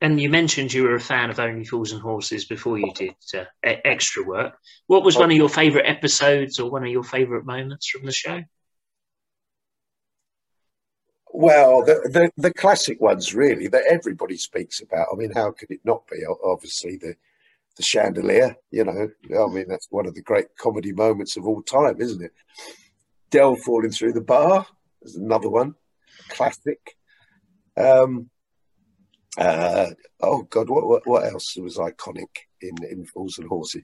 And 0.00 0.20
you 0.20 0.30
mentioned 0.30 0.72
you 0.72 0.84
were 0.84 0.94
a 0.94 1.00
fan 1.00 1.28
of 1.28 1.40
Only 1.40 1.64
Fools 1.64 1.90
and 1.90 2.00
Horses 2.00 2.44
before 2.44 2.78
you 2.78 2.92
did 2.94 3.14
uh, 3.34 3.44
extra 3.62 4.22
work. 4.24 4.56
What 4.86 5.02
was 5.02 5.16
one 5.16 5.30
of 5.30 5.36
your 5.36 5.48
favourite 5.48 5.88
episodes 5.88 6.60
or 6.60 6.70
one 6.70 6.84
of 6.84 6.90
your 6.90 7.02
favourite 7.02 7.44
moments 7.44 7.88
from 7.88 8.06
the 8.06 8.12
show? 8.12 8.42
Well, 11.32 11.84
the, 11.84 12.08
the, 12.12 12.30
the 12.36 12.54
classic 12.54 13.00
ones 13.00 13.34
really 13.34 13.66
that 13.68 13.84
everybody 13.90 14.36
speaks 14.36 14.80
about. 14.80 15.08
I 15.12 15.16
mean, 15.16 15.32
how 15.34 15.50
could 15.50 15.70
it 15.70 15.80
not 15.84 16.06
be? 16.08 16.24
Obviously, 16.44 16.96
the 16.96 17.14
the 17.76 17.82
chandelier. 17.82 18.56
You 18.70 18.84
know, 18.84 19.08
I 19.44 19.52
mean, 19.52 19.66
that's 19.68 19.88
one 19.90 20.06
of 20.06 20.14
the 20.14 20.22
great 20.22 20.56
comedy 20.58 20.92
moments 20.92 21.36
of 21.36 21.46
all 21.46 21.62
time, 21.62 22.00
isn't 22.00 22.22
it? 22.22 22.32
Del 23.30 23.56
falling 23.56 23.90
through 23.90 24.12
the 24.12 24.20
bar 24.20 24.66
is 25.02 25.16
another 25.16 25.48
one, 25.48 25.74
classic. 26.28 26.96
Um, 27.76 28.30
uh, 29.36 29.86
oh 30.20 30.42
God, 30.42 30.68
what, 30.68 30.86
what, 30.86 31.06
what 31.06 31.24
else 31.24 31.56
was 31.56 31.76
iconic? 31.76 32.26
in 32.60 32.74
in 32.90 33.04
Fools 33.06 33.38
and 33.38 33.46
Horses. 33.48 33.82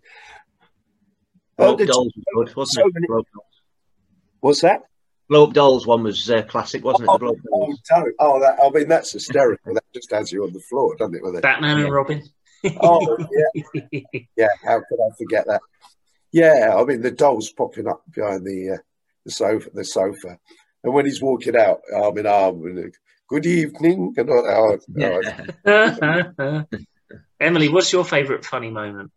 Blow 1.56 1.68
Oh, 1.68 1.72
Up 1.74 1.78
Dolls 1.78 2.12
was 2.16 2.24
good, 2.48 2.56
wasn't 2.56 2.74
so 2.74 2.86
it? 2.88 2.94
many- 2.94 3.06
Blow 3.06 3.18
Up 3.20 3.26
Dolls. 3.32 3.46
What's 4.40 4.60
that? 4.62 4.82
Blow 5.28 5.44
Up 5.46 5.52
Dolls 5.52 5.86
one 5.86 6.02
was 6.02 6.28
uh, 6.28 6.42
classic, 6.42 6.82
wasn't 6.84 7.08
it? 7.08 7.12
The 7.12 7.18
Blow 7.18 7.28
Up 7.30 7.36
Oh, 7.52 7.66
Dolls. 7.66 7.80
don't- 7.88 8.14
oh, 8.18 8.40
that, 8.40 8.58
I 8.60 8.68
mean 8.70 8.88
that's 8.88 9.12
hysterical. 9.12 9.74
that 9.74 9.84
just 9.94 10.10
has 10.10 10.32
you 10.32 10.42
on 10.44 10.52
the 10.52 10.58
floor, 10.60 10.96
doesn't 10.96 11.14
it? 11.14 11.22
With 11.22 11.36
it? 11.36 11.42
Batman 11.42 11.78
Yeah. 11.78 11.84
and 11.84 11.94
Robin. 11.94 12.22
Oh, 12.80 13.16
yeah, 13.54 14.00
yeah. 14.36 14.48
How 14.64 14.80
could 14.88 14.98
I 14.98 15.14
forget 15.18 15.46
that? 15.46 15.60
Yeah, 16.32 16.74
I 16.76 16.84
mean 16.84 17.00
the 17.02 17.10
dolls 17.12 17.52
popping 17.52 17.86
up 17.86 18.02
behind 18.10 18.44
the 18.44 18.70
uh, 18.70 18.78
the 19.24 19.30
sofa, 19.30 19.70
the 19.72 19.84
sofa, 19.84 20.38
and 20.84 20.92
when 20.94 21.06
he's 21.06 21.20
walking 21.20 21.56
out, 21.56 21.80
arm 21.94 22.18
in 22.18 22.26
arm, 22.26 22.60
with 22.60 22.94
good 23.28 23.46
evening, 23.46 24.14
and 24.16 24.30
all, 24.30 24.78
Yeah. 24.94 26.62
Emily, 27.40 27.68
what's 27.68 27.92
your 27.92 28.04
favourite 28.04 28.44
funny 28.44 28.70
moment? 28.70 29.10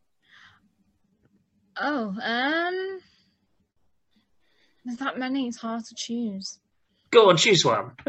Oh, 1.80 2.16
um, 2.24 3.00
there's 4.84 4.98
that 4.98 5.20
many. 5.20 5.48
It's 5.48 5.58
hard 5.58 5.86
to 5.86 5.96
choose. 5.96 6.60
Go 7.12 7.30
on, 7.30 7.38
choose 7.38 7.64
one. 7.64 7.92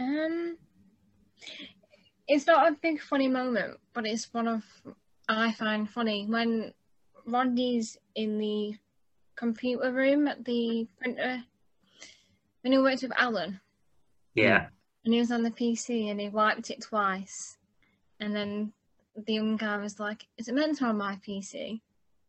Um, 0.00 0.56
it's 2.26 2.46
not 2.46 2.72
a 2.72 2.76
big 2.82 3.00
funny 3.00 3.28
moment, 3.28 3.78
but 3.94 4.04
it's 4.04 4.32
one 4.34 4.48
of 4.48 4.64
I 5.28 5.52
find 5.52 5.88
funny 5.88 6.26
when 6.26 6.72
Rodney's 7.24 7.96
in 8.16 8.38
the 8.38 8.74
computer 9.36 9.92
room 9.92 10.28
at 10.28 10.44
the 10.44 10.86
printer 11.00 11.42
when 12.62 12.72
he 12.72 12.78
worked 12.78 13.02
with 13.02 13.12
Alan 13.16 13.60
Yeah. 14.34 14.66
and 15.04 15.12
he 15.14 15.20
was 15.20 15.32
on 15.32 15.42
the 15.42 15.50
PC 15.50 16.10
and 16.10 16.20
he 16.20 16.28
wiped 16.28 16.70
it 16.70 16.80
twice, 16.82 17.56
and 18.20 18.34
then 18.34 18.72
the 19.26 19.34
young 19.34 19.56
guy 19.56 19.76
was 19.78 19.98
like, 20.00 20.26
"Is 20.38 20.48
it 20.48 20.54
meant 20.54 20.78
to 20.78 20.84
on 20.86 20.96
my 20.96 21.18
PC?" 21.26 21.80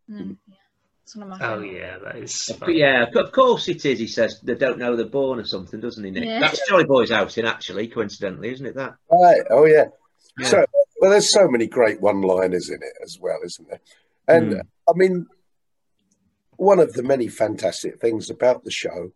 And 0.08 0.18
then 0.18 0.38
yeah, 0.47 0.56
it's 1.04 1.16
one 1.16 1.24
of 1.32 1.39
my. 1.39 1.45
Oh 1.45 1.62
favourites. 1.62 1.74
yeah, 1.80 1.97
that 2.04 2.16
is. 2.18 2.45
Funny. 2.60 2.80
yeah, 2.80 3.06
of 3.16 3.32
course 3.32 3.68
it 3.70 3.86
is. 3.86 3.99
He 3.99 4.08
says 4.08 4.39
they 4.43 4.56
don't 4.56 4.80
know 4.80 4.95
they're 4.95 5.06
born 5.06 5.39
or 5.39 5.45
something, 5.45 5.80
doesn't 5.80 6.04
he, 6.04 6.12
Nick? 6.12 6.26
Yeah. 6.26 6.39
That's 6.39 6.68
Jolly 6.68 6.84
Boy's 6.86 7.12
outing, 7.12 7.45
actually, 7.45 7.88
coincidentally, 7.88 8.51
isn't 8.51 8.66
it? 8.66 8.76
That. 8.76 8.95
right. 9.12 9.41
Oh 9.49 9.66
yeah. 9.66 9.86
Yeah. 10.39 10.47
So 10.47 10.66
well, 10.99 11.12
there's 11.12 11.32
so 11.32 11.47
many 11.47 11.68
great 11.68 12.01
one-liners 12.01 12.70
in 12.70 12.76
it 12.82 12.93
as 13.04 13.18
well, 13.22 13.38
isn't 13.45 13.68
there? 13.70 13.82
And 14.28 14.54
Mm. 14.54 14.62
I 14.89 14.91
mean, 14.95 15.28
one 16.58 16.80
of 16.80 16.93
the 16.93 17.04
many 17.04 17.28
fantastic 17.28 17.99
things 17.99 18.30
about 18.30 18.64
the 18.64 18.72
show, 18.72 19.12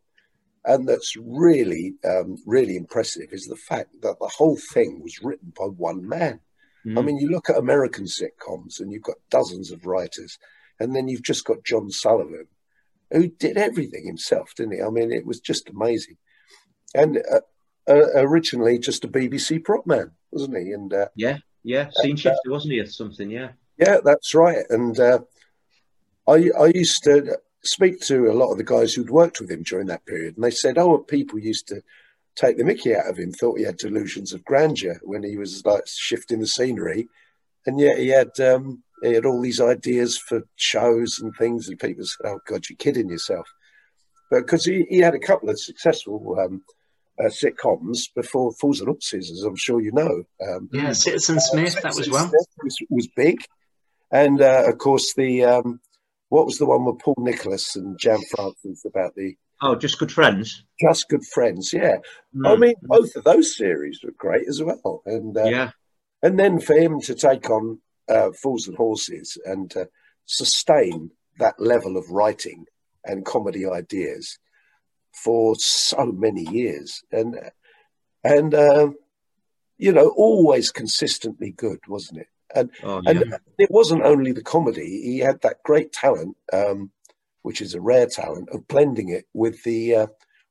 and 0.66 0.88
that's 0.88 1.16
really, 1.18 1.96
um, 2.06 2.38
really 2.46 2.76
impressive, 2.76 3.30
is 3.32 3.46
the 3.46 3.56
fact 3.56 3.90
that 4.02 4.20
the 4.20 4.28
whole 4.28 4.58
thing 4.74 5.02
was 5.02 5.22
written 5.24 5.54
by 5.58 5.66
one 5.66 6.08
man. 6.08 6.40
I 6.86 6.90
Mm. 6.90 7.06
mean, 7.06 7.18
you 7.18 7.30
look 7.30 7.50
at 7.50 7.58
American 7.58 8.06
sitcoms, 8.06 8.80
and 8.80 8.92
you've 8.92 9.04
got 9.04 9.18
dozens 9.30 9.72
of 9.72 9.86
writers, 9.86 10.38
and 10.80 10.96
then 10.96 11.08
you've 11.08 11.24
just 11.24 11.44
got 11.46 11.64
John 11.64 11.90
Sullivan, 11.90 12.48
who 13.12 13.28
did 13.28 13.58
everything 13.58 14.06
himself, 14.06 14.54
didn't 14.56 14.74
he? 14.76 14.82
I 14.82 14.90
mean, 14.90 15.12
it 15.12 15.26
was 15.26 15.40
just 15.40 15.70
amazing. 15.70 16.18
And 16.94 17.18
uh, 17.18 17.42
uh, 17.90 18.10
originally, 18.16 18.80
just 18.80 19.04
a 19.04 19.08
BBC 19.08 19.64
prop 19.64 19.86
man, 19.86 20.12
wasn't 20.32 20.58
he? 20.58 20.72
And 20.72 20.94
uh, 20.94 21.08
yeah, 21.16 21.38
yeah, 21.64 21.90
scene 22.02 22.16
shifter, 22.16 22.38
wasn't 22.52 22.74
he, 22.74 22.80
or 22.80 22.86
something? 22.86 23.30
Yeah. 23.30 23.52
yeah, 23.78 23.98
that's 24.04 24.34
right. 24.36 24.66
And 24.70 24.98
uh, 25.00 25.20
I 26.28 26.50
I 26.60 26.72
used 26.74 27.04
to 27.04 27.40
speak 27.64 28.00
to 28.02 28.30
a 28.30 28.34
lot 28.34 28.52
of 28.52 28.58
the 28.58 28.64
guys 28.64 28.94
who'd 28.94 29.10
worked 29.10 29.40
with 29.40 29.52
him 29.52 29.64
during 29.64 29.88
that 29.88 30.06
period, 30.06 30.36
and 30.36 30.44
they 30.44 30.52
said, 30.52 30.78
"Oh, 30.78 30.98
people 31.00 31.40
used 31.40 31.68
to 31.70 31.82
take 32.36 32.58
the 32.58 32.64
Mickey 32.64 32.96
out 32.96 33.10
of 33.10 33.18
him, 33.18 33.32
thought 33.32 33.58
he 33.58 33.66
had 33.66 33.78
delusions 33.78 34.34
of 34.34 34.46
grandeur 34.46 35.00
when 35.04 35.24
he 35.24 35.38
was 35.38 35.66
like 35.66 35.84
shifting 35.88 36.40
the 36.40 36.48
scenery, 36.48 37.08
and 37.66 37.80
yet 37.80 37.98
he 37.98 38.10
had 38.10 38.40
um, 38.40 38.84
he 39.02 39.14
had 39.14 39.26
all 39.26 39.42
these 39.42 39.62
ideas 39.62 40.18
for 40.18 40.44
shows 40.56 41.20
and 41.20 41.36
things, 41.36 41.68
and 41.68 41.80
people 41.80 42.06
said, 42.06 42.26
"Oh 42.26 42.40
God, 42.48 42.64
you're 42.70 42.78
kidding 42.78 43.10
yourself," 43.10 43.48
but 44.30 44.42
because 44.42 44.66
he, 44.66 44.86
he 44.90 45.00
had 45.00 45.16
a 45.16 45.20
couple 45.20 45.50
of 45.50 45.60
successful. 45.60 46.38
Um, 46.40 46.64
uh, 47.20 47.30
sitcoms 47.30 48.14
before 48.16 48.54
Fools 48.54 48.80
and 48.80 48.90
Horses, 48.90 49.32
as 49.32 49.42
I'm 49.42 49.56
sure 49.56 49.82
you 49.82 49.92
know. 49.92 50.24
Um, 50.48 50.70
Yeah, 50.72 50.94
Citizen 50.94 51.40
Smith, 51.40 51.82
that 51.82 51.96
was 51.96 52.10
one. 52.12 52.32
was, 52.64 52.78
was 52.92 53.08
big, 53.16 53.40
and 54.12 54.40
uh, 54.40 54.66
of 54.68 54.78
course 54.78 55.16
the 55.16 55.44
um, 55.44 55.80
what 56.30 56.46
was 56.46 56.58
the 56.58 56.66
one 56.66 56.86
with 56.86 57.00
Paul 57.00 57.16
Nicholas 57.20 57.76
and 57.76 57.98
Jan 58.00 58.20
Francis 58.36 58.86
about 58.86 59.16
the 59.16 59.36
Oh, 59.60 59.76
just 59.76 59.98
good 59.98 60.12
friends. 60.12 60.64
Just 60.80 61.10
Good 61.10 61.26
Friends? 61.34 61.74
Yeah, 61.74 61.98
I 62.46 62.50
Mm. 62.56 62.60
mean 62.60 62.76
both 62.84 63.16
of 63.16 63.24
those 63.24 63.56
series 63.58 64.02
were 64.04 64.12
great 64.16 64.48
as 64.48 64.62
well, 64.62 65.02
and 65.06 65.36
uh, 65.36 65.46
yeah. 65.46 65.72
and 66.22 66.38
then 66.40 66.60
for 66.60 66.76
him 66.76 67.02
to 67.02 67.16
take 67.16 67.50
on 67.50 67.82
uh, 68.08 68.32
Fools 68.34 68.68
and 68.68 68.78
Horses 68.78 69.36
and 69.46 69.72
to 69.72 69.90
sustain 70.26 71.10
that 71.40 71.60
level 71.60 71.98
of 71.98 72.10
writing 72.12 72.66
and 73.04 73.26
comedy 73.26 73.66
ideas 73.66 74.38
for 75.24 75.56
so 75.58 76.06
many 76.12 76.44
years, 76.44 77.04
and 77.12 77.40
and 78.24 78.54
um, 78.54 78.96
you 79.80 79.92
know 79.92 80.10
always 80.10 80.70
consistently 80.72 81.50
good, 81.50 81.80
wasn't 81.88 82.20
it? 82.20 82.28
And 82.56 82.72
Oh, 82.84 83.02
yeah. 83.04 83.12
and 83.12 83.24
it 83.58 83.70
wasn't 83.72 84.04
only 84.04 84.32
the 84.32 84.44
comedy; 84.44 85.02
he 85.04 85.20
had 85.20 85.42
that 85.42 85.64
great 85.64 85.92
talent, 85.92 86.38
um, 86.54 86.92
which 87.42 87.62
is 87.62 87.74
a 87.74 87.82
rare 87.82 88.08
talent, 88.08 88.50
of 88.50 88.68
blending 88.68 89.10
it 89.10 89.26
with 89.34 89.64
the 89.64 89.96
uh, 89.96 90.08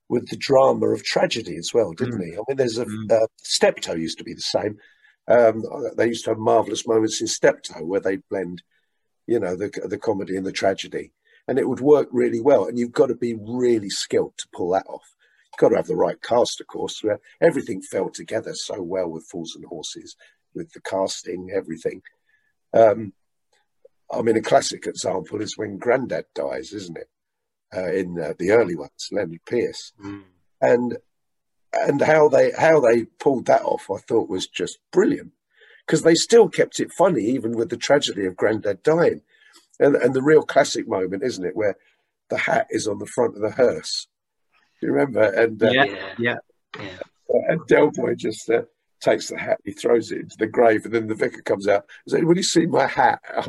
with 0.09 0.29
the 0.29 0.37
drama 0.37 0.89
of 0.89 1.03
tragedy 1.03 1.57
as 1.57 1.73
well, 1.75 1.93
didn't 1.93 2.23
he? 2.23 2.35
I 2.35 2.41
mean, 2.47 2.57
there's 2.57 2.79
a 2.79 2.85
Mm. 2.87 3.11
uh, 3.11 3.27
Steptoe 3.39 3.95
used 3.97 4.19
to 4.19 4.25
be 4.25 4.35
the 4.35 4.41
same. 4.41 4.79
Um, 5.29 5.65
they 5.97 6.07
used 6.07 6.25
to 6.25 6.31
have 6.31 6.39
marvelous 6.39 6.87
moments 6.87 7.21
in 7.21 7.27
Steptoe 7.27 7.85
where 7.85 8.01
they 8.01 8.17
blend, 8.31 8.63
you 9.27 9.41
know, 9.41 9.57
the 9.57 9.69
the 9.89 9.99
comedy 9.99 10.37
and 10.37 10.47
the 10.47 10.53
tragedy, 10.53 11.13
and 11.49 11.59
it 11.59 11.69
would 11.69 11.81
work 11.81 12.09
really 12.13 12.41
well. 12.41 12.67
And 12.67 12.79
you've 12.79 12.93
got 12.93 13.07
to 13.07 13.17
be 13.17 13.35
really 13.35 13.91
skilled 13.91 14.35
to 14.39 14.49
pull 14.53 14.71
that 14.71 14.87
off. 14.87 15.17
You've 15.53 15.59
got 15.59 15.69
to 15.71 15.77
have 15.77 15.87
the 15.89 15.97
right 15.97 16.21
cast, 16.23 16.61
of 16.61 16.67
course. 16.69 17.03
Where 17.03 17.19
everything 17.41 17.81
fell 17.83 18.11
together 18.11 18.55
so 18.55 18.81
well 18.83 19.09
with 19.09 19.27
Fools 19.27 19.57
and 19.57 19.65
Horses, 19.65 20.15
with 20.57 20.73
the 20.73 20.81
casting, 20.81 21.51
everything. 21.55 22.03
Um, 22.75 23.13
I 24.11 24.23
mean, 24.23 24.37
a 24.37 24.43
classic 24.43 24.87
example 24.87 25.41
is 25.41 25.57
when 25.59 25.79
Grandad 25.79 26.25
dies, 26.35 26.73
isn't 26.73 26.97
it? 26.99 27.09
Uh, 27.77 27.91
in 27.93 28.19
uh, 28.21 28.33
the 28.39 28.53
early 28.53 28.77
ones, 28.77 29.09
Lennard 29.13 29.45
Pearce, 29.45 29.93
Mm. 30.03 30.23
and 30.61 30.99
and 31.73 32.01
how 32.01 32.29
they 32.29 32.53
how 32.53 32.81
they 32.81 33.05
pulled 33.05 33.47
that 33.47 33.63
off, 33.63 33.91
I 33.91 33.99
thought 33.99 34.29
was 34.31 34.47
just 34.47 34.79
brilliant 34.93 35.33
because 35.85 36.03
they 36.03 36.15
still 36.15 36.49
kept 36.49 36.79
it 36.81 36.93
funny 36.93 37.23
even 37.23 37.53
with 37.57 37.69
the 37.71 37.77
tragedy 37.77 38.25
of 38.25 38.37
Grandad 38.37 38.83
dying, 38.85 39.23
and 39.81 39.97
and 39.97 40.15
the 40.15 40.23
real 40.23 40.43
classic 40.43 40.87
moment, 40.89 41.25
isn't 41.25 41.45
it, 41.45 41.57
where 41.57 41.77
the 42.31 42.39
hat 42.39 42.69
is 42.71 42.87
on 42.87 42.99
the 43.01 43.07
front 43.07 43.35
of 43.35 43.43
the 43.43 43.51
hearse. 43.51 44.07
Do 44.81 44.87
you 44.87 44.93
remember? 44.93 45.23
And 45.23 45.61
uh, 45.63 45.71
Yeah. 45.73 45.85
Yeah. 45.85 46.15
Yeah. 46.19 46.37
Yeah. 46.81 46.99
and 47.49 47.67
Del 47.67 47.91
Boy 47.91 48.15
just 48.15 48.49
uh, 48.49 48.63
takes 49.01 49.29
the 49.29 49.39
hat, 49.39 49.61
he 49.65 49.73
throws 49.73 50.11
it 50.11 50.21
into 50.21 50.37
the 50.39 50.47
grave, 50.47 50.85
and 50.85 50.95
then 50.95 51.07
the 51.07 51.15
vicar 51.15 51.43
comes 51.43 51.69
out 51.69 51.87
and 52.05 52.13
says, 52.13 52.25
"Will 52.25 52.37
you 52.37 52.43
see 52.43 52.67
my 52.67 52.87
hat?" 52.87 53.21
I 53.37 53.43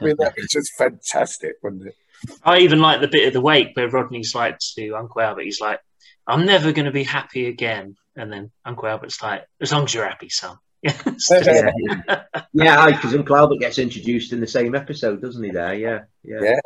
mean, 0.00 0.16
that 0.18 0.34
was 0.36 0.48
just 0.50 0.72
fantastic, 0.76 1.56
wasn't 1.62 1.88
it? 1.88 1.96
I 2.42 2.58
even 2.60 2.80
like 2.80 3.00
the 3.00 3.08
bit 3.08 3.26
of 3.26 3.32
the 3.32 3.40
wake 3.40 3.70
where 3.74 3.88
Rodney's 3.88 4.34
like 4.34 4.58
to 4.76 4.96
Uncle 4.96 5.20
Albert, 5.20 5.42
he's 5.42 5.60
like, 5.60 5.80
I'm 6.26 6.46
never 6.46 6.72
going 6.72 6.86
to 6.86 6.92
be 6.92 7.04
happy 7.04 7.46
again. 7.46 7.96
And 8.16 8.32
then 8.32 8.50
Uncle 8.64 8.88
Albert's 8.88 9.22
like, 9.22 9.44
as 9.60 9.72
long 9.72 9.84
as 9.84 9.94
you're 9.94 10.08
happy, 10.08 10.28
son. 10.28 10.56
Yeah. 10.82 10.92
Yeah, 12.56 12.86
yeah, 12.86 12.86
because 12.86 13.14
Uncle 13.14 13.36
Albert 13.36 13.58
gets 13.58 13.78
introduced 13.78 14.32
in 14.32 14.40
the 14.40 14.46
same 14.46 14.76
episode, 14.76 15.20
doesn't 15.20 15.42
he? 15.42 15.50
There, 15.50 15.74
yeah, 15.74 16.00
yeah, 16.22 16.38
Yeah. 16.40 16.60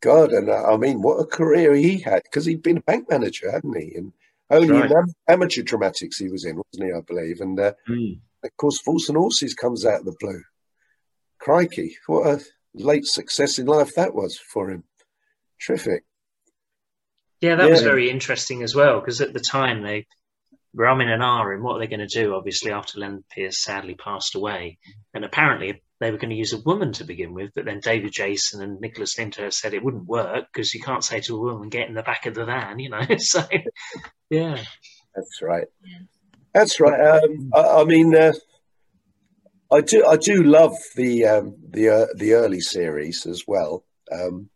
God, 0.00 0.32
and 0.32 0.48
uh, 0.48 0.72
I 0.72 0.76
mean, 0.78 1.02
what 1.02 1.16
a 1.16 1.26
career 1.26 1.74
he 1.74 1.98
had 1.98 2.22
because 2.22 2.46
he'd 2.46 2.62
been 2.62 2.78
a 2.78 2.82
bank 2.82 3.10
manager, 3.10 3.50
hadn't 3.50 3.76
he? 3.76 3.94
And 3.96 4.12
only 4.50 4.78
That's 4.80 4.92
in 4.92 4.98
am- 4.98 5.04
amateur 5.28 5.62
dramatics 5.62 6.18
he 6.18 6.28
was 6.28 6.44
in, 6.44 6.56
wasn't 6.56 6.88
he? 6.90 6.92
I 6.96 7.00
believe. 7.00 7.40
And 7.40 7.58
uh, 7.58 7.72
Mm. 7.88 8.20
of 8.42 8.56
course, 8.56 8.78
Fools 8.80 9.08
and 9.08 9.16
Horses 9.18 9.54
comes 9.54 9.84
out 9.86 10.00
of 10.00 10.06
the 10.06 10.16
blue. 10.20 10.42
Crikey, 11.38 11.96
what 12.06 12.26
a 12.26 12.44
late 12.74 13.06
success 13.06 13.58
in 13.58 13.66
life 13.66 13.94
that 13.94 14.14
was 14.14 14.38
for 14.38 14.70
him. 14.70 14.84
Terrific. 15.60 16.04
Yeah, 17.40 17.56
that 17.56 17.70
was 17.70 17.82
very 17.82 18.08
interesting 18.10 18.62
as 18.62 18.74
well 18.74 19.00
because 19.00 19.20
at 19.20 19.32
the 19.34 19.40
time 19.40 19.82
they 19.82 20.06
were 20.74 20.86
umming 20.86 21.06
and 21.06 21.22
ahhing 21.22 21.62
what 21.62 21.76
are 21.76 21.78
they're 21.78 21.96
going 21.96 22.06
to 22.06 22.22
do, 22.22 22.34
obviously, 22.34 22.72
after 22.72 22.98
Lennard 22.98 23.24
Pearce 23.34 23.62
sadly 23.62 23.94
passed 23.94 24.34
away. 24.34 24.78
And 25.14 25.24
apparently 25.24 25.82
they 26.00 26.10
were 26.10 26.18
going 26.18 26.30
to 26.30 26.36
use 26.36 26.52
a 26.52 26.60
woman 26.60 26.92
to 26.94 27.04
begin 27.04 27.32
with, 27.32 27.52
but 27.54 27.64
then 27.64 27.80
David 27.80 28.12
Jason 28.12 28.62
and 28.62 28.80
Nicholas 28.80 29.16
Lyndhurst 29.18 29.60
said 29.60 29.72
it 29.72 29.84
wouldn't 29.84 30.06
work 30.06 30.46
because 30.52 30.74
you 30.74 30.80
can't 30.80 31.04
say 31.04 31.20
to 31.20 31.36
a 31.36 31.40
woman, 31.40 31.68
get 31.68 31.88
in 31.88 31.94
the 31.94 32.02
back 32.02 32.26
of 32.26 32.34
the 32.34 32.44
van, 32.44 32.78
you 32.78 32.90
know? 32.90 33.02
so, 33.18 33.42
yeah. 34.30 34.62
That's 35.14 35.40
right. 35.40 35.68
That's 36.52 36.80
right. 36.80 37.00
Um, 37.00 37.50
I, 37.54 37.60
I 37.60 37.84
mean, 37.84 38.14
uh, 38.14 38.32
I 39.72 39.80
do. 39.80 40.06
I 40.06 40.16
do 40.16 40.42
love 40.42 40.74
the 40.94 41.24
um, 41.24 41.56
the 41.68 41.88
uh, 41.88 42.06
the 42.16 42.34
early 42.34 42.60
series 42.60 43.26
as 43.26 43.42
well. 43.46 43.84
Um, 44.12 44.50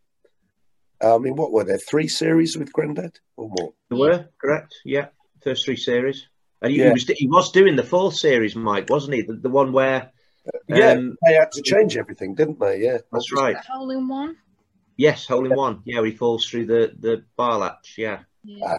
I 1.02 1.18
mean, 1.18 1.34
what 1.36 1.52
were 1.52 1.64
there? 1.64 1.78
Three 1.78 2.08
series 2.08 2.56
with 2.56 2.72
Grandad 2.72 3.18
or 3.36 3.48
more? 3.48 3.72
There 3.88 3.98
were 3.98 4.28
correct. 4.40 4.74
Yeah, 4.84 5.08
first 5.42 5.64
three 5.64 5.76
series. 5.76 6.28
And 6.60 6.72
he, 6.72 6.78
yeah. 6.78 6.86
he, 6.86 6.92
was 6.92 7.08
he 7.08 7.28
was 7.28 7.52
doing 7.52 7.76
the 7.76 7.84
fourth 7.84 8.16
series, 8.16 8.56
Mike, 8.56 8.90
wasn't 8.90 9.14
he? 9.14 9.22
The, 9.22 9.34
the 9.34 9.48
one 9.48 9.72
where 9.72 10.10
yeah, 10.68 10.92
um, 10.92 11.16
they 11.24 11.34
had 11.34 11.52
to 11.52 11.62
change 11.62 11.96
everything, 11.96 12.34
didn't 12.34 12.58
they? 12.58 12.80
Yeah, 12.80 12.98
that's 13.12 13.32
right. 13.32 13.56
Hole 13.56 13.90
in 13.90 14.08
one. 14.08 14.36
Yes, 14.96 15.26
hole 15.26 15.46
in 15.46 15.56
one. 15.56 15.82
Yeah, 15.84 16.04
he 16.04 16.10
falls 16.10 16.46
through 16.46 16.66
the 16.66 16.92
the 16.98 17.24
bar 17.36 17.58
latch. 17.58 17.94
Yeah. 17.96 18.20
yeah. 18.44 18.64
Uh, 18.64 18.78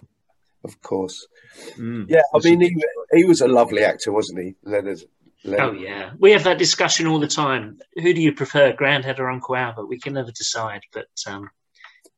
of 0.64 0.80
course. 0.82 1.26
Mm, 1.78 2.06
yeah, 2.08 2.22
I 2.34 2.38
mean, 2.44 2.60
he, 2.60 2.84
he 3.12 3.24
was 3.24 3.40
a 3.40 3.48
lovely 3.48 3.82
actor, 3.82 4.12
wasn't 4.12 4.40
he, 4.40 4.56
Lennard? 4.62 5.02
Lennard? 5.42 5.60
Oh 5.60 5.72
yeah, 5.72 6.12
we 6.18 6.32
have 6.32 6.44
that 6.44 6.58
discussion 6.58 7.06
all 7.06 7.18
the 7.18 7.28
time. 7.28 7.78
Who 7.94 8.12
do 8.12 8.20
you 8.20 8.32
prefer, 8.32 8.74
Grandad 8.74 9.20
or 9.20 9.30
Uncle 9.30 9.56
Albert? 9.56 9.86
We 9.86 9.98
can 9.98 10.12
never 10.12 10.30
decide, 10.30 10.82
but 10.92 11.08
um, 11.26 11.50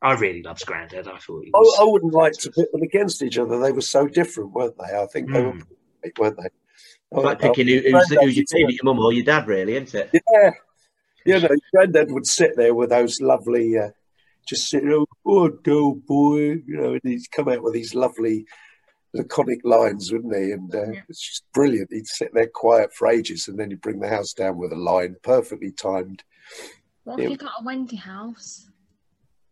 I 0.02 0.14
really 0.14 0.42
loved 0.42 0.66
Grandad. 0.66 1.06
I 1.06 1.18
thought 1.18 1.44
he 1.44 1.50
was... 1.52 1.76
I, 1.78 1.82
I, 1.82 1.86
wouldn't 1.86 2.12
like 2.12 2.32
to 2.32 2.50
put 2.50 2.70
them 2.72 2.82
against 2.82 3.22
each 3.22 3.38
other. 3.38 3.58
They 3.60 3.72
were 3.72 3.80
so 3.80 4.08
different, 4.08 4.52
weren't 4.52 4.76
they? 4.76 4.96
I 4.96 5.06
think 5.06 5.28
mm. 5.28 5.34
they 5.34 5.42
were, 5.42 5.52
hmm. 5.52 6.08
weren't 6.18 6.36
they? 6.38 6.48
like 7.20 7.38
picking 7.38 7.68
who, 7.68 7.78
who's, 7.78 8.08
who's 8.08 8.36
your 8.36 8.46
favourite, 8.50 8.74
your 8.74 8.84
mum 8.84 8.98
or 8.98 9.12
your 9.12 9.24
dad, 9.24 9.46
really, 9.46 9.76
isn't 9.76 9.94
it? 9.94 10.22
Yeah. 10.32 10.50
You 11.24 11.40
know, 11.40 11.48
Grandad 11.72 12.10
would 12.10 12.26
sit 12.26 12.56
there 12.56 12.74
with 12.74 12.90
those 12.90 13.20
lovely, 13.20 13.78
uh, 13.78 13.90
just 14.46 14.68
sitting, 14.68 14.92
oh, 14.92 15.06
oh, 15.24 15.50
no, 15.64 15.94
boy, 15.94 16.38
you 16.38 16.64
know, 16.66 16.92
and 16.92 17.00
he'd 17.04 17.30
come 17.30 17.48
out 17.48 17.62
with 17.62 17.74
these 17.74 17.94
lovely 17.94 18.44
laconic 19.14 19.60
lines, 19.62 20.10
wouldn't 20.10 20.34
he? 20.34 20.50
And 20.50 20.74
uh, 20.74 20.90
yeah. 20.90 21.00
it's 21.08 21.20
just 21.20 21.44
brilliant. 21.52 21.92
He'd 21.92 22.06
sit 22.08 22.34
there 22.34 22.48
quiet 22.52 22.92
for 22.92 23.08
ages 23.08 23.46
and 23.46 23.58
then 23.58 23.70
he'd 23.70 23.80
bring 23.80 24.00
the 24.00 24.08
house 24.08 24.32
down 24.32 24.56
with 24.56 24.72
a 24.72 24.76
line, 24.76 25.14
perfectly 25.22 25.70
timed. 25.70 26.24
What 27.04 27.20
if 27.20 27.30
you 27.30 27.36
got 27.36 27.52
a 27.60 27.64
Wendy 27.64 27.96
house? 27.96 28.68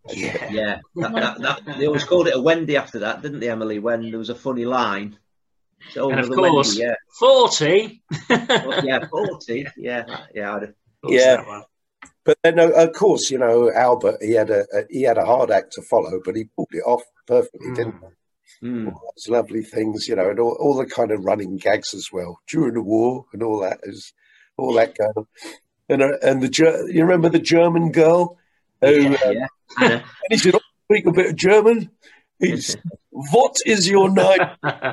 Yeah, 0.08 0.50
yeah. 0.50 0.80
That, 0.96 1.12
that, 1.12 1.64
that, 1.64 1.78
they 1.78 1.86
always 1.86 2.04
called 2.04 2.28
it 2.28 2.36
a 2.36 2.40
Wendy 2.40 2.76
after 2.76 3.00
that, 3.00 3.22
didn't 3.22 3.40
they, 3.40 3.50
Emily? 3.50 3.78
When 3.78 4.10
there 4.10 4.18
was 4.18 4.30
a 4.30 4.34
funny 4.34 4.64
line. 4.64 5.18
So, 5.92 6.10
and 6.10 6.20
of 6.20 6.30
course, 6.30 6.68
Wendy, 6.68 6.82
yeah. 6.82 6.94
forty. 7.18 8.02
yeah, 8.30 9.06
forty. 9.08 9.66
Yeah, 9.76 10.04
yeah, 10.34 10.60
yeah. 11.04 11.62
But 12.24 12.38
then, 12.42 12.58
of 12.58 12.92
course, 12.92 13.30
you 13.30 13.38
know 13.38 13.72
Albert. 13.72 14.18
He 14.20 14.32
had 14.32 14.50
a, 14.50 14.60
a, 14.72 14.84
he 14.90 15.02
had 15.02 15.18
a 15.18 15.24
hard 15.24 15.50
act 15.50 15.72
to 15.72 15.82
follow, 15.82 16.20
but 16.24 16.36
he 16.36 16.44
pulled 16.44 16.68
it 16.72 16.84
off 16.84 17.02
perfectly, 17.26 17.68
mm. 17.68 17.76
didn't 17.76 17.94
he? 17.94 18.66
Mm. 18.66 18.92
All 18.92 19.14
those 19.16 19.28
lovely 19.28 19.62
things, 19.62 20.06
you 20.06 20.16
know, 20.16 20.28
and 20.28 20.38
all, 20.38 20.56
all, 20.60 20.76
the 20.76 20.84
kind 20.84 21.12
of 21.12 21.24
running 21.24 21.56
gags 21.56 21.94
as 21.94 22.10
well 22.12 22.40
during 22.46 22.74
the 22.74 22.82
war 22.82 23.24
and 23.32 23.42
all 23.42 23.60
that 23.60 23.80
is 23.84 24.12
all 24.58 24.74
that 24.74 24.96
going 24.98 25.12
on. 25.16 25.26
And 25.88 26.02
uh, 26.02 26.18
and 26.22 26.42
the 26.42 26.88
you 26.92 27.02
remember 27.02 27.30
the 27.30 27.38
German 27.38 27.90
girl 27.90 28.38
who 28.80 29.10
yeah, 29.10 29.16
uh, 29.24 29.30
yeah. 29.30 30.02
and 30.30 30.40
he 30.40 30.52
oh, 30.52 30.60
"Speak 30.90 31.06
a 31.06 31.12
bit 31.12 31.30
of 31.30 31.36
German." 31.36 31.90
It's 32.38 32.76
what 33.10 33.56
is 33.66 33.88
your 33.88 34.10
name? 34.10 34.40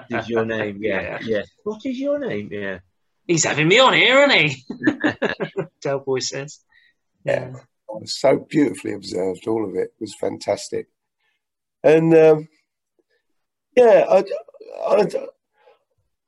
is 0.09 0.29
your 0.29 0.45
name? 0.45 0.79
Yeah, 0.81 1.19
yeah. 1.21 1.43
What 1.63 1.81
is 1.85 1.97
your 1.97 2.19
name? 2.19 2.49
Yeah. 2.51 2.79
He's 3.25 3.43
having 3.43 3.67
me 3.67 3.79
on 3.79 3.93
here, 3.93 4.23
isn't 4.23 4.49
he? 4.49 4.63
Del 5.81 5.99
Boy 5.99 6.19
says. 6.19 6.59
Yeah. 7.25 7.53
So 8.05 8.45
beautifully 8.49 8.93
observed. 8.93 9.47
All 9.47 9.67
of 9.67 9.75
it 9.75 9.93
was 9.99 10.15
fantastic. 10.19 10.87
And 11.83 12.13
um, 12.15 12.47
yeah, 13.75 14.05
I, 14.09 14.23
I, 14.87 15.07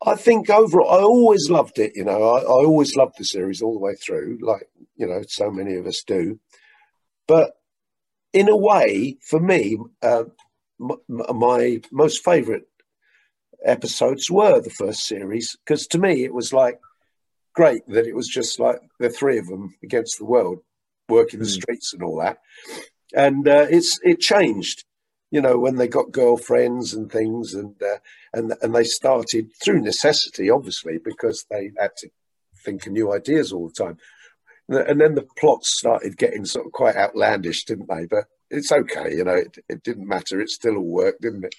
I 0.05 0.16
think 0.16 0.49
overall, 0.49 0.89
I 0.89 1.01
always 1.01 1.49
loved 1.49 1.80
it. 1.80 1.93
You 1.95 2.05
know, 2.05 2.22
I, 2.22 2.41
I 2.41 2.66
always 2.66 2.95
loved 2.95 3.16
the 3.18 3.26
series 3.26 3.62
all 3.62 3.74
the 3.74 3.80
way 3.80 3.95
through, 3.95 4.39
like, 4.41 4.70
you 4.95 5.07
know, 5.07 5.22
so 5.28 5.49
many 5.49 5.76
of 5.76 5.88
us 5.88 6.03
do. 6.05 6.39
But 7.30 7.52
in 8.34 8.50
a 8.50 8.58
way, 8.58 9.18
for 9.22 9.40
me, 9.40 9.78
uh, 10.02 10.24
my 11.08 11.80
most 11.92 12.26
favourite 12.26 12.64
episodes 13.64 14.32
were 14.32 14.60
the 14.60 14.72
first 14.72 15.06
series 15.06 15.56
because 15.64 15.86
to 15.88 15.98
me 15.98 16.24
it 16.24 16.34
was 16.34 16.54
like 16.54 16.80
great 17.54 17.86
that 17.88 18.08
it 18.08 18.16
was 18.16 18.28
just 18.28 18.60
like 18.60 18.80
the 19.00 19.10
three 19.10 19.38
of 19.38 19.48
them 19.48 19.76
against 19.84 20.18
the 20.18 20.26
world 20.26 20.60
working 21.10 21.40
the 21.40 21.46
mm. 21.46 21.62
streets 21.62 21.94
and 21.94 22.02
all 22.02 22.18
that 22.18 22.38
and 23.14 23.50
uh, 23.50 23.68
it's 23.70 24.00
it 24.04 24.22
changed 24.22 24.86
you 25.30 25.42
know 25.42 25.60
when 25.60 25.76
they 25.76 25.90
got 25.90 26.14
girlfriends 26.14 26.94
and 26.94 27.12
things 27.12 27.54
and 27.54 27.76
uh, 27.84 27.98
and 28.32 28.54
and 28.62 28.74
they 28.74 28.86
started 28.86 29.50
through 29.62 29.82
necessity 29.82 30.50
obviously 30.50 30.98
because 30.98 31.46
they 31.52 31.70
had 31.78 31.92
to 31.98 32.08
think 32.64 32.88
of 32.88 32.94
new 32.94 33.14
ideas 33.14 33.52
all 33.52 33.68
the 33.68 33.84
time 33.84 33.98
and 34.70 35.01
then 35.01 35.15
the 35.15 35.28
plots 35.38 35.78
started 35.78 36.17
getting 36.17 36.45
sort 36.45 36.65
of 36.65 36.72
quite 36.72 36.95
outlandish 36.95 37.65
didn't 37.65 37.89
they 37.89 38.05
but 38.05 38.26
it's 38.49 38.72
okay, 38.72 39.15
you 39.15 39.24
know. 39.24 39.36
It, 39.36 39.57
it 39.67 39.84
didn't 39.84 40.07
matter. 40.07 40.39
It 40.39 40.49
still 40.49 40.78
all 40.78 40.84
worked, 40.84 41.22
didn't 41.22 41.45
it? 41.45 41.55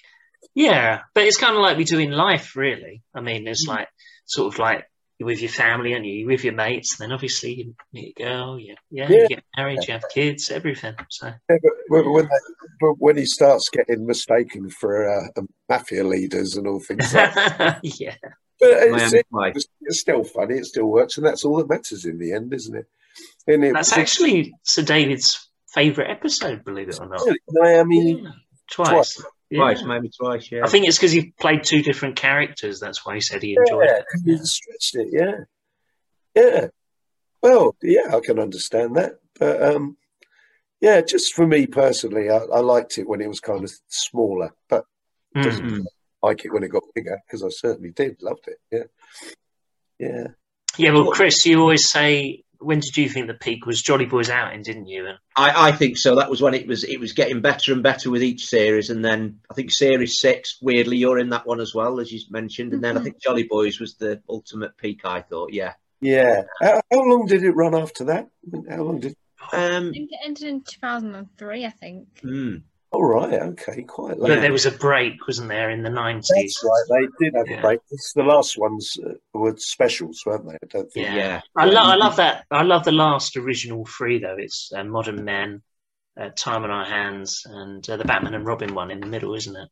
Yeah, 0.53 1.01
but 1.13 1.23
it's 1.23 1.37
kind 1.37 1.55
of 1.55 1.61
like 1.61 1.77
we 1.77 1.83
do 1.83 1.99
in 1.99 2.11
life, 2.11 2.55
really. 2.55 3.03
I 3.13 3.21
mean, 3.21 3.47
it's 3.47 3.67
mm. 3.67 3.75
like 3.75 3.87
sort 4.25 4.53
of 4.53 4.59
like 4.59 4.85
you're 5.17 5.27
with 5.27 5.41
your 5.41 5.51
family 5.51 5.93
and 5.93 6.05
you 6.05 6.25
with 6.25 6.43
your 6.43 6.53
mates, 6.53 6.99
and 6.99 7.05
then 7.05 7.13
obviously 7.13 7.53
you 7.53 7.75
meet 7.93 8.15
a 8.19 8.23
girl, 8.23 8.59
you, 8.59 8.75
yeah, 8.89 9.07
yeah. 9.09 9.21
you 9.21 9.27
get 9.29 9.43
married, 9.55 9.79
you 9.87 9.93
have 9.93 10.03
kids, 10.13 10.49
everything. 10.49 10.95
So 11.09 11.27
yeah, 11.49 11.57
but 11.89 12.09
when, 12.09 12.25
they, 12.25 12.65
but 12.79 12.93
when 12.97 13.17
he 13.17 13.25
starts 13.25 13.69
getting 13.69 14.05
mistaken 14.05 14.69
for 14.69 15.09
uh, 15.09 15.41
mafia 15.69 16.03
leaders 16.03 16.57
and 16.57 16.67
all 16.67 16.79
things 16.79 17.13
like 17.13 17.33
that, 17.33 17.79
yeah. 17.83 18.15
But 18.59 18.69
it's, 18.73 19.13
it's, 19.13 19.67
it's, 19.81 19.99
still 19.99 20.23
funny. 20.23 20.55
It 20.55 20.65
still 20.65 20.85
works, 20.85 21.17
and 21.17 21.25
that's 21.25 21.45
all 21.45 21.57
that 21.57 21.69
matters 21.69 22.05
in 22.05 22.19
the 22.19 22.33
end, 22.33 22.53
isn't 22.53 22.75
it? 22.75 22.85
And 23.47 23.63
it 23.63 23.73
that's 23.73 23.93
actually 23.93 24.53
Sir 24.63 24.83
David's 24.83 25.49
favourite 25.73 26.09
episode, 26.09 26.63
believe 26.63 26.89
it 26.89 26.99
or 26.99 27.07
not. 27.07 27.21
Miami 27.49 28.21
yeah. 28.21 28.29
twice. 28.71 28.89
Twice. 28.89 29.25
Yeah. 29.49 29.59
twice, 29.59 29.83
maybe 29.83 30.09
twice. 30.09 30.49
Yeah. 30.51 30.63
I 30.63 30.67
think 30.67 30.87
it's 30.87 30.97
because 30.97 31.11
he 31.11 31.33
played 31.39 31.63
two 31.63 31.81
different 31.81 32.15
characters. 32.15 32.79
That's 32.79 33.05
why 33.05 33.15
he 33.15 33.21
said 33.21 33.41
he 33.41 33.57
enjoyed 33.57 33.85
yeah, 33.85 33.97
it. 33.97 34.05
He 34.23 34.37
stretched 34.37 34.95
it. 34.95 35.07
Yeah, 35.11 35.43
yeah. 36.35 36.67
Well, 37.41 37.75
yeah, 37.81 38.15
I 38.15 38.19
can 38.19 38.39
understand 38.39 38.95
that, 38.95 39.19
but 39.37 39.61
um, 39.61 39.97
yeah, 40.79 41.01
just 41.01 41.33
for 41.33 41.45
me 41.45 41.67
personally, 41.67 42.29
I, 42.29 42.37
I 42.37 42.59
liked 42.59 42.97
it 42.97 43.09
when 43.09 43.19
it 43.19 43.27
was 43.27 43.39
kind 43.39 43.63
of 43.63 43.71
smaller, 43.87 44.53
but 44.69 44.85
mm. 45.35 45.43
doesn't 45.43 45.87
like 46.23 46.45
it 46.45 46.53
when 46.53 46.63
it 46.63 46.69
got 46.69 46.83
bigger 46.93 47.19
because 47.25 47.43
I 47.43 47.49
certainly 47.49 47.91
did 47.91 48.21
loved 48.21 48.47
it. 48.47 48.59
Yeah, 48.71 50.07
yeah. 50.07 50.27
Yeah, 50.77 50.91
well, 50.93 51.11
Chris, 51.11 51.45
you 51.45 51.59
always 51.59 51.89
say 51.89 52.43
when 52.61 52.79
did 52.79 52.95
you 52.95 53.09
think 53.09 53.27
the 53.27 53.33
peak 53.33 53.65
was 53.65 53.81
Jolly 53.81 54.05
Boys 54.05 54.29
outing, 54.29 54.61
didn't 54.63 54.87
you? 54.87 55.07
And... 55.07 55.17
I, 55.35 55.69
I 55.69 55.71
think 55.71 55.97
so. 55.97 56.15
That 56.15 56.29
was 56.29 56.41
when 56.41 56.53
it 56.53 56.67
was 56.67 56.83
it 56.83 56.99
was 56.99 57.13
getting 57.13 57.41
better 57.41 57.73
and 57.73 57.83
better 57.83 58.09
with 58.09 58.23
each 58.23 58.45
series, 58.45 58.89
and 58.89 59.03
then 59.03 59.39
I 59.49 59.53
think 59.53 59.71
series 59.71 60.19
six. 60.19 60.57
Weirdly, 60.61 60.97
you're 60.97 61.19
in 61.19 61.29
that 61.29 61.47
one 61.47 61.59
as 61.59 61.73
well, 61.73 61.99
as 61.99 62.11
you 62.11 62.19
mentioned, 62.29 62.73
and 62.73 62.83
then 62.83 62.95
I 62.95 62.99
mm-hmm. 62.99 63.05
think 63.05 63.21
Jolly 63.21 63.43
Boys 63.43 63.79
was 63.79 63.95
the 63.95 64.21
ultimate 64.29 64.77
peak. 64.77 65.01
I 65.03 65.21
thought, 65.21 65.53
yeah, 65.53 65.73
yeah. 65.99 66.43
How, 66.61 66.81
how 66.91 66.99
long 66.99 67.25
did 67.25 67.43
it 67.43 67.51
run 67.51 67.75
after 67.75 68.05
that? 68.05 68.29
How 68.69 68.83
long 68.83 68.99
did? 68.99 69.15
Um, 69.53 69.89
I 69.89 69.91
think 69.91 70.09
it 70.11 70.19
ended 70.23 70.47
in 70.47 70.61
2003. 70.61 71.65
I 71.65 71.69
think. 71.69 72.07
Mm. 72.23 72.63
All 72.93 73.05
right, 73.05 73.41
okay, 73.41 73.83
quite 73.83 74.19
late. 74.19 74.27
But 74.27 74.41
there 74.41 74.51
was 74.51 74.65
a 74.65 74.71
break, 74.71 75.25
wasn't 75.25 75.47
there, 75.47 75.69
in 75.69 75.81
the 75.81 75.89
nineties? 75.89 76.29
That's 76.29 76.65
right. 76.65 77.07
They 77.19 77.25
did 77.25 77.35
have 77.37 77.47
yeah. 77.47 77.59
a 77.59 77.61
break. 77.61 77.79
It's 77.89 78.11
the 78.13 78.23
last 78.23 78.57
ones 78.57 78.97
uh, 79.05 79.13
were 79.33 79.55
specials, 79.57 80.21
weren't 80.25 80.45
they? 80.45 80.55
I 80.55 80.67
don't 80.69 80.91
think. 80.91 81.07
Yeah, 81.07 81.15
yeah. 81.15 81.41
I, 81.55 81.65
lo- 81.65 81.81
I 81.83 81.95
love 81.95 82.17
that. 82.17 82.45
I 82.51 82.63
love 82.63 82.83
the 82.83 82.91
last 82.91 83.37
original 83.37 83.85
three 83.85 84.19
though. 84.19 84.35
It's 84.37 84.73
uh, 84.75 84.83
Modern 84.83 85.23
Men, 85.23 85.61
uh, 86.19 86.29
Time 86.35 86.65
on 86.65 86.69
Our 86.69 86.83
Hands, 86.83 87.43
and 87.45 87.89
uh, 87.89 87.95
the 87.95 88.03
Batman 88.03 88.33
and 88.33 88.45
Robin 88.45 88.73
one 88.73 88.91
in 88.91 88.99
the 88.99 89.07
middle, 89.07 89.35
isn't 89.35 89.55
it? 89.55 89.69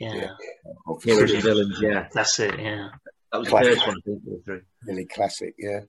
Yeah. 0.00 0.14
yeah. 0.14 0.94
Heroes 1.04 1.30
and 1.30 1.42
villains. 1.44 1.78
Yeah, 1.80 2.08
that's 2.12 2.40
it. 2.40 2.58
Yeah. 2.58 2.88
That 3.30 3.38
was 3.38 3.48
classic. 3.48 3.74
the 3.74 3.76
first 3.76 3.86
one. 3.86 3.96
I 3.96 4.50
think, 4.50 4.62
really 4.86 5.04
classic. 5.04 5.54
Yeah. 5.56 5.80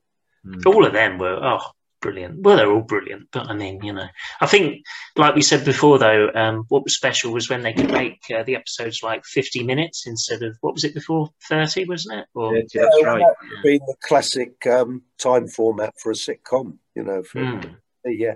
Mm. 0.45 0.65
All 0.67 0.85
of 0.85 0.93
them 0.93 1.17
were. 1.17 1.39
Oh, 1.41 1.61
brilliant. 2.01 2.41
Well, 2.41 2.57
they're 2.57 2.71
all 2.71 2.81
brilliant, 2.81 3.29
but 3.31 3.47
I 3.47 3.53
mean, 3.53 3.81
you 3.83 3.93
know, 3.93 4.07
I 4.41 4.47
think, 4.47 4.83
like 5.15 5.35
we 5.35 5.41
said 5.41 5.63
before, 5.63 5.97
though, 5.97 6.29
um, 6.35 6.65
what 6.67 6.83
was 6.83 6.95
special 6.95 7.31
was 7.31 7.49
when 7.49 7.61
they 7.61 7.73
could 7.73 7.91
make 7.91 8.19
uh, 8.35 8.43
the 8.43 8.55
episodes 8.55 9.01
like 9.03 9.23
50 9.25 9.63
minutes 9.63 10.05
instead 10.05 10.43
of 10.43 10.57
what 10.61 10.73
was 10.73 10.83
it 10.83 10.93
before 10.93 11.29
30, 11.47 11.85
wasn't 11.85 12.19
it? 12.19 12.25
Or, 12.33 12.55
yeah, 12.55 12.63
that's 12.73 13.03
right. 13.03 13.19
That 13.19 13.35
yeah. 13.43 13.61
Being 13.63 13.81
the 13.87 13.95
classic 14.01 14.67
um, 14.67 15.03
time 15.17 15.47
format 15.47 15.93
for 15.99 16.11
a 16.11 16.15
sitcom, 16.15 16.77
you 16.95 17.03
know, 17.03 17.23
for, 17.23 17.39
mm. 17.39 17.75
yeah. 18.05 18.35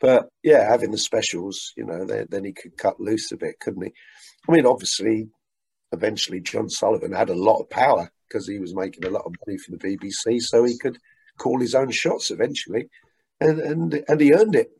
But 0.00 0.28
yeah, 0.42 0.68
having 0.68 0.90
the 0.90 0.98
specials, 0.98 1.72
you 1.76 1.86
know, 1.86 2.04
then, 2.04 2.26
then 2.28 2.44
he 2.44 2.52
could 2.52 2.76
cut 2.76 3.00
loose 3.00 3.30
a 3.30 3.36
bit, 3.36 3.60
couldn't 3.60 3.84
he? 3.84 3.92
I 4.48 4.52
mean, 4.52 4.66
obviously, 4.66 5.28
eventually 5.92 6.40
John 6.40 6.68
Sullivan 6.68 7.12
had 7.12 7.30
a 7.30 7.34
lot 7.34 7.60
of 7.60 7.70
power 7.70 8.10
because 8.28 8.48
he 8.48 8.58
was 8.58 8.74
making 8.74 9.04
a 9.04 9.10
lot 9.10 9.24
of 9.24 9.34
money 9.46 9.58
for 9.58 9.70
the 9.70 9.76
BBC, 9.76 10.40
so 10.40 10.64
he 10.64 10.76
could 10.78 10.98
call 11.42 11.60
his 11.60 11.74
own 11.74 11.90
shots 11.90 12.30
eventually, 12.30 12.88
and 13.40 13.58
and 13.60 14.04
and 14.08 14.20
he 14.20 14.32
earned 14.32 14.54
it. 14.54 14.70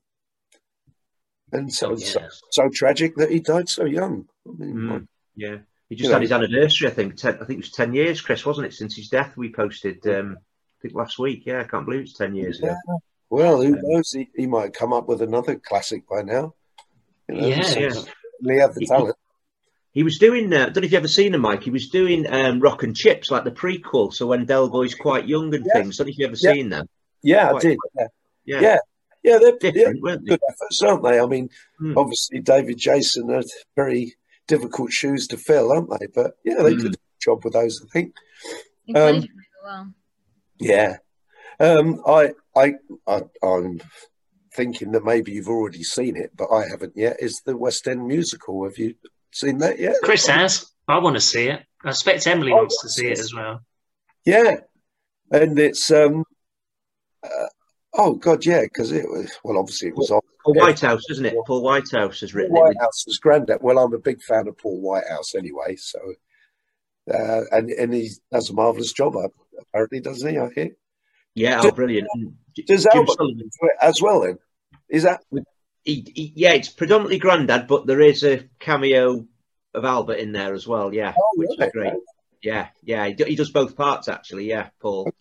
And 1.52 1.72
so, 1.72 1.90
oh, 1.90 1.96
yeah. 1.98 2.06
so, 2.06 2.20
so, 2.50 2.68
tragic 2.70 3.14
that 3.16 3.30
he 3.30 3.40
died 3.40 3.68
so 3.68 3.84
young. 3.84 4.26
I 4.48 4.52
mean, 4.52 4.74
mm, 4.74 5.06
yeah, 5.36 5.58
he 5.90 5.96
just 5.96 6.10
had 6.10 6.18
know. 6.18 6.22
his 6.22 6.32
anniversary. 6.32 6.88
I 6.88 6.92
think 6.92 7.16
ten, 7.16 7.34
I 7.34 7.44
think 7.44 7.58
it 7.58 7.66
was 7.66 7.72
ten 7.72 7.92
years, 7.92 8.20
Chris, 8.20 8.46
wasn't 8.46 8.68
it, 8.68 8.74
since 8.74 8.96
his 8.96 9.08
death? 9.08 9.36
We 9.36 9.52
posted, 9.52 10.06
um, 10.06 10.38
I 10.38 10.78
think 10.80 10.94
last 10.94 11.18
week. 11.18 11.42
Yeah, 11.44 11.60
I 11.60 11.64
can't 11.64 11.84
believe 11.84 12.02
it's 12.02 12.14
ten 12.14 12.34
years 12.34 12.60
yeah. 12.62 12.70
ago. 12.70 13.02
Well, 13.28 13.62
who 13.62 13.74
um, 13.74 13.80
knows? 13.82 14.12
He, 14.12 14.28
he 14.34 14.46
might 14.46 14.72
come 14.72 14.92
up 14.92 15.08
with 15.08 15.20
another 15.20 15.56
classic 15.56 16.08
by 16.08 16.22
now. 16.22 16.54
You 17.28 17.40
know, 17.40 17.46
yeah, 17.48 17.92
yeah. 18.40 18.66
The 18.68 18.86
talent. 18.86 19.16
He 19.92 20.02
was 20.02 20.18
doing. 20.18 20.52
Uh, 20.52 20.56
I 20.56 20.64
don't 20.64 20.76
know 20.76 20.82
if 20.82 20.92
you've 20.92 20.94
ever 20.94 21.08
seen 21.08 21.34
him, 21.34 21.42
Mike. 21.42 21.62
He 21.62 21.70
was 21.70 21.88
doing 21.88 22.26
um, 22.32 22.60
Rock 22.60 22.82
and 22.82 22.96
Chips, 22.96 23.30
like 23.30 23.44
the 23.44 23.50
prequel. 23.50 24.12
So 24.12 24.26
when 24.26 24.46
Del 24.46 24.68
Boy's 24.68 24.94
quite 24.94 25.28
young 25.28 25.54
and 25.54 25.66
things. 25.72 26.00
I 26.00 26.04
don't 26.04 26.08
know 26.08 26.10
if 26.10 26.18
you've 26.18 26.28
ever 26.30 26.38
yeah. 26.40 26.52
seen 26.52 26.68
them. 26.70 26.88
Yeah, 27.22 27.50
quite, 27.50 27.64
I 27.64 27.68
did. 27.68 27.78
Yeah. 27.94 28.06
yeah. 28.46 28.60
yeah. 28.60 28.78
Yeah, 29.24 29.38
they're 29.38 29.56
different, 29.56 30.00
yeah, 30.04 30.16
good 30.16 30.40
efforts, 30.50 30.82
aren't 30.82 31.04
they? 31.04 31.20
I 31.20 31.26
mean, 31.26 31.48
mm. 31.80 31.96
obviously 31.96 32.40
David 32.40 32.76
Jason 32.76 33.30
are 33.30 33.44
very 33.76 34.16
difficult 34.48 34.90
shoes 34.90 35.28
to 35.28 35.36
fill, 35.36 35.70
aren't 35.70 35.90
they? 35.90 36.06
But 36.12 36.32
yeah, 36.44 36.62
they 36.62 36.74
mm. 36.74 36.82
did 36.82 36.94
a 36.94 36.98
job 37.20 37.44
with 37.44 37.52
those, 37.52 37.80
I 37.84 37.86
think. 37.92 38.14
Um, 38.96 39.24
well. 39.64 39.94
Yeah, 40.58 40.96
um, 41.60 42.02
I, 42.04 42.32
I, 42.56 42.74
I, 43.06 43.20
I'm 43.44 43.80
thinking 44.54 44.90
that 44.90 45.04
maybe 45.04 45.32
you've 45.32 45.48
already 45.48 45.84
seen 45.84 46.16
it, 46.16 46.32
but 46.36 46.50
I 46.52 46.68
haven't 46.68 46.96
yet. 46.96 47.18
Is 47.20 47.42
the 47.46 47.56
West 47.56 47.86
End 47.86 48.06
musical? 48.06 48.64
Have 48.64 48.76
you 48.76 48.96
seen 49.32 49.58
that 49.58 49.78
yet? 49.78 49.96
Chris 50.02 50.26
has. 50.26 50.70
I 50.88 50.98
want 50.98 51.16
to 51.16 51.20
see 51.20 51.48
it. 51.48 51.62
I 51.84 51.90
expect 51.90 52.26
Emily 52.26 52.52
oh, 52.52 52.56
wants 52.56 52.80
to 52.82 52.88
see 52.88 53.08
it 53.08 53.18
as 53.18 53.34
well. 53.34 53.60
Yeah, 54.24 54.56
and 55.30 55.58
it's 55.58 55.90
um, 55.90 56.24
uh, 57.24 57.46
Oh 57.94 58.14
God, 58.14 58.44
yeah, 58.46 58.62
because 58.62 58.90
it 58.90 59.04
was 59.06 59.30
well. 59.44 59.58
Obviously, 59.58 59.88
it 59.88 59.96
was 59.96 60.10
on 60.10 60.20
Paul 60.44 60.54
Whitehouse, 60.54 61.02
isn't 61.10 61.26
it? 61.26 61.34
Paul 61.46 61.62
Whitehouse 61.62 62.20
has 62.20 62.34
written 62.34 62.54
Paul 62.54 62.64
Whitehouse 62.64 63.04
is 63.06 63.18
granddad. 63.18 63.58
Well, 63.60 63.78
I'm 63.78 63.92
a 63.92 63.98
big 63.98 64.22
fan 64.22 64.48
of 64.48 64.56
Paul 64.56 64.80
Whitehouse 64.80 65.34
anyway. 65.34 65.76
So, 65.76 65.98
uh, 67.12 67.42
and 67.50 67.70
and 67.70 67.92
he 67.92 68.10
does 68.32 68.48
a 68.48 68.54
marvelous 68.54 68.94
job. 68.94 69.14
Apparently, 69.58 70.00
doesn't 70.00 70.30
he? 70.30 70.38
I 70.38 70.48
hear. 70.54 70.70
Yeah, 71.34 71.60
oh, 71.62 71.70
brilliant. 71.70 72.08
Does 72.66 72.86
Albert 72.86 73.18
as 73.80 74.00
well? 74.00 74.20
Then 74.20 74.38
is 74.88 75.02
that? 75.02 75.22
He, 75.84 76.12
he, 76.14 76.32
yeah, 76.36 76.52
it's 76.52 76.68
predominantly 76.68 77.18
granddad, 77.18 77.66
but 77.66 77.86
there 77.86 78.00
is 78.00 78.22
a 78.22 78.48
cameo 78.60 79.26
of 79.74 79.84
Albert 79.84 80.14
in 80.14 80.32
there 80.32 80.54
as 80.54 80.66
well. 80.66 80.94
Yeah, 80.94 81.12
oh, 81.18 81.32
which 81.34 81.48
really? 81.58 81.66
is 81.66 81.72
great. 81.72 81.94
Yeah, 82.42 82.68
yeah, 82.82 83.06
he, 83.06 83.24
he 83.24 83.36
does 83.36 83.50
both 83.50 83.76
parts 83.76 84.08
actually. 84.08 84.48
Yeah, 84.48 84.68
Paul. 84.80 85.12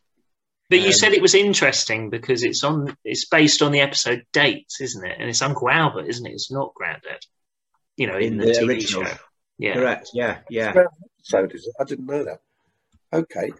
But 0.69 0.79
you 0.79 0.87
um, 0.87 0.93
said 0.93 1.13
it 1.13 1.21
was 1.21 1.35
interesting 1.35 2.09
because 2.09 2.43
it's 2.43 2.63
on 2.63 2.95
it's 3.03 3.25
based 3.25 3.61
on 3.61 3.71
the 3.71 3.81
episode 3.81 4.25
dates, 4.31 4.79
isn't 4.81 5.05
it? 5.05 5.17
And 5.19 5.29
it's 5.29 5.41
Uncle 5.41 5.69
Albert, 5.69 6.07
isn't 6.07 6.25
it? 6.25 6.31
It's 6.31 6.51
not 6.51 6.73
Grandad. 6.73 7.19
You 7.97 8.07
know, 8.07 8.17
in, 8.17 8.33
in 8.33 8.37
the, 8.37 8.45
the, 8.45 8.51
TV 8.53 8.67
original. 8.69 9.05
show. 9.05 9.17
Yeah. 9.57 9.73
Correct. 9.73 10.11
Yeah. 10.13 10.39
Yeah. 10.49 10.73
Episode 11.19 11.53
is 11.53 11.67
it? 11.67 11.75
I 11.79 11.83
didn't 11.83 12.05
know 12.05 12.23
that. 12.23 12.39
Okay. 13.13 13.51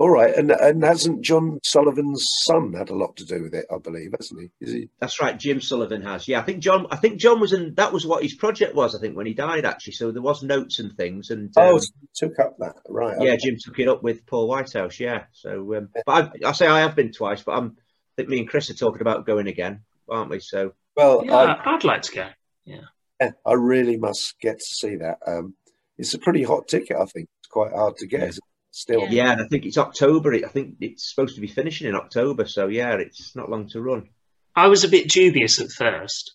All 0.00 0.08
right, 0.08 0.34
and 0.34 0.50
and 0.50 0.82
hasn't 0.82 1.20
John 1.20 1.60
Sullivan's 1.62 2.26
son 2.44 2.72
had 2.72 2.88
a 2.88 2.94
lot 2.94 3.16
to 3.16 3.26
do 3.26 3.42
with 3.42 3.54
it? 3.54 3.66
I 3.70 3.76
believe, 3.76 4.14
hasn't 4.18 4.40
he? 4.40 4.50
Is 4.58 4.72
he? 4.72 4.88
That's 4.98 5.20
right. 5.20 5.38
Jim 5.38 5.60
Sullivan 5.60 6.00
has. 6.00 6.26
Yeah, 6.26 6.40
I 6.40 6.42
think 6.42 6.60
John. 6.60 6.86
I 6.90 6.96
think 6.96 7.20
John 7.20 7.38
was 7.38 7.52
in. 7.52 7.74
That 7.74 7.92
was 7.92 8.06
what 8.06 8.22
his 8.22 8.34
project 8.34 8.74
was. 8.74 8.94
I 8.94 8.98
think 8.98 9.14
when 9.14 9.26
he 9.26 9.34
died, 9.34 9.66
actually. 9.66 9.92
So 9.92 10.10
there 10.10 10.22
was 10.22 10.42
notes 10.42 10.78
and 10.78 10.96
things. 10.96 11.28
And 11.28 11.52
oh, 11.58 11.74
um, 11.74 11.82
took 12.14 12.38
up 12.38 12.56
that 12.60 12.76
right. 12.88 13.14
Yeah, 13.20 13.36
Jim 13.36 13.56
took 13.62 13.78
it 13.78 13.88
up 13.88 14.02
with 14.02 14.24
Paul 14.24 14.48
Whitehouse. 14.48 14.98
Yeah. 14.98 15.24
So, 15.32 15.74
um, 15.76 15.90
but 16.06 16.12
I've, 16.12 16.30
I 16.46 16.52
say 16.52 16.66
I 16.66 16.80
have 16.80 16.96
been 16.96 17.12
twice, 17.12 17.42
but 17.42 17.52
I'm. 17.52 17.76
I 17.76 18.12
think 18.16 18.30
me 18.30 18.38
and 18.38 18.48
Chris 18.48 18.70
are 18.70 18.74
talking 18.74 19.02
about 19.02 19.26
going 19.26 19.48
again, 19.48 19.82
aren't 20.08 20.30
we? 20.30 20.40
So. 20.40 20.72
Well, 20.96 21.26
yeah, 21.26 21.56
I, 21.62 21.72
would 21.72 21.84
like 21.84 22.02
to 22.02 22.12
go. 22.12 22.28
Yeah. 22.64 22.80
yeah. 23.20 23.32
I 23.44 23.52
really 23.52 23.98
must 23.98 24.40
get 24.40 24.60
to 24.60 24.64
see 24.64 24.96
that. 24.96 25.18
Um, 25.26 25.56
it's 25.98 26.14
a 26.14 26.18
pretty 26.18 26.42
hot 26.42 26.68
ticket. 26.68 26.96
I 26.96 27.04
think 27.04 27.28
it's 27.40 27.48
quite 27.50 27.72
hard 27.72 27.98
to 27.98 28.06
get. 28.06 28.22
Yeah 28.22 28.30
still. 28.70 29.06
Yeah, 29.08 29.32
and 29.32 29.40
I 29.40 29.44
think 29.48 29.66
it's 29.66 29.78
October. 29.78 30.34
I 30.34 30.48
think 30.48 30.76
it's 30.80 31.10
supposed 31.10 31.34
to 31.34 31.40
be 31.40 31.46
finishing 31.46 31.88
in 31.88 31.94
October. 31.94 32.46
So 32.46 32.68
yeah, 32.68 32.94
it's 32.94 33.34
not 33.34 33.50
long 33.50 33.68
to 33.68 33.80
run. 33.80 34.08
I 34.54 34.68
was 34.68 34.84
a 34.84 34.88
bit 34.88 35.08
dubious 35.08 35.60
at 35.60 35.70
first, 35.70 36.32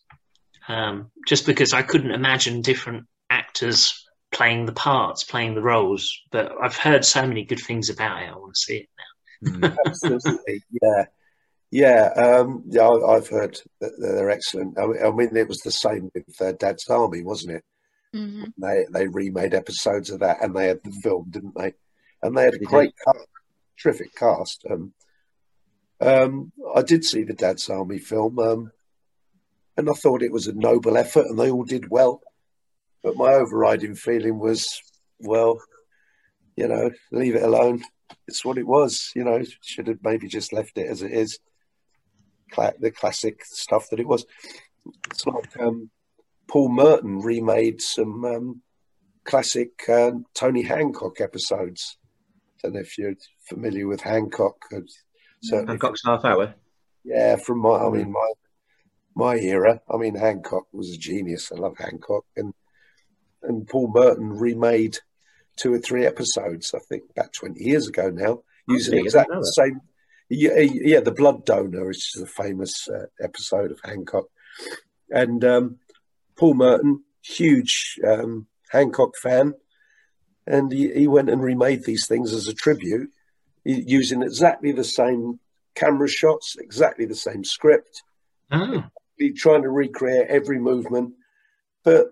um, 0.67 1.11
just 1.27 1.45
because 1.45 1.73
I 1.73 1.81
couldn't 1.81 2.11
imagine 2.11 2.61
different 2.61 3.05
actors 3.29 4.05
playing 4.31 4.65
the 4.65 4.73
parts, 4.73 5.23
playing 5.23 5.55
the 5.55 5.61
roles. 5.61 6.21
But 6.31 6.51
I've 6.61 6.77
heard 6.77 7.05
so 7.05 7.25
many 7.27 7.45
good 7.45 7.59
things 7.59 7.89
about 7.89 8.21
it. 8.21 8.29
I 8.29 8.35
want 8.35 8.53
to 8.53 8.59
see 8.59 8.77
it 8.77 8.89
now. 8.97 9.69
Mm. 9.69 9.77
Absolutely, 9.85 10.63
yeah. 10.81 11.05
Yeah, 11.71 12.13
um, 12.15 12.63
yeah, 12.67 12.87
I've 12.87 13.27
heard 13.27 13.59
that 13.81 13.91
they're 13.99 14.29
excellent. 14.29 14.79
I 14.79 14.85
mean, 14.85 15.03
I 15.03 15.11
mean, 15.11 15.35
it 15.35 15.49
was 15.49 15.59
the 15.59 15.71
same 15.71 16.09
with 16.13 16.41
uh, 16.41 16.53
Dad's 16.53 16.87
Army, 16.87 17.21
wasn't 17.21 17.57
it? 17.57 17.63
Mm-hmm. 18.15 18.43
They 18.57 18.85
they 18.93 19.07
remade 19.07 19.53
episodes 19.53 20.09
of 20.09 20.21
that, 20.21 20.41
and 20.41 20.55
they 20.55 20.67
had 20.67 20.79
the 20.85 20.91
film, 21.03 21.27
didn't 21.29 21.55
they? 21.55 21.73
And 22.25 22.37
they 22.37 22.43
had 22.43 22.55
a 22.55 22.59
great 22.59 22.93
cast, 23.03 23.27
terrific 23.77 24.15
cast. 24.15 24.65
Um, 24.69 24.93
um, 26.01 26.51
I 26.75 26.81
did 26.81 27.03
see 27.03 27.23
the 27.23 27.33
Dad's 27.33 27.69
Army 27.69 27.99
film, 27.99 28.37
um, 28.39 28.71
and 29.77 29.89
I 29.89 29.93
thought 29.93 30.23
it 30.23 30.31
was 30.31 30.47
a 30.47 30.53
noble 30.53 30.97
effort, 30.97 31.27
and 31.27 31.39
they 31.39 31.49
all 31.49 31.63
did 31.63 31.89
well. 31.89 32.21
But 33.03 33.15
my 33.15 33.33
overriding 33.33 33.95
feeling 33.95 34.39
was, 34.39 34.81
well, 35.19 35.59
you 36.55 36.67
know, 36.67 36.91
leave 37.11 37.35
it 37.35 37.43
alone. 37.43 37.83
It's 38.27 38.43
what 38.43 38.57
it 38.57 38.67
was. 38.67 39.11
You 39.15 39.23
know, 39.23 39.43
should 39.61 39.87
have 39.87 39.99
maybe 40.03 40.27
just 40.27 40.53
left 40.53 40.77
it 40.77 40.87
as 40.87 41.01
it 41.01 41.11
is. 41.11 41.39
Cla- 42.51 42.73
the 42.79 42.91
classic 42.91 43.43
stuff 43.45 43.89
that 43.89 43.99
it 43.99 44.07
was. 44.07 44.25
It's 45.11 45.25
like 45.25 45.59
um, 45.59 45.89
Paul 46.47 46.69
Merton 46.69 47.19
remade 47.19 47.81
some 47.81 48.25
um, 48.25 48.61
classic 49.23 49.71
uh, 49.89 50.11
Tony 50.33 50.61
Hancock 50.61 51.21
episodes 51.21 51.97
don't 52.65 52.73
know 52.73 52.79
if 52.81 52.97
you're 52.97 53.15
familiar 53.47 53.87
with 53.87 54.01
Hancock. 54.01 54.55
So 55.41 55.65
Hancock's 55.65 56.01
half 56.03 56.25
hour. 56.25 56.55
Yeah, 57.03 57.35
from 57.35 57.59
my, 57.59 57.77
I 57.77 57.89
mean, 57.89 58.11
my 58.11 58.31
my 59.15 59.35
era. 59.35 59.81
I 59.89 59.97
mean, 59.97 60.15
Hancock 60.15 60.65
was 60.73 60.91
a 60.91 60.97
genius. 60.97 61.51
I 61.51 61.55
love 61.55 61.77
Hancock, 61.77 62.25
and 62.35 62.53
and 63.43 63.67
Paul 63.67 63.91
Merton 63.93 64.31
remade 64.31 64.97
two 65.55 65.73
or 65.73 65.79
three 65.79 66.05
episodes. 66.05 66.73
I 66.73 66.79
think 66.89 67.03
about 67.11 67.33
twenty 67.33 67.63
years 67.63 67.87
ago 67.87 68.09
now, 68.09 68.41
using 68.67 68.97
exactly 68.97 69.37
the 69.37 69.45
same. 69.45 69.81
Yeah, 70.29 70.59
yeah, 70.59 71.01
the 71.01 71.11
blood 71.11 71.45
donor, 71.45 71.85
which 71.85 72.15
is 72.15 72.23
a 72.23 72.25
famous 72.25 72.87
uh, 72.89 73.05
episode 73.21 73.71
of 73.71 73.79
Hancock, 73.83 74.25
and 75.11 75.45
um, 75.45 75.77
Paul 76.35 76.55
Merton, 76.55 77.03
huge 77.21 77.99
um, 78.05 78.47
Hancock 78.69 79.15
fan, 79.21 79.53
and 80.47 80.71
he, 80.71 80.93
he 80.93 81.07
went 81.07 81.29
and 81.29 81.41
remade 81.41 81.83
these 81.83 82.07
things 82.07 82.33
as 82.33 82.47
a 82.47 82.53
tribute 82.53 83.09
using 83.63 84.21
exactly 84.21 84.71
the 84.71 84.83
same 84.83 85.39
camera 85.73 86.07
shots, 86.07 86.55
exactly 86.59 87.05
the 87.05 87.15
same 87.15 87.43
script. 87.43 88.03
Mm. 88.51 88.83
Oh. 88.83 88.89
He 89.17 89.31
trying 89.31 89.63
to 89.63 89.69
recreate 89.69 90.27
every 90.27 90.59
movement, 90.59 91.13
but 91.83 92.07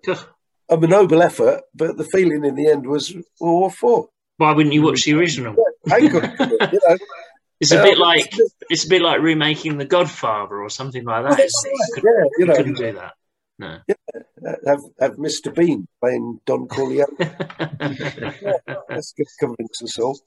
a 0.69 0.77
noble 0.77 1.21
effort. 1.21 1.61
But 1.75 1.97
the 1.97 2.05
feeling 2.05 2.45
in 2.45 2.55
the 2.55 2.69
end 2.69 2.87
was, 2.87 3.13
well, 3.39 3.59
what 3.59 3.73
for? 3.73 4.09
Why 4.37 4.53
wouldn't 4.53 4.73
you 4.73 4.81
watch 4.81 5.03
the 5.03 5.13
original? 5.13 5.55
Yeah, 5.85 5.97
you 5.97 6.09
know. 6.09 6.97
It's 7.59 7.71
a 7.71 7.81
bit 7.81 7.93
um, 7.93 7.99
like 7.99 8.33
it's 8.69 8.83
a 8.83 8.89
bit 8.89 9.01
like 9.01 9.21
remaking 9.21 9.77
The 9.77 9.85
Godfather 9.85 10.61
or 10.61 10.69
something 10.69 11.05
like 11.05 11.23
that. 11.23 11.39
yeah, 11.39 12.23
you 12.37 12.45
know, 12.45 12.55
couldn't 12.55 12.77
do 12.77 12.91
that. 12.91 13.13
No. 13.59 13.79
Yeah, 13.87 14.55
have 14.65 14.81
have 14.99 15.15
Mr. 15.17 15.53
Bean 15.53 15.87
playing 16.01 16.39
Don 16.45 16.67
Corleone. 16.67 17.05
yeah, 17.19 18.57
that's 18.89 19.13
good 19.13 19.27
convince 19.39 19.81
us 19.83 19.99
all. 19.99 20.19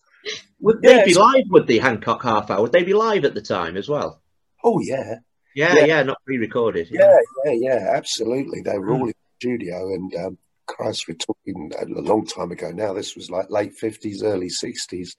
Would 0.61 0.83
they 0.83 1.05
be 1.05 1.15
live? 1.15 1.45
Would 1.51 1.67
the 1.67 1.79
Hancock 1.79 2.23
half 2.23 2.51
hour? 2.51 2.63
Would 2.63 2.73
they 2.73 2.85
be 2.85 2.95
live 2.95 3.25
at 3.25 3.35
the 3.35 3.43
time 3.43 3.77
as 3.77 3.89
well? 3.89 4.23
Oh 4.63 4.81
yeah. 4.81 5.17
Yeah, 5.55 5.75
yeah, 5.75 5.85
yeah 5.87 6.03
not 6.03 6.19
pre-recorded. 6.25 6.89
Yeah, 6.91 7.17
yeah, 7.45 7.53
yeah, 7.53 7.71
yeah 7.71 7.93
absolutely. 7.95 8.61
They 8.61 8.79
were 8.79 8.91
all 8.91 9.03
in 9.03 9.07
the 9.07 9.15
studio, 9.41 9.95
and 9.95 10.15
um, 10.17 10.39
Christ, 10.67 11.07
we're 11.09 11.15
talking 11.15 11.73
a 11.81 12.01
long 12.01 12.27
time 12.27 12.51
ago 12.53 12.71
now. 12.71 12.93
This 12.93 13.17
was 13.17 13.31
like 13.31 13.51
late 13.51 13.73
fifties, 13.75 14.23
early 14.23 14.51
sixties, 14.51 15.17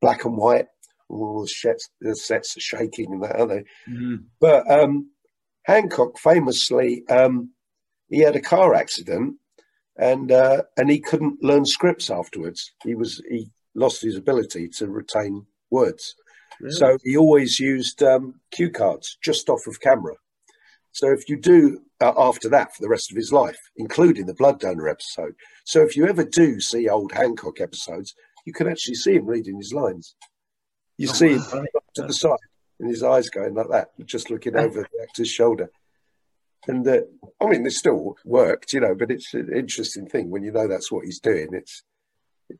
black 0.00 0.24
and 0.24 0.36
white. 0.36 0.66
All 1.08 1.42
the 1.42 1.48
sets, 1.48 1.90
the 2.00 2.16
sets 2.16 2.56
are 2.56 2.60
shaking 2.60 3.12
and 3.12 3.22
that, 3.22 3.38
aren't 3.38 3.50
they? 3.50 3.92
Mm. 3.92 4.24
But 4.40 4.70
um, 4.70 5.10
Hancock 5.64 6.18
famously, 6.18 7.06
um, 7.08 7.50
he 8.08 8.18
had 8.18 8.36
a 8.36 8.40
car 8.40 8.74
accident, 8.74 9.36
and 9.96 10.32
uh, 10.32 10.62
and 10.76 10.90
he 10.90 11.00
couldn't 11.00 11.42
learn 11.42 11.64
scripts 11.64 12.10
afterwards. 12.10 12.72
He 12.84 12.94
was 12.94 13.22
he 13.28 13.50
lost 13.74 14.02
his 14.02 14.16
ability 14.16 14.68
to 14.68 14.88
retain 14.88 15.46
words, 15.70 16.14
really? 16.60 16.74
so 16.74 16.98
he 17.04 17.16
always 17.16 17.58
used 17.58 18.02
um, 18.02 18.40
cue 18.50 18.70
cards 18.70 19.18
just 19.22 19.48
off 19.48 19.66
of 19.66 19.80
camera. 19.80 20.14
So 20.92 21.10
if 21.10 21.28
you 21.28 21.38
do 21.38 21.80
uh, 22.00 22.12
after 22.18 22.48
that 22.50 22.74
for 22.74 22.82
the 22.82 22.88
rest 22.88 23.10
of 23.10 23.16
his 23.16 23.32
life, 23.32 23.58
including 23.76 24.26
the 24.26 24.34
blood 24.34 24.60
donor 24.60 24.88
episode, 24.88 25.34
so 25.64 25.80
if 25.82 25.96
you 25.96 26.06
ever 26.06 26.24
do 26.24 26.60
see 26.60 26.88
old 26.88 27.12
Hancock 27.12 27.60
episodes, 27.60 28.14
you 28.44 28.52
can 28.52 28.68
actually 28.68 28.96
see 28.96 29.14
him 29.14 29.26
reading 29.26 29.56
his 29.56 29.72
lines. 29.72 30.16
You 30.98 31.08
oh, 31.08 31.12
see 31.12 31.36
wow. 31.36 31.60
him 31.60 31.66
to 31.94 32.02
the 32.02 32.12
side 32.12 32.38
and 32.82 32.90
his 32.90 33.02
eyes 33.02 33.30
going 33.30 33.54
like 33.54 33.68
that, 33.70 33.90
just 34.04 34.28
looking 34.28 34.56
over 34.56 34.82
the 34.82 35.02
actor's 35.02 35.30
shoulder. 35.30 35.70
And 36.66 36.86
uh, 36.86 37.02
I 37.40 37.46
mean, 37.46 37.62
this 37.62 37.78
still 37.78 38.16
worked, 38.24 38.72
you 38.72 38.80
know, 38.80 38.94
but 38.94 39.10
it's 39.10 39.32
an 39.34 39.50
interesting 39.54 40.06
thing 40.06 40.30
when 40.30 40.42
you 40.42 40.50
know 40.50 40.66
that's 40.66 40.90
what 40.90 41.04
he's 41.04 41.20
doing. 41.20 41.48
It's 41.52 41.84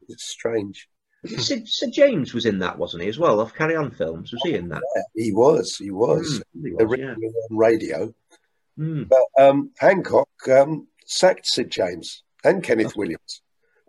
it's 0.09 0.25
strange. 0.25 0.89
Sid, 1.27 1.68
Sid 1.68 1.93
James 1.93 2.35
was 2.35 2.47
in 2.47 2.61
that, 2.61 2.79
wasn't 2.79 3.03
he, 3.03 3.09
as 3.09 3.18
well? 3.18 3.41
Off 3.41 3.55
Carry 3.55 3.77
On 3.77 3.91
Films, 3.91 4.33
was 4.33 4.43
he 4.43 4.55
in 4.55 4.68
that? 4.70 4.83
Yeah, 4.97 5.03
he 5.14 5.33
was. 5.33 5.77
He 5.77 5.91
was. 5.91 6.43
Mm, 6.57 6.66
he 6.66 6.73
was 6.73 6.99
yeah. 6.99 7.14
on 7.51 7.57
radio. 7.57 8.14
Mm. 8.79 9.09
But 9.09 9.45
um, 9.45 9.70
Hancock 9.79 10.29
um, 10.51 10.89
sacked 11.05 11.47
Sid 11.47 11.70
James 11.70 12.23
and 12.45 12.62
Kenneth 12.62 12.97
Williams 12.97 13.43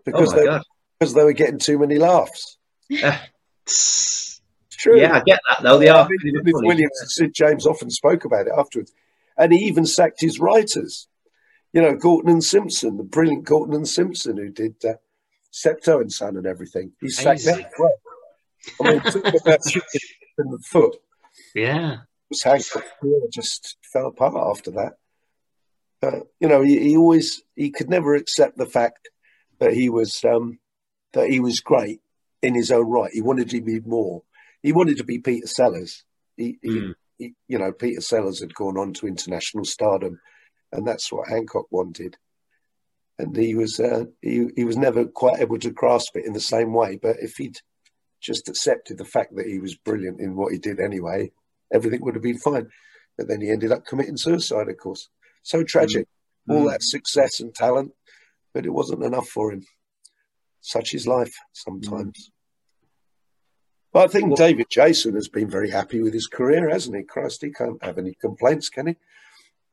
because 0.06 0.34
oh 0.34 0.36
they, 0.36 0.60
because 1.00 1.14
they 1.14 1.24
were 1.24 1.34
getting 1.34 1.60
too 1.60 1.80
many 1.80 1.98
laughs. 1.98 2.58
it's 4.74 4.82
true. 4.82 5.00
Yeah, 5.00 5.16
I 5.16 5.22
get 5.22 5.40
that 5.50 5.64
though. 5.64 5.78
They 5.78 5.90
are. 5.90 6.08
Williams 6.10 7.02
and 7.02 7.10
Sid 7.10 7.34
James 7.34 7.66
often 7.66 7.90
spoke 7.90 8.26
about 8.26 8.48
it 8.48 8.54
afterwards, 8.58 8.94
and 9.38 9.54
he 9.54 9.60
even 9.66 9.86
sacked 9.86 10.20
his 10.20 10.40
writers. 10.40 11.08
You 11.74 11.82
know, 11.82 11.96
Galton 11.96 12.30
and 12.30 12.44
Simpson, 12.44 12.98
the 12.98 13.04
brilliant 13.04 13.48
Galton 13.48 13.74
and 13.74 13.88
Simpson, 13.88 14.38
who 14.38 14.50
did 14.50 14.76
uh, 14.86 14.94
Steptoe 15.52 16.02
and 16.02 16.12
Son 16.12 16.38
and 16.38 16.46
everything. 16.46 16.94
He 17.02 17.10
sacked 17.10 17.46
them. 17.46 17.64
I 18.82 18.92
mean, 18.92 19.02
in 20.38 20.52
the 20.52 20.60
foot. 20.64 20.96
Yeah. 21.54 21.98
Hank 22.44 22.64
just 23.32 23.78
fell 23.84 24.08
apart 24.08 24.34
after 24.36 24.72
that. 24.72 24.94
Uh, 26.02 26.22
you 26.40 26.48
know, 26.48 26.62
he, 26.62 26.80
he, 26.80 26.98
always 26.98 27.44
he 27.56 27.70
could 27.70 27.90
never 27.90 28.16
accept 28.16 28.58
the 28.58 28.66
fact 28.66 29.10
that 29.60 29.74
he 29.74 29.90
was 29.90 30.24
um, 30.26 30.60
that 31.14 31.30
he 31.30 31.40
was 31.40 31.60
great 31.60 32.02
in 32.42 32.56
his 32.56 32.72
own 32.72 32.90
right. 32.90 33.12
He 33.14 33.22
wanted 33.22 33.50
to 33.52 33.62
be 33.62 33.80
more. 33.80 34.24
He 34.64 34.72
wanted 34.72 34.98
to 34.98 35.04
be 35.04 35.20
Peter 35.20 35.46
Sellers. 35.46 36.04
He, 36.38 36.58
mm. 36.66 36.96
he, 37.18 37.34
you 37.48 37.60
know, 37.60 37.72
Peter 37.72 38.02
Sellers 38.02 38.40
had 38.40 38.56
gone 38.56 38.78
on 38.78 38.94
to 38.94 39.08
international 39.08 39.66
stardom, 39.66 40.20
and 40.72 40.88
that's 40.88 41.12
what 41.12 41.28
Hancock 41.28 41.68
wanted. 41.70 42.18
And 43.20 43.36
he 43.36 43.54
was 43.54 43.80
uh, 43.80 44.06
he 44.22 44.48
he 44.56 44.64
was 44.64 44.78
never 44.78 45.06
quite 45.06 45.40
able 45.40 45.60
to 45.60 45.70
grasp 45.70 46.16
it 46.16 46.26
in 46.26 46.34
the 46.34 46.40
same 46.40 46.74
way. 46.74 46.98
But 47.00 47.18
if 47.22 47.36
he'd 47.36 47.60
just 48.22 48.50
accepted 48.50 48.98
the 48.98 49.06
fact 49.06 49.36
that 49.36 49.46
he 49.46 49.60
was 49.60 49.76
brilliant 49.76 50.20
in 50.20 50.36
what 50.36 50.52
he 50.52 50.58
did 50.58 50.80
anyway, 50.80 51.32
everything 51.72 52.02
would 52.02 52.16
have 52.16 52.24
been 52.24 52.40
fine. 52.40 52.70
But 53.18 53.28
then 53.28 53.42
he 53.42 53.52
ended 53.52 53.72
up 53.72 53.86
committing 53.86 54.18
suicide, 54.18 54.70
of 54.70 54.78
course. 54.78 55.10
So 55.44 55.64
tragic. 55.64 56.08
Mm. 56.50 56.56
All 56.56 56.70
that 56.70 56.84
success 56.84 57.40
and 57.40 57.56
talent, 57.56 57.94
but 58.54 58.66
it 58.66 58.74
wasn't 58.74 59.04
enough 59.04 59.30
for 59.30 59.54
him. 59.54 59.66
Such 60.60 60.94
is 60.94 61.08
life 61.08 61.34
sometimes. 61.54 62.32
But 63.94 64.06
I 64.06 64.08
think 64.08 64.28
well, 64.28 64.36
David 64.36 64.68
Jason 64.70 65.14
has 65.14 65.28
been 65.28 65.50
very 65.50 65.70
happy 65.70 66.02
with 66.02 66.14
his 66.14 66.28
career, 66.28 66.68
hasn't 66.70 66.98
he? 66.98 67.04
Christ, 67.04 67.44
he 67.44 67.52
can't 67.52 67.82
have 67.84 68.00
any 68.00 68.16
complaints, 68.16 68.70
can 68.70 68.88
he? 68.88 68.96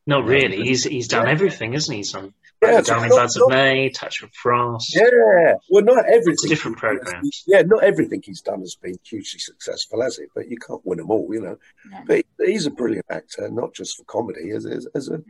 Not 0.07 0.27
really. 0.27 0.63
He's 0.63 0.85
he's 0.85 1.09
done 1.09 1.27
yeah. 1.27 1.33
everything, 1.33 1.75
isn't 1.75 1.95
he? 1.95 2.03
Son? 2.03 2.35
Yeah, 2.63 2.83
Darling 2.83 3.09
Buds 3.09 3.39
of 3.39 3.49
May, 3.49 3.89
Touch 3.89 4.23
of 4.23 4.31
Frost. 4.35 4.95
Yeah, 4.95 5.55
well, 5.71 5.83
not 5.83 6.05
everything. 6.05 6.33
It's 6.35 6.49
different 6.49 6.77
programs. 6.77 7.45
Yeah, 7.47 7.63
not 7.63 7.83
everything 7.83 8.21
he's 8.23 8.43
done 8.43 8.61
has 8.61 8.77
been 8.77 8.97
hugely 9.03 9.41
successful, 9.41 10.03
has 10.03 10.19
it? 10.19 10.29
But 10.35 10.49
you 10.51 10.59
can't 10.59 10.85
win 10.85 10.99
them 10.99 11.11
all, 11.11 11.27
you 11.33 11.41
know. 11.41 11.57
Yeah. 11.91 12.05
But 12.07 12.25
he's 12.39 12.67
a 12.67 12.71
brilliant 12.71 13.07
actor, 13.11 13.49
not 13.51 13.73
just 13.73 13.97
for 13.97 14.05
comedy, 14.05 14.51
as, 14.51 14.67
as, 14.67 14.87
as 14.95 15.09
a, 15.09 15.23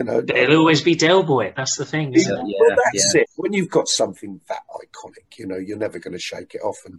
you 0.00 0.06
know. 0.06 0.24
It'll 0.26 0.58
always 0.58 0.82
be 0.82 0.96
Del 0.96 1.22
Boy. 1.22 1.52
That's 1.56 1.76
the 1.76 1.84
thing. 1.84 2.12
Yeah, 2.14 2.30
yeah, 2.30 2.58
well, 2.58 2.76
that's 2.92 3.14
it. 3.14 3.28
When 3.36 3.52
you've 3.52 3.70
got 3.70 3.86
something 3.86 4.40
that 4.48 4.62
iconic, 4.74 5.38
you 5.38 5.46
know, 5.46 5.56
you're 5.56 5.78
never 5.78 6.00
going 6.00 6.14
to 6.14 6.18
shake 6.18 6.56
it 6.56 6.62
off, 6.62 6.78
and 6.84 6.98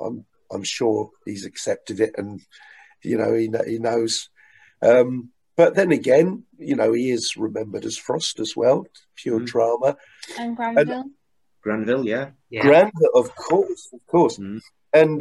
I'm 0.00 0.24
I'm 0.50 0.62
sure 0.62 1.10
he's 1.24 1.44
accepted 1.44 2.00
it, 2.00 2.14
and 2.16 2.40
you 3.02 3.18
know, 3.18 3.34
he 3.34 3.50
he 3.66 3.78
knows. 3.78 4.28
Um, 4.82 5.30
but 5.56 5.74
then 5.74 5.90
again, 5.90 6.44
you 6.58 6.76
know, 6.76 6.92
he 6.92 7.10
is 7.10 7.36
remembered 7.36 7.84
as 7.86 7.96
Frost 7.96 8.40
as 8.40 8.54
well, 8.54 8.86
pure 9.16 9.40
mm. 9.40 9.46
drama. 9.46 9.96
And 10.38 10.54
Granville. 10.54 11.00
And, 11.00 11.10
Granville, 11.62 12.06
yeah. 12.06 12.30
yeah. 12.50 12.62
Granville, 12.62 13.10
of 13.14 13.34
course, 13.34 13.88
of 13.92 14.06
course. 14.06 14.38
Mm. 14.38 14.60
And 14.92 15.18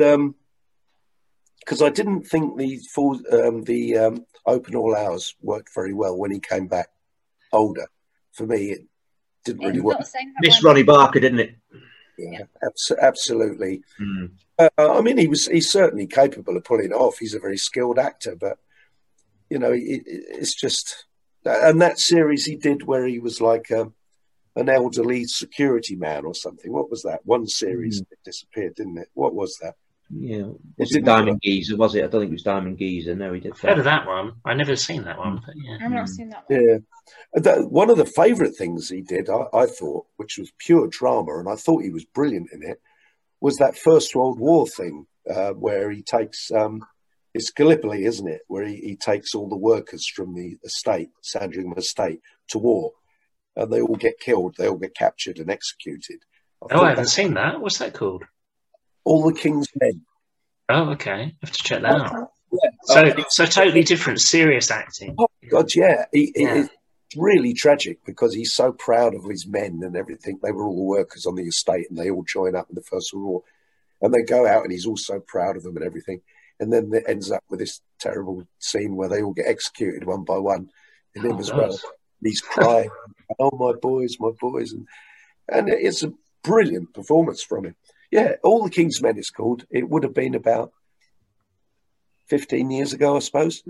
because 1.59 1.81
um, 1.81 1.87
I 1.87 1.89
didn't 1.89 2.23
think 2.23 2.57
the 2.57 2.77
full, 2.93 3.19
um, 3.31 3.63
the 3.63 3.97
um, 3.97 4.25
open 4.45 4.75
all 4.75 4.95
hours 4.95 5.35
worked 5.41 5.73
very 5.73 5.93
well 5.93 6.17
when 6.17 6.31
he 6.31 6.39
came 6.39 6.67
back 6.67 6.89
older. 7.53 7.87
For 8.33 8.45
me, 8.45 8.71
it 8.71 8.81
didn't 9.45 9.65
really 9.65 9.79
work. 9.79 10.01
Miss 10.41 10.61
Ronnie 10.63 10.83
Barker, 10.83 11.21
didn't 11.21 11.39
it? 11.39 11.55
Yeah, 12.17 12.43
abs- 12.63 12.91
absolutely. 13.01 13.81
Mm. 13.99 14.31
Uh, 14.57 14.69
I 14.77 15.01
mean, 15.01 15.17
he 15.17 15.27
was 15.27 15.47
he's 15.47 15.71
certainly 15.71 16.07
capable 16.07 16.55
of 16.55 16.63
pulling 16.63 16.87
it 16.87 16.93
off. 16.93 17.17
He's 17.17 17.33
a 17.33 17.39
very 17.39 17.57
skilled 17.57 17.99
actor, 17.99 18.35
but 18.35 18.57
you 19.49 19.59
know, 19.59 19.71
it, 19.71 20.03
it's 20.05 20.53
just, 20.55 21.05
and 21.43 21.81
that 21.81 21.99
series 21.99 22.45
he 22.45 22.55
did 22.55 22.83
where 22.83 23.05
he 23.05 23.19
was 23.19 23.41
like 23.41 23.69
a, 23.69 23.81
um, 23.81 23.93
an 24.57 24.69
elderly 24.69 25.25
security 25.25 25.95
man 25.97 26.23
or 26.23 26.33
something. 26.33 26.71
What 26.71 26.89
was 26.89 27.03
that? 27.03 27.19
One 27.25 27.45
series 27.45 28.01
mm. 28.01 28.05
disappeared, 28.23 28.75
didn't 28.75 28.97
it? 28.97 29.09
What 29.13 29.35
was 29.35 29.57
that? 29.61 29.75
Yeah, 30.09 30.43
was 30.77 30.95
it, 30.95 30.99
it 30.99 31.05
Diamond 31.05 31.41
Geezer? 31.41 31.77
Was 31.77 31.95
it? 31.95 32.03
I 32.03 32.07
don't 32.07 32.21
think 32.21 32.29
it 32.29 32.33
was 32.33 32.43
Diamond 32.43 32.77
Geezer. 32.77 33.15
No, 33.15 33.33
he 33.33 33.39
did. 33.39 33.57
Heard 33.57 33.79
of 33.79 33.85
that 33.85 34.05
one? 34.05 34.33
I 34.45 34.53
never 34.53 34.75
seen 34.75 35.03
that 35.05 35.17
one. 35.17 35.41
But 35.45 35.55
yeah, 35.57 35.77
I've 35.81 35.91
not 35.91 36.09
seen 36.09 36.29
that. 36.29 36.43
One. 36.47 36.61
Yeah, 36.61 36.77
that, 37.33 37.71
one 37.71 37.89
of 37.89 37.97
the 37.97 38.05
favourite 38.05 38.55
things 38.55 38.89
he 38.89 39.01
did, 39.01 39.29
I, 39.29 39.45
I, 39.53 39.65
thought, 39.65 40.05
which 40.17 40.37
was 40.37 40.51
pure 40.59 40.87
drama, 40.87 41.39
and 41.39 41.49
I 41.49 41.55
thought 41.55 41.83
he 41.83 41.89
was 41.89 42.05
brilliant 42.05 42.49
in 42.53 42.63
it, 42.63 42.79
was 43.41 43.57
that 43.57 43.77
First 43.77 44.15
World 44.15 44.39
War 44.39 44.67
thing 44.67 45.07
uh, 45.29 45.51
where 45.51 45.89
he 45.89 46.03
takes 46.03 46.51
um, 46.51 46.85
it's 47.35 47.51
Gallipoli, 47.51 48.05
isn't 48.05 48.29
it, 48.29 48.41
where 48.47 48.63
he, 48.63 48.77
he 48.77 48.95
takes 48.95 49.35
all 49.35 49.49
the 49.49 49.57
workers 49.57 50.07
from 50.07 50.33
the 50.33 50.57
estate, 50.63 51.09
Sandringham 51.21 51.77
estate, 51.77 52.21
to 52.49 52.59
war, 52.59 52.93
and 53.57 53.71
they 53.71 53.81
all 53.81 53.95
get 53.95 54.21
killed. 54.21 54.55
They 54.57 54.69
all 54.69 54.77
get 54.77 54.95
captured 54.95 55.39
and 55.39 55.51
executed. 55.51 56.19
I 56.63 56.75
oh, 56.75 56.81
I 56.83 56.89
haven't 56.89 57.07
seen 57.07 57.33
that. 57.33 57.59
What's 57.59 57.79
that 57.79 57.93
called? 57.93 58.23
All 59.05 59.23
the 59.23 59.33
King's 59.33 59.67
Men. 59.79 60.01
Oh, 60.69 60.89
okay. 60.91 61.11
I 61.11 61.33
have 61.41 61.51
to 61.51 61.63
check 61.63 61.81
that 61.81 62.01
out. 62.01 62.31
Yeah. 62.51 62.69
So, 62.83 63.23
so 63.29 63.45
totally 63.45 63.83
different, 63.83 64.21
serious 64.21 64.71
acting. 64.71 65.15
Oh 65.17 65.27
God, 65.49 65.73
yeah. 65.75 66.05
He, 66.11 66.33
yeah. 66.35 66.65
It's 66.65 66.69
really 67.15 67.53
tragic 67.53 67.99
because 68.05 68.33
he's 68.33 68.53
so 68.53 68.71
proud 68.71 69.13
of 69.13 69.23
his 69.25 69.45
men 69.45 69.81
and 69.83 69.95
everything. 69.95 70.39
They 70.41 70.51
were 70.51 70.65
all 70.65 70.85
workers 70.85 71.25
on 71.25 71.35
the 71.35 71.43
estate, 71.43 71.87
and 71.89 71.97
they 71.97 72.09
all 72.09 72.23
join 72.23 72.55
up 72.55 72.67
in 72.69 72.75
the 72.75 72.81
First 72.81 73.13
World 73.13 73.27
War, 73.27 73.43
and 74.01 74.13
they 74.13 74.23
go 74.23 74.47
out, 74.47 74.63
and 74.63 74.71
he's 74.71 74.85
all 74.85 74.97
so 74.97 75.19
proud 75.19 75.55
of 75.55 75.63
them 75.63 75.77
and 75.77 75.85
everything 75.85 76.21
and 76.59 76.71
then 76.71 76.91
it 76.93 77.03
ends 77.07 77.31
up 77.31 77.43
with 77.49 77.59
this 77.59 77.81
terrible 77.99 78.47
scene 78.59 78.95
where 78.95 79.09
they 79.09 79.21
all 79.21 79.33
get 79.33 79.47
executed 79.47 80.05
one 80.05 80.23
by 80.23 80.37
one, 80.37 80.69
and 81.15 81.25
him 81.25 81.35
oh, 81.35 81.39
as 81.39 81.51
well. 81.51 81.77
He's 82.21 82.41
crying, 82.41 82.89
"Oh 83.39 83.51
my 83.57 83.73
boys, 83.79 84.17
my 84.19 84.31
boys," 84.39 84.71
and 84.71 84.87
and 85.49 85.69
it's 85.69 86.03
a 86.03 86.13
brilliant 86.43 86.93
performance 86.93 87.43
from 87.43 87.65
him. 87.65 87.75
Yeah, 88.15 88.35
all 88.43 88.63
the 88.63 88.69
King's 88.69 89.01
Men 89.01 89.17
is 89.17 89.29
called. 89.29 89.65
It 89.69 89.89
would 89.89 90.03
have 90.03 90.13
been 90.13 90.35
about 90.35 90.71
fifteen 92.27 92.71
years 92.71 92.93
ago, 92.93 93.15
I 93.15 93.19
suppose, 93.19 93.63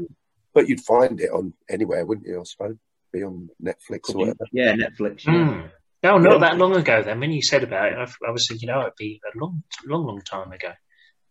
but 0.54 0.70
you'd 0.70 0.82
find 0.82 1.20
it 1.20 1.32
on 1.32 1.54
anywhere, 1.70 2.06
wouldn't 2.06 2.28
you? 2.28 2.40
I 2.40 2.44
suppose 2.44 2.78
be 3.16 3.24
on 3.24 3.50
Netflix 3.64 4.14
or 4.14 4.20
whatever. 4.20 4.46
Yeah, 4.52 4.74
Netflix. 4.74 5.26
Yeah. 5.26 5.34
Mm. 5.34 5.70
No, 6.04 6.18
not 6.18 6.34
yeah. 6.34 6.38
that 6.40 6.58
long 6.58 6.76
ago. 6.76 7.02
Then, 7.02 7.20
when 7.20 7.32
you 7.32 7.42
said 7.42 7.64
about 7.64 7.92
it, 7.92 7.98
I, 7.98 8.28
I 8.28 8.32
was 8.32 8.48
thinking, 8.48 8.70
oh, 8.70 8.82
it'd 8.82 8.94
be 8.98 9.22
a 9.26 9.40
long, 9.40 9.64
long, 9.86 10.06
long 10.06 10.22
time 10.22 10.52
ago. 10.52 10.72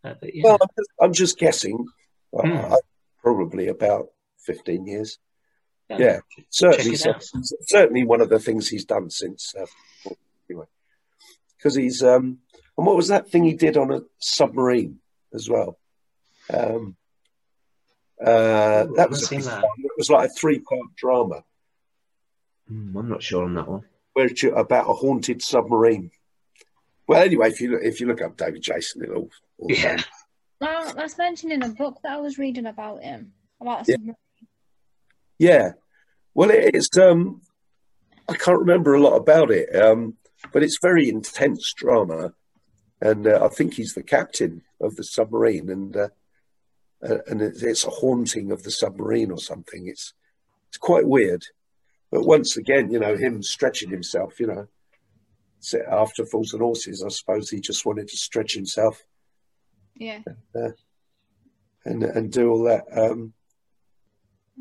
Uh, 0.03 0.15
yeah. 0.23 0.43
Well, 0.45 0.59
I'm 0.61 0.69
just, 0.77 0.91
I'm 1.01 1.13
just 1.13 1.39
guessing. 1.39 1.87
Mm. 2.35 2.73
Uh, 2.73 2.77
probably 3.23 3.69
about 3.69 4.09
15 4.45 4.87
years. 4.87 5.19
Yeah, 5.89 5.99
yeah 5.99 6.19
certainly, 6.51 6.97
certainly 6.97 8.05
one 8.05 8.21
of 8.21 8.29
the 8.29 8.41
things 8.41 8.69
he's 8.69 8.85
done 8.85 9.11
since. 9.11 9.55
Uh, 9.55 9.67
anyway, 10.51 10.67
because 11.57 11.77
he's 11.77 12.03
um, 12.03 12.39
and 12.77 12.87
what 12.87 12.97
was 12.97 13.09
that 13.09 13.31
thing 13.31 13.45
he 13.45 13.55
did 13.55 13.77
on 13.77 13.93
a 13.93 14.03
submarine 14.19 14.99
as 15.33 15.49
well? 15.49 15.79
Um, 16.53 16.97
uh, 18.21 18.87
that 18.97 19.09
was 19.11 19.31
a, 19.31 19.37
that. 19.37 19.65
it 19.79 19.93
was 19.97 20.11
like 20.11 20.31
a 20.31 20.33
three 20.33 20.59
part 20.59 20.95
drama. 20.97 21.45
Mm, 22.71 22.95
I'm 22.97 23.09
not 23.09 23.23
sure 23.23 23.45
on 23.45 23.55
that 23.55 23.69
one. 23.69 23.83
Where 24.13 24.27
it's 24.27 24.43
about 24.43 24.89
a 24.89 24.93
haunted 24.93 25.43
submarine. 25.43 26.11
Well, 27.07 27.23
anyway, 27.23 27.51
if 27.51 27.61
you 27.61 27.73
look, 27.73 27.83
if 27.83 28.01
you 28.01 28.07
look 28.07 28.23
up 28.23 28.37
David 28.37 28.63
Jason, 28.63 29.03
it'll 29.03 29.31
all 29.59 29.69
yeah. 29.71 30.01
Well, 30.61 30.95
that's 30.95 31.19
mentioned 31.19 31.53
in 31.53 31.63
a 31.63 31.69
book 31.69 31.99
that 32.03 32.13
I 32.13 32.21
was 32.21 32.39
reading 32.39 32.67
about 32.67 33.03
him. 33.03 33.33
About 33.61 33.87
yeah. 33.89 33.97
yeah. 35.39 35.73
Well, 36.33 36.51
it's 36.53 36.97
um, 36.97 37.43
I 38.29 38.35
can't 38.35 38.61
remember 38.61 38.95
a 38.95 39.01
lot 39.01 39.17
about 39.17 39.51
it, 39.51 39.75
um, 39.75 40.15
but 40.53 40.63
it's 40.63 40.79
very 40.81 41.09
intense 41.09 41.73
drama, 41.75 42.33
and 43.05 43.27
uh, 43.27 43.45
I 43.45 43.49
think 43.49 43.75
he's 43.75 43.95
the 43.95 44.03
captain 44.03 44.63
of 44.81 44.97
the 44.97 45.05
submarine, 45.05 45.71
and 45.71 45.97
uh, 45.97 46.09
uh, 47.09 47.19
and 47.29 47.41
it's 47.41 47.85
a 47.85 47.91
haunting 47.91 48.51
of 48.51 48.63
the 48.65 48.71
submarine 48.71 49.31
or 49.31 49.39
something. 49.39 49.87
It's 49.87 50.15
it's 50.69 50.79
quite 50.79 51.07
weird, 51.07 51.45
but 52.11 52.25
once 52.25 52.57
again, 52.57 52.91
you 52.91 52.99
know, 52.99 53.15
him 53.17 53.43
stretching 53.43 53.91
himself, 53.91 54.41
you 54.41 54.49
know, 54.49 54.67
after 55.89 56.25
Fools 56.25 56.53
and 56.53 56.63
Horses, 56.63 57.05
I 57.05 57.11
suppose 57.11 57.51
he 57.51 57.61
just 57.61 57.87
wanted 57.87 58.09
to 58.09 58.17
stretch 58.17 58.55
himself 58.55 59.05
yeah. 59.97 60.21
Uh, 60.55 60.71
and 61.85 62.03
and 62.03 62.33
do 62.33 62.51
all 62.51 62.65
that. 62.65 62.85
Um, 62.91 63.35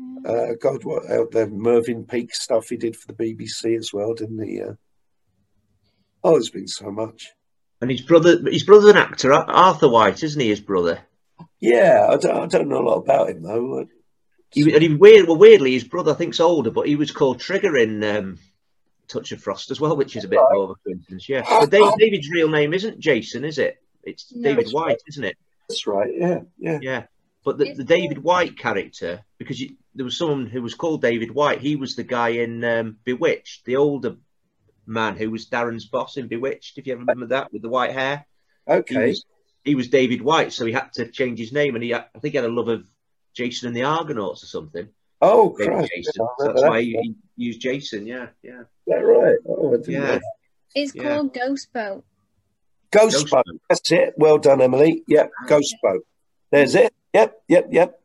mm. 0.00 0.26
uh, 0.26 0.54
God, 0.60 0.84
what 0.84 1.04
uh, 1.10 1.24
the 1.30 1.46
Mervyn 1.46 2.04
Peake 2.04 2.34
stuff 2.34 2.68
he 2.68 2.76
did 2.76 2.96
for 2.96 3.12
the 3.12 3.34
BBC 3.34 3.76
as 3.78 3.92
well, 3.92 4.14
didn't 4.14 4.46
he? 4.46 4.62
Uh, 4.62 4.74
oh, 6.22 6.32
there's 6.32 6.50
been 6.50 6.68
so 6.68 6.90
much. 6.90 7.32
And 7.84 7.90
his 7.90 8.00
brother, 8.00 8.38
his 8.50 8.62
brother's 8.62 8.88
an 8.88 8.96
actor, 8.96 9.30
Arthur 9.30 9.90
White, 9.90 10.22
isn't 10.22 10.40
he? 10.40 10.48
His 10.48 10.62
brother. 10.62 11.00
Yeah, 11.60 12.06
I 12.08 12.16
don't, 12.16 12.34
I 12.34 12.46
don't 12.46 12.68
know 12.68 12.78
a 12.78 12.88
lot 12.88 12.96
about 12.96 13.28
him 13.28 13.42
though. 13.42 13.86
He, 14.50 14.72
and 14.72 14.82
he, 14.82 14.94
weird, 14.94 15.28
well, 15.28 15.36
weirdly, 15.36 15.72
his 15.72 15.84
brother 15.84 16.12
I 16.12 16.14
think's 16.14 16.40
older, 16.40 16.70
but 16.70 16.86
he 16.86 16.96
was 16.96 17.10
called 17.10 17.40
Trigger 17.40 17.76
in 17.76 18.02
um, 18.02 18.38
touch 19.06 19.32
of 19.32 19.42
frost 19.42 19.70
as 19.70 19.82
well, 19.82 19.98
which 19.98 20.16
is 20.16 20.24
a 20.24 20.28
bit 20.28 20.40
more 20.50 20.64
of 20.64 20.70
a 20.70 20.74
coincidence. 20.76 21.28
Yeah, 21.28 21.42
but 21.46 21.70
Dave, 21.70 21.92
David's 21.98 22.30
real 22.30 22.48
name 22.48 22.72
isn't 22.72 23.00
Jason, 23.00 23.44
is 23.44 23.58
it? 23.58 23.76
It's 24.02 24.34
no, 24.34 24.48
David 24.48 24.70
White, 24.70 24.86
right. 24.86 24.98
isn't 25.06 25.24
it? 25.24 25.36
That's 25.68 25.86
right. 25.86 26.10
Yeah, 26.10 26.40
yeah, 26.56 26.78
yeah. 26.80 27.02
But 27.44 27.58
the, 27.58 27.74
the 27.74 27.84
David 27.84 28.16
White 28.16 28.56
character, 28.56 29.26
because 29.36 29.60
you, 29.60 29.76
there 29.94 30.06
was 30.06 30.16
someone 30.16 30.46
who 30.46 30.62
was 30.62 30.72
called 30.72 31.02
David 31.02 31.32
White. 31.32 31.60
He 31.60 31.76
was 31.76 31.96
the 31.96 32.02
guy 32.02 32.30
in 32.30 32.64
um, 32.64 32.96
Bewitched, 33.04 33.66
the 33.66 33.76
older 33.76 34.16
man 34.86 35.16
who 35.16 35.30
was 35.30 35.46
Darrin's 35.46 35.86
boss 35.86 36.16
in 36.16 36.28
Bewitched. 36.28 36.78
If 36.78 36.86
you 36.86 36.92
ever 36.92 37.00
remember 37.00 37.26
that, 37.26 37.52
with 37.52 37.62
the 37.62 37.68
white 37.68 37.92
hair. 37.92 38.26
Okay. 38.68 38.94
He 38.94 39.08
was, 39.08 39.24
he 39.64 39.74
was 39.74 39.88
David 39.88 40.22
White, 40.22 40.52
so 40.52 40.66
he 40.66 40.72
had 40.72 40.92
to 40.94 41.10
change 41.10 41.38
his 41.38 41.52
name, 41.52 41.74
and 41.74 41.84
he 41.84 41.94
I 41.94 42.04
think 42.20 42.32
he 42.32 42.36
had 42.36 42.44
a 42.44 42.48
love 42.48 42.68
of 42.68 42.86
Jason 43.34 43.68
and 43.68 43.76
the 43.76 43.84
Argonauts 43.84 44.42
or 44.42 44.46
something. 44.46 44.88
Oh, 45.20 45.50
Christ. 45.50 45.90
Jason. 45.94 46.12
So 46.14 46.28
that's 46.38 46.60
that. 46.60 46.68
why 46.68 46.82
he, 46.82 46.92
he, 46.92 47.14
used 47.36 47.60
Jason. 47.60 48.06
Yeah, 48.06 48.28
yeah. 48.42 48.60
Is 48.60 48.66
that 48.86 48.96
right? 48.96 49.36
Oh, 49.48 49.82
yeah. 49.86 50.18
It's 50.74 50.94
yeah. 50.94 51.02
called 51.02 51.32
Ghost 51.32 51.72
Boat. 51.72 52.04
Ghost, 52.90 53.16
Ghost 53.16 53.30
boat. 53.30 53.44
boat. 53.46 53.60
That's 53.68 53.90
it. 53.90 54.14
Well 54.16 54.38
done, 54.38 54.60
Emily. 54.60 55.02
Yep, 55.08 55.30
Ghost 55.46 55.74
Boat. 55.82 56.06
There's 56.50 56.74
it. 56.74 56.92
Yep, 57.12 57.42
yep, 57.48 57.68
yep. 57.70 58.00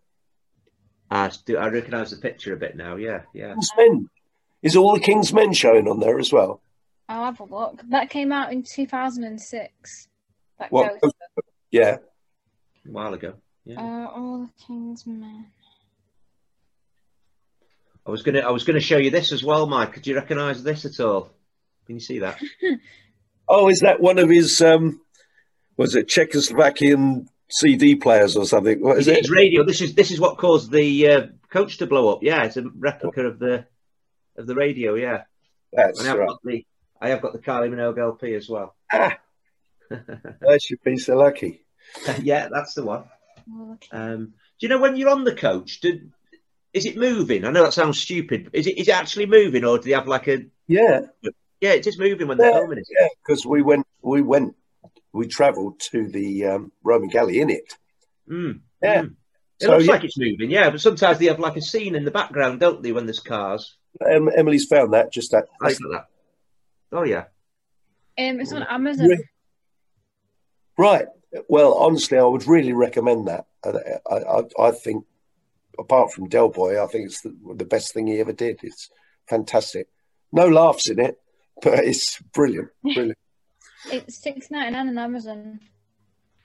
I, 1.11 1.32
do 1.45 1.57
I 1.57 1.67
recognise 1.67 2.11
the 2.11 2.17
picture 2.17 2.53
a 2.53 2.57
bit 2.57 2.75
now. 2.75 2.95
Yeah, 2.95 3.21
yeah. 3.34 3.53
King's 3.53 3.71
Men. 3.77 4.09
Is 4.61 4.75
all 4.75 4.93
the 4.93 4.99
King's 4.99 5.34
Men 5.34 5.53
showing 5.53 5.88
on 5.88 5.99
there 5.99 6.19
as 6.19 6.32
well? 6.32 6.61
I'll 7.10 7.26
have 7.26 7.39
a 7.39 7.43
look. 7.43 7.82
That 7.89 8.12
came 8.12 8.32
out 8.32 8.53
in 8.53 8.64
2006. 8.64 10.07
That 10.60 10.72
what? 10.72 11.01
Ghost 11.01 11.16
yeah. 11.72 11.97
A 12.88 12.91
while 12.91 13.14
ago. 13.16 13.34
Yeah. 13.66 13.82
Uh, 13.82 14.07
all 14.07 14.39
the 14.41 14.66
King's 14.66 15.05
Men. 15.07 15.47
I 18.05 18.12
was 18.12 18.22
gonna 18.22 18.39
I 18.39 18.51
was 18.51 18.64
gonna 18.64 18.80
show 18.80 18.97
you 18.97 19.10
this 19.10 19.32
as 19.32 19.43
well, 19.43 19.68
Mike. 19.68 19.93
Could 19.93 20.07
you 20.07 20.16
recognise 20.16 20.64
this 20.64 20.86
at 20.86 20.99
all? 20.99 21.32
Can 21.86 21.95
you 21.95 21.99
see 21.99 22.20
that? 22.20 22.39
oh, 23.47 23.70
is 23.70 23.80
that 23.80 23.99
one 23.99 24.20
of 24.20 24.30
his 24.30 24.62
um 24.62 25.01
was 25.78 25.95
it 25.95 26.07
Czechoslovakian 26.07 27.28
CD 27.49 27.95
players 27.95 28.36
or 28.36 28.45
something? 28.45 28.82
What 28.82 28.99
is 28.99 29.07
it? 29.07 29.18
It's 29.18 29.32
radio. 29.32 29.64
This 29.64 29.82
is 29.82 29.95
this 29.95 30.12
is 30.12 30.20
what 30.20 30.38
caused 30.38 30.72
the 30.72 31.07
uh, 31.07 31.22
coach 31.51 31.78
to 31.78 31.88
blow 31.88 32.14
up. 32.14 32.20
Yeah, 32.22 32.43
it's 32.43 32.57
a 32.57 32.64
replica 32.76 33.22
of 33.22 33.39
the 33.39 33.66
of 34.38 34.45
the 34.45 34.55
radio. 34.55 34.95
Yeah, 34.95 35.24
that's 35.74 36.01
I 36.01 36.07
have 36.07 36.18
right. 36.18 36.28
Got 36.28 36.39
the, 36.43 36.66
I 37.02 37.10
have 37.10 37.22
got 37.22 37.34
the 37.34 37.39
Kylie 37.39 37.70
Minogue 37.70 38.00
LP 38.00 38.34
as 38.36 38.50
well. 38.50 38.76
Ah, 38.91 39.18
that's 40.39 40.70
your 40.70 40.78
piece 40.86 41.08
so 41.08 41.18
lucky. 41.18 41.66
yeah, 42.22 42.47
that's 42.52 42.76
the 42.76 42.86
one. 42.86 43.06
Um, 43.91 44.26
do 44.26 44.32
you 44.60 44.70
know 44.70 44.78
when 44.78 44.95
you're 44.95 45.10
on 45.10 45.24
the 45.24 45.34
coach? 45.34 45.80
Did 45.80 46.12
is 46.74 46.86
it 46.86 46.95
moving? 46.95 47.43
I 47.43 47.50
know 47.50 47.64
that 47.64 47.74
sounds 47.74 48.00
stupid. 48.00 48.52
Is 48.54 48.68
it 48.68 48.78
is 48.78 48.88
it 48.88 48.93
actually 48.93 49.26
moving, 49.26 49.66
or 49.66 49.80
do 49.80 49.86
they 49.86 49.95
have 49.95 50.08
like 50.08 50.28
a? 50.28 50.45
Yeah, 50.68 51.02
yeah, 51.60 51.72
it 51.72 51.80
is 51.80 51.86
just 51.86 52.00
moving 52.00 52.28
when 52.28 52.38
they're 52.38 52.54
filming 52.54 52.78
it. 52.78 52.88
Yeah, 52.88 53.08
because 53.26 53.47
we 53.47 53.64
went 53.64 53.88
we 54.04 54.22
went 54.22 54.56
we 55.12 55.28
travelled 55.28 55.80
to 55.91 56.08
the 56.08 56.45
um, 56.45 56.72
Roman 56.84 57.10
galley 57.10 57.39
in 57.39 57.50
it. 57.50 57.74
Mm. 58.30 58.62
Yeah. 58.82 59.04
Mm. 59.04 59.16
It 59.60 59.66
so, 59.66 59.72
looks 59.72 59.86
yeah. 59.86 59.91
like 59.91 60.04
it's 60.06 60.18
moving, 60.18 60.52
yeah, 60.52 60.70
but 60.70 60.80
sometimes 60.80 61.20
they 61.20 61.26
have 61.26 61.39
like 61.39 61.58
a 61.58 61.62
scene 61.62 61.95
in 61.95 62.06
the 62.06 62.12
background, 62.12 62.62
don't 62.62 62.82
they, 62.82 62.93
when 62.93 63.06
there's 63.06 63.20
cars? 63.20 63.76
Um, 64.06 64.30
Emily's 64.34 64.66
found 64.66 64.93
that, 64.93 65.12
just 65.12 65.32
that. 65.32 65.47
I 65.62 65.74
that. 65.74 66.06
Oh, 66.91 67.03
yeah. 67.03 67.25
Um, 68.17 68.39
it's 68.39 68.51
on 68.53 68.63
Amazon. 68.63 69.09
Right. 70.77 71.05
Well, 71.47 71.73
honestly, 71.75 72.17
I 72.17 72.23
would 72.23 72.47
really 72.47 72.73
recommend 72.73 73.27
that. 73.27 73.45
I, 73.63 73.69
I, 74.09 74.43
I 74.67 74.71
think, 74.71 75.05
apart 75.77 76.11
from 76.11 76.29
Del 76.29 76.49
Boy, 76.49 76.81
I 76.81 76.87
think 76.87 77.05
it's 77.05 77.21
the, 77.21 77.35
the 77.55 77.65
best 77.65 77.93
thing 77.93 78.07
he 78.07 78.19
ever 78.19 78.33
did. 78.33 78.59
It's 78.63 78.89
fantastic. 79.27 79.87
No 80.31 80.47
laughs 80.47 80.89
in 80.89 80.99
it, 80.99 81.19
but 81.61 81.79
it's 81.79 82.19
brilliant. 82.33 82.69
Brilliant. 82.83 83.17
It's 83.91 84.21
six 84.21 84.51
ninety 84.51 84.71
nine 84.71 84.89
on 84.89 84.97
Amazon. 84.97 85.59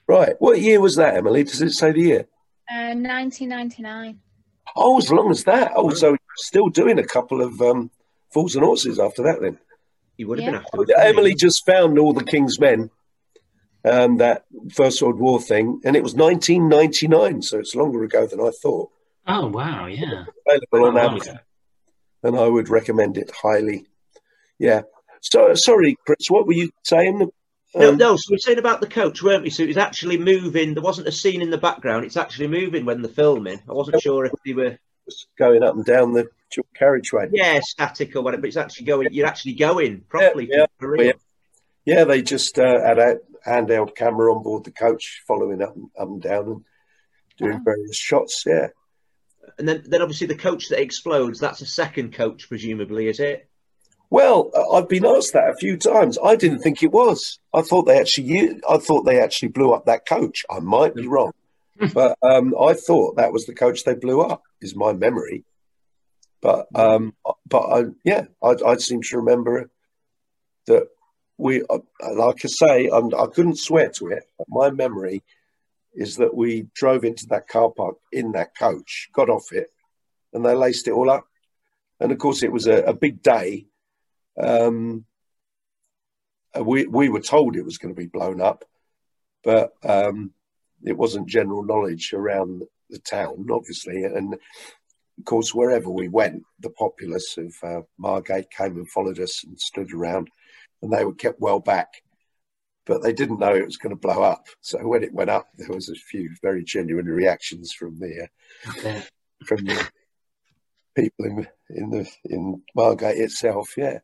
Right. 0.07 0.35
What 0.39 0.61
year 0.61 0.79
was 0.79 0.95
that, 0.95 1.15
Emily? 1.15 1.43
Does 1.43 1.61
it 1.61 1.71
say 1.71 1.91
the 1.91 1.99
year? 1.99 2.27
Uh, 2.73 2.93
nineteen 2.93 3.49
ninety 3.49 3.81
nine. 3.81 4.19
Oh, 4.75 4.97
as 4.97 5.11
long 5.11 5.31
as 5.31 5.43
that. 5.45 5.71
Oh, 5.75 5.89
so 5.89 6.15
still 6.37 6.69
doing 6.69 6.99
a 6.99 7.05
couple 7.05 7.41
of 7.41 7.61
um, 7.61 7.91
Fools 8.33 8.55
and 8.55 8.63
Horses 8.63 8.99
after 8.99 9.23
that, 9.23 9.41
then. 9.41 9.57
You 10.17 10.27
would 10.27 10.39
have 10.39 10.53
yeah. 10.53 10.59
been 10.59 10.85
after. 10.87 10.99
Emily 10.99 11.33
just 11.33 11.65
found 11.65 11.99
all 11.99 12.13
the 12.13 12.23
King's 12.23 12.59
Men, 12.59 12.89
um, 13.83 14.17
that 14.17 14.45
First 14.73 15.01
World 15.01 15.19
War 15.19 15.39
thing, 15.39 15.81
and 15.83 15.95
it 15.95 16.03
was 16.03 16.15
1999, 16.15 17.41
so 17.41 17.59
it's 17.59 17.75
longer 17.75 18.03
ago 18.03 18.25
than 18.25 18.39
I 18.39 18.51
thought. 18.61 18.89
Oh 19.27 19.47
wow, 19.47 19.87
yeah. 19.87 20.25
Available 20.47 20.87
on 20.87 20.97
Amazon, 20.97 21.39
and 22.23 22.37
I 22.37 22.47
would 22.47 22.69
recommend 22.69 23.17
it 23.17 23.31
highly. 23.41 23.85
Yeah, 24.57 24.83
so 25.21 25.53
sorry, 25.55 25.97
Chris, 26.05 26.29
what 26.29 26.45
were 26.45 26.53
you 26.53 26.71
saying? 26.83 27.21
Um, 27.23 27.81
no, 27.81 27.91
no. 27.91 28.15
So 28.15 28.27
we 28.29 28.35
are 28.35 28.39
saying 28.39 28.59
about 28.59 28.79
the 28.79 28.87
coach, 28.87 29.23
weren't 29.23 29.43
we? 29.43 29.49
So 29.49 29.63
it 29.63 29.67
was 29.67 29.77
actually 29.77 30.17
moving. 30.17 30.73
There 30.73 30.83
wasn't 30.83 31.07
a 31.07 31.11
scene 31.11 31.41
in 31.41 31.49
the 31.49 31.57
background. 31.57 32.05
It's 32.05 32.17
actually 32.17 32.47
moving 32.47 32.85
when 32.85 33.01
they're 33.01 33.11
filming. 33.11 33.59
I 33.67 33.73
wasn't 33.73 34.01
sure 34.01 34.25
if 34.25 34.31
they 34.45 34.53
were 34.53 34.77
just 35.09 35.27
going 35.37 35.63
up 35.63 35.75
and 35.75 35.83
down 35.83 36.13
the 36.13 36.29
carriageway. 36.75 37.29
Yeah, 37.31 37.59
static 37.61 38.15
or 38.15 38.21
whatever. 38.21 38.41
But 38.41 38.47
it's 38.47 38.57
actually 38.57 38.85
going. 38.85 39.07
You're 39.11 39.27
actually 39.27 39.53
going 39.53 40.01
properly. 40.07 40.49
Yeah, 40.51 40.65
yeah, 40.81 41.11
yeah. 41.85 42.03
they 42.03 42.21
just 42.21 42.57
uh, 42.59 42.81
had 42.81 42.99
a 42.99 43.17
handheld 43.45 43.95
camera 43.95 44.33
on 44.33 44.43
board 44.43 44.63
the 44.63 44.71
coach, 44.71 45.23
following 45.27 45.61
up 45.61 45.75
and, 45.75 45.89
up 45.97 46.07
and 46.07 46.21
down 46.21 46.47
and 46.47 46.65
doing 47.37 47.63
various 47.63 47.97
shots. 47.97 48.43
Yeah. 48.45 48.67
And 49.57 49.67
then, 49.67 49.83
then 49.85 50.01
obviously 50.01 50.27
the 50.27 50.35
coach 50.35 50.69
that 50.69 50.81
explodes. 50.81 51.39
That's 51.39 51.61
a 51.61 51.65
second 51.65 52.13
coach, 52.13 52.47
presumably, 52.49 53.07
is 53.07 53.19
it? 53.19 53.47
Well, 54.09 54.51
I've 54.73 54.87
been 54.87 55.05
asked 55.05 55.33
that 55.33 55.49
a 55.49 55.55
few 55.55 55.77
times. 55.77 56.17
I 56.23 56.35
didn't 56.35 56.59
think 56.59 56.83
it 56.83 56.91
was. 56.91 57.39
I 57.53 57.61
thought 57.61 57.83
they 57.83 57.99
actually, 57.99 58.61
I 58.69 58.77
thought 58.77 59.03
they 59.03 59.19
actually 59.19 59.49
blew 59.49 59.73
up 59.73 59.85
that 59.85 60.05
coach. 60.05 60.45
I 60.49 60.59
might 60.59 60.95
be 60.95 61.07
wrong, 61.07 61.31
but 61.93 62.17
um, 62.21 62.53
I 62.59 62.73
thought 62.73 63.17
that 63.17 63.33
was 63.33 63.45
the 63.45 63.55
coach 63.55 63.83
they 63.83 63.95
blew 63.95 64.21
up. 64.21 64.43
Is 64.61 64.75
my 64.75 64.93
memory. 64.93 65.43
But 66.45 66.67
um, 66.75 67.15
but 67.49 67.63
I, 67.63 67.83
yeah, 68.03 68.25
I, 68.43 68.53
I 68.63 68.75
seem 68.75 69.01
to 69.01 69.17
remember 69.17 69.71
that 70.67 70.89
we, 71.39 71.63
uh, 71.63 71.79
like 72.13 72.45
I 72.45 72.47
say, 72.47 72.87
I'm, 72.87 73.07
I 73.15 73.25
could 73.33 73.47
not 73.47 73.57
swear 73.57 73.89
to 73.95 74.09
it. 74.09 74.25
But 74.37 74.45
my 74.47 74.69
memory 74.69 75.23
is 75.95 76.17
that 76.17 76.35
we 76.35 76.67
drove 76.75 77.03
into 77.03 77.25
that 77.29 77.47
car 77.47 77.71
park 77.75 77.95
in 78.11 78.33
that 78.33 78.55
coach, 78.55 79.09
got 79.11 79.27
off 79.27 79.51
it, 79.53 79.69
and 80.33 80.45
they 80.45 80.53
laced 80.53 80.87
it 80.87 80.91
all 80.91 81.09
up. 81.09 81.25
And 81.99 82.11
of 82.11 82.19
course, 82.19 82.43
it 82.43 82.51
was 82.51 82.67
a, 82.67 82.83
a 82.83 82.93
big 82.93 83.23
day 83.23 83.65
um, 84.39 85.05
we 86.61 86.85
we 86.85 87.09
were 87.09 87.21
told 87.21 87.55
it 87.55 87.65
was 87.65 87.79
going 87.79 87.95
to 87.95 87.99
be 87.99 88.05
blown 88.05 88.39
up, 88.39 88.63
but 89.43 89.73
um, 89.83 90.31
it 90.83 90.95
wasn't 90.95 91.27
general 91.27 91.63
knowledge 91.63 92.13
around 92.13 92.61
the 92.91 92.99
town, 92.99 93.47
obviously. 93.51 94.03
And 94.03 94.35
of 95.17 95.25
course, 95.25 95.53
wherever 95.53 95.89
we 95.89 96.07
went, 96.07 96.43
the 96.59 96.69
populace 96.71 97.37
of 97.37 97.53
uh, 97.63 97.81
Margate 97.97 98.49
came 98.51 98.77
and 98.77 98.89
followed 98.89 99.19
us 99.19 99.43
and 99.43 99.59
stood 99.59 99.93
around, 99.93 100.29
and 100.81 100.91
they 100.91 101.05
were 101.05 101.13
kept 101.13 101.39
well 101.39 101.59
back. 101.59 101.87
But 102.85 103.01
they 103.01 103.13
didn't 103.13 103.39
know 103.39 103.55
it 103.55 103.65
was 103.65 103.77
going 103.77 103.95
to 103.95 103.99
blow 103.99 104.21
up. 104.21 104.45
So 104.61 104.77
when 104.87 105.03
it 105.03 105.13
went 105.13 105.29
up, 105.29 105.47
there 105.57 105.73
was 105.73 105.89
a 105.89 105.95
few 105.95 106.29
very 106.43 106.63
genuine 106.63 107.07
reactions 107.07 107.73
from 107.73 107.97
the 107.99 108.27
uh, 108.67 109.01
from 109.45 109.65
the 109.65 109.89
people 110.95 111.25
in 111.25 111.47
in 111.69 111.89
the 111.89 112.09
in 112.25 112.61
Margate 112.75 113.17
itself. 113.17 113.73
Yeah. 113.77 113.99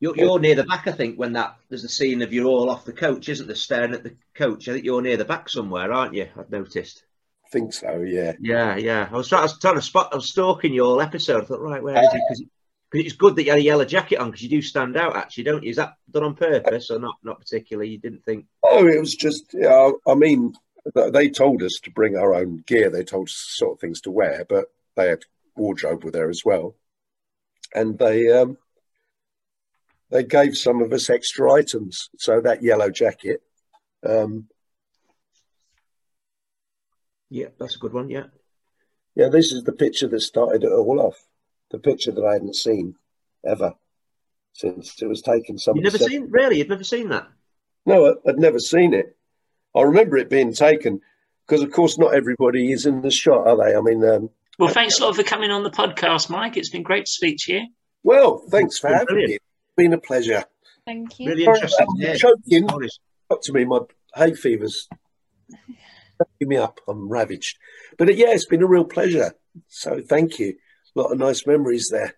You're, 0.00 0.16
you're 0.16 0.40
near 0.40 0.56
the 0.56 0.64
back, 0.64 0.86
I 0.86 0.92
think, 0.92 1.16
when 1.16 1.32
that 1.34 1.56
there's 1.68 1.84
a 1.84 1.88
scene 1.88 2.20
of 2.20 2.32
you 2.32 2.46
all 2.46 2.68
off 2.68 2.84
the 2.84 2.92
coach, 2.92 3.28
isn't 3.28 3.46
there? 3.46 3.56
Staring 3.56 3.94
at 3.94 4.02
the 4.02 4.16
coach. 4.34 4.68
I 4.68 4.72
think 4.72 4.84
you're 4.84 5.00
near 5.00 5.16
the 5.16 5.24
back 5.24 5.48
somewhere, 5.48 5.92
aren't 5.92 6.14
you? 6.14 6.28
I've 6.36 6.50
noticed. 6.50 7.04
I 7.54 7.58
think 7.60 7.72
so. 7.72 8.00
Yeah. 8.00 8.32
Yeah, 8.40 8.76
yeah. 8.76 9.08
I 9.12 9.16
was 9.16 9.28
trying, 9.28 9.40
I 9.40 9.44
was 9.44 9.58
trying 9.60 9.76
to 9.76 9.82
spot. 9.82 10.08
I 10.12 10.16
was 10.16 10.30
stalking 10.30 10.74
your 10.74 11.00
episode. 11.00 11.44
I 11.44 11.46
thought, 11.46 11.60
right, 11.60 11.82
where 11.82 11.96
is 12.02 12.08
it? 12.12 12.20
Because 12.28 13.06
it's 13.06 13.14
good 13.14 13.36
that 13.36 13.44
you 13.44 13.50
had 13.50 13.60
a 13.60 13.62
yellow 13.62 13.84
jacket 13.84 14.18
on 14.18 14.30
because 14.30 14.42
you 14.42 14.48
do 14.48 14.60
stand 14.60 14.96
out, 14.96 15.16
actually, 15.16 15.44
don't 15.44 15.62
you? 15.62 15.70
Is 15.70 15.76
that 15.76 15.94
done 16.10 16.24
on 16.24 16.34
purpose 16.34 16.90
or 16.90 16.98
not? 16.98 17.16
Not 17.22 17.38
particularly. 17.38 17.90
You 17.90 17.98
didn't 17.98 18.24
think? 18.24 18.46
Oh, 18.64 18.86
it 18.88 18.98
was 18.98 19.14
just. 19.14 19.54
Yeah, 19.54 19.92
I 20.06 20.14
mean, 20.14 20.54
they 20.94 21.28
told 21.28 21.62
us 21.62 21.78
to 21.84 21.92
bring 21.92 22.16
our 22.16 22.34
own 22.34 22.64
gear. 22.66 22.90
They 22.90 23.04
told 23.04 23.28
us 23.28 23.34
sort 23.34 23.74
of 23.74 23.80
things 23.80 24.00
to 24.02 24.10
wear, 24.10 24.44
but 24.48 24.66
they 24.96 25.08
had 25.08 25.22
wardrobe 25.56 26.02
with 26.02 26.14
there 26.14 26.30
as 26.30 26.42
well, 26.44 26.74
and 27.72 27.96
they 27.98 28.32
um, 28.32 28.58
they 30.10 30.24
gave 30.24 30.56
some 30.56 30.82
of 30.82 30.92
us 30.92 31.08
extra 31.08 31.52
items. 31.52 32.10
So 32.18 32.40
that 32.40 32.64
yellow 32.64 32.90
jacket. 32.90 33.42
Um, 34.04 34.48
yeah, 37.34 37.48
that's 37.58 37.74
a 37.74 37.80
good 37.80 37.92
one. 37.92 38.08
Yeah. 38.08 38.26
Yeah, 39.16 39.28
this 39.28 39.50
is 39.50 39.64
the 39.64 39.72
picture 39.72 40.06
that 40.06 40.20
started 40.20 40.62
it 40.62 40.70
all 40.70 41.00
off. 41.00 41.20
The 41.72 41.80
picture 41.80 42.12
that 42.12 42.24
I 42.24 42.34
hadn't 42.34 42.54
seen 42.54 42.94
ever 43.44 43.74
since 44.52 45.02
it 45.02 45.06
was 45.06 45.20
taken. 45.20 45.58
You've 45.58 45.82
never 45.82 45.98
seen 45.98 46.30
really? 46.30 46.58
You've 46.58 46.68
never 46.68 46.84
seen 46.84 47.08
that? 47.08 47.26
No, 47.86 48.16
I'd 48.26 48.38
never 48.38 48.60
seen 48.60 48.94
it. 48.94 49.16
I 49.74 49.82
remember 49.82 50.16
it 50.16 50.30
being 50.30 50.54
taken 50.54 51.00
because, 51.44 51.62
of 51.62 51.72
course, 51.72 51.98
not 51.98 52.14
everybody 52.14 52.70
is 52.70 52.86
in 52.86 53.02
the 53.02 53.10
shot, 53.10 53.48
are 53.48 53.56
they? 53.56 53.76
I 53.76 53.80
mean, 53.80 54.04
um, 54.04 54.30
well, 54.60 54.68
thanks 54.68 55.00
a 55.00 55.04
lot 55.04 55.16
for 55.16 55.24
coming 55.24 55.50
on 55.50 55.64
the 55.64 55.70
podcast, 55.70 56.30
Mike. 56.30 56.56
It's 56.56 56.70
been 56.70 56.84
great 56.84 57.06
to 57.06 57.10
speak 57.10 57.38
to 57.40 57.54
you. 57.54 57.66
Well, 58.04 58.44
thanks 58.48 58.78
for 58.78 58.88
having 58.88 59.06
brilliant. 59.06 59.30
me. 59.30 59.34
It's 59.34 59.76
been 59.76 59.92
a 59.92 59.98
pleasure. 59.98 60.44
Thank 60.86 61.18
you. 61.18 61.30
Really 61.30 61.46
interesting. 61.46 61.86
I'm 61.90 62.00
yeah. 62.00 62.14
choking. 62.14 62.68
Stories. 62.68 63.00
Up 63.28 63.42
to 63.42 63.52
me, 63.52 63.64
my 63.64 63.80
hay 64.14 64.34
fever's 64.34 64.88
backing 66.18 66.48
me 66.48 66.56
up. 66.56 66.80
I'm 66.88 67.08
ravaged. 67.08 67.58
But 67.98 68.08
uh, 68.08 68.12
yeah, 68.12 68.30
it's 68.30 68.46
been 68.46 68.62
a 68.62 68.66
real 68.66 68.84
pleasure. 68.84 69.32
So 69.68 70.00
thank 70.00 70.38
you. 70.38 70.54
A 70.96 71.00
lot 71.00 71.12
of 71.12 71.18
nice 71.18 71.46
memories 71.46 71.88
there. 71.90 72.14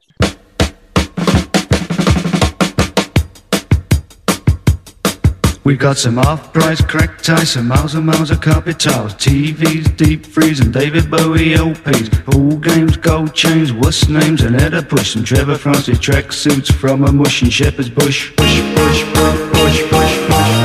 We've 5.67 5.81
got 5.81 5.97
some 5.97 6.17
off-price 6.21 6.81
crack 6.83 7.21
ties, 7.23 7.51
some 7.51 7.67
miles 7.67 7.97
and 7.97 8.07
miles 8.07 8.31
of 8.31 8.41
carpet 8.41 8.79
tiles, 8.79 9.15
TVs, 9.15 9.97
deep 9.97 10.25
freeze, 10.25 10.61
and 10.61 10.73
David 10.73 11.11
Bowie 11.11 11.55
LPs. 11.55 12.37
All 12.37 12.57
games, 12.59 12.97
gold 12.97 13.35
chains, 13.35 13.73
what's 13.73 14.09
names, 14.09 14.43
and 14.43 14.61
header 14.61 14.83
push. 14.83 15.15
Some 15.15 15.25
Trevor 15.25 15.59
Francis 15.59 15.99
track 15.99 16.33
suits 16.33 16.71
from 16.71 17.03
a 17.03 17.11
mush 17.11 17.43
in 17.43 17.51
Shepherd's 17.51 17.91
Bush. 17.91 18.33
Push, 18.37 18.61
push, 18.77 19.05
push, 19.13 19.53
push, 19.53 19.91
push, 19.91 20.29
push. 20.29 20.57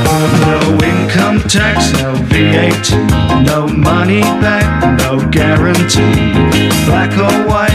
No 0.46 0.81
no 1.42 1.48
tax, 1.48 1.92
no 1.94 2.14
VAT, 2.30 2.90
no 3.44 3.66
money 3.66 4.20
back, 4.40 4.64
no 5.00 5.18
guarantee. 5.30 6.30
Black 6.86 7.10
or 7.18 7.34
white, 7.50 7.74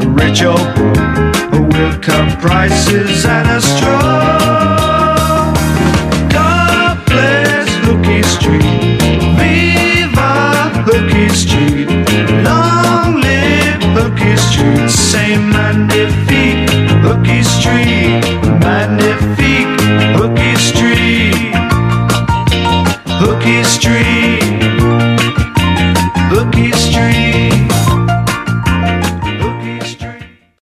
rich 0.00 0.42
or 0.42 0.58
poor, 0.76 1.66
we'll 1.66 1.98
cut 2.00 2.38
prices 2.40 3.24
at 3.24 3.46
a 3.56 3.60
straw. 3.62 5.54
God 6.28 7.06
bless 7.06 7.66
Street, 8.34 9.00
viva 9.38 10.70
Hookie 10.84 11.30
Street, 11.30 11.88
long 12.44 13.22
live 13.22 13.80
Hookie 13.96 14.36
Street, 14.36 14.90
say 14.90 15.38
magnifique 15.38 16.68
Hookie 17.00 17.42
Street, 17.42 18.20
magnifique 18.60 19.80
Hookie 20.20 20.58
Street 20.58 21.05
history. 23.46 24.55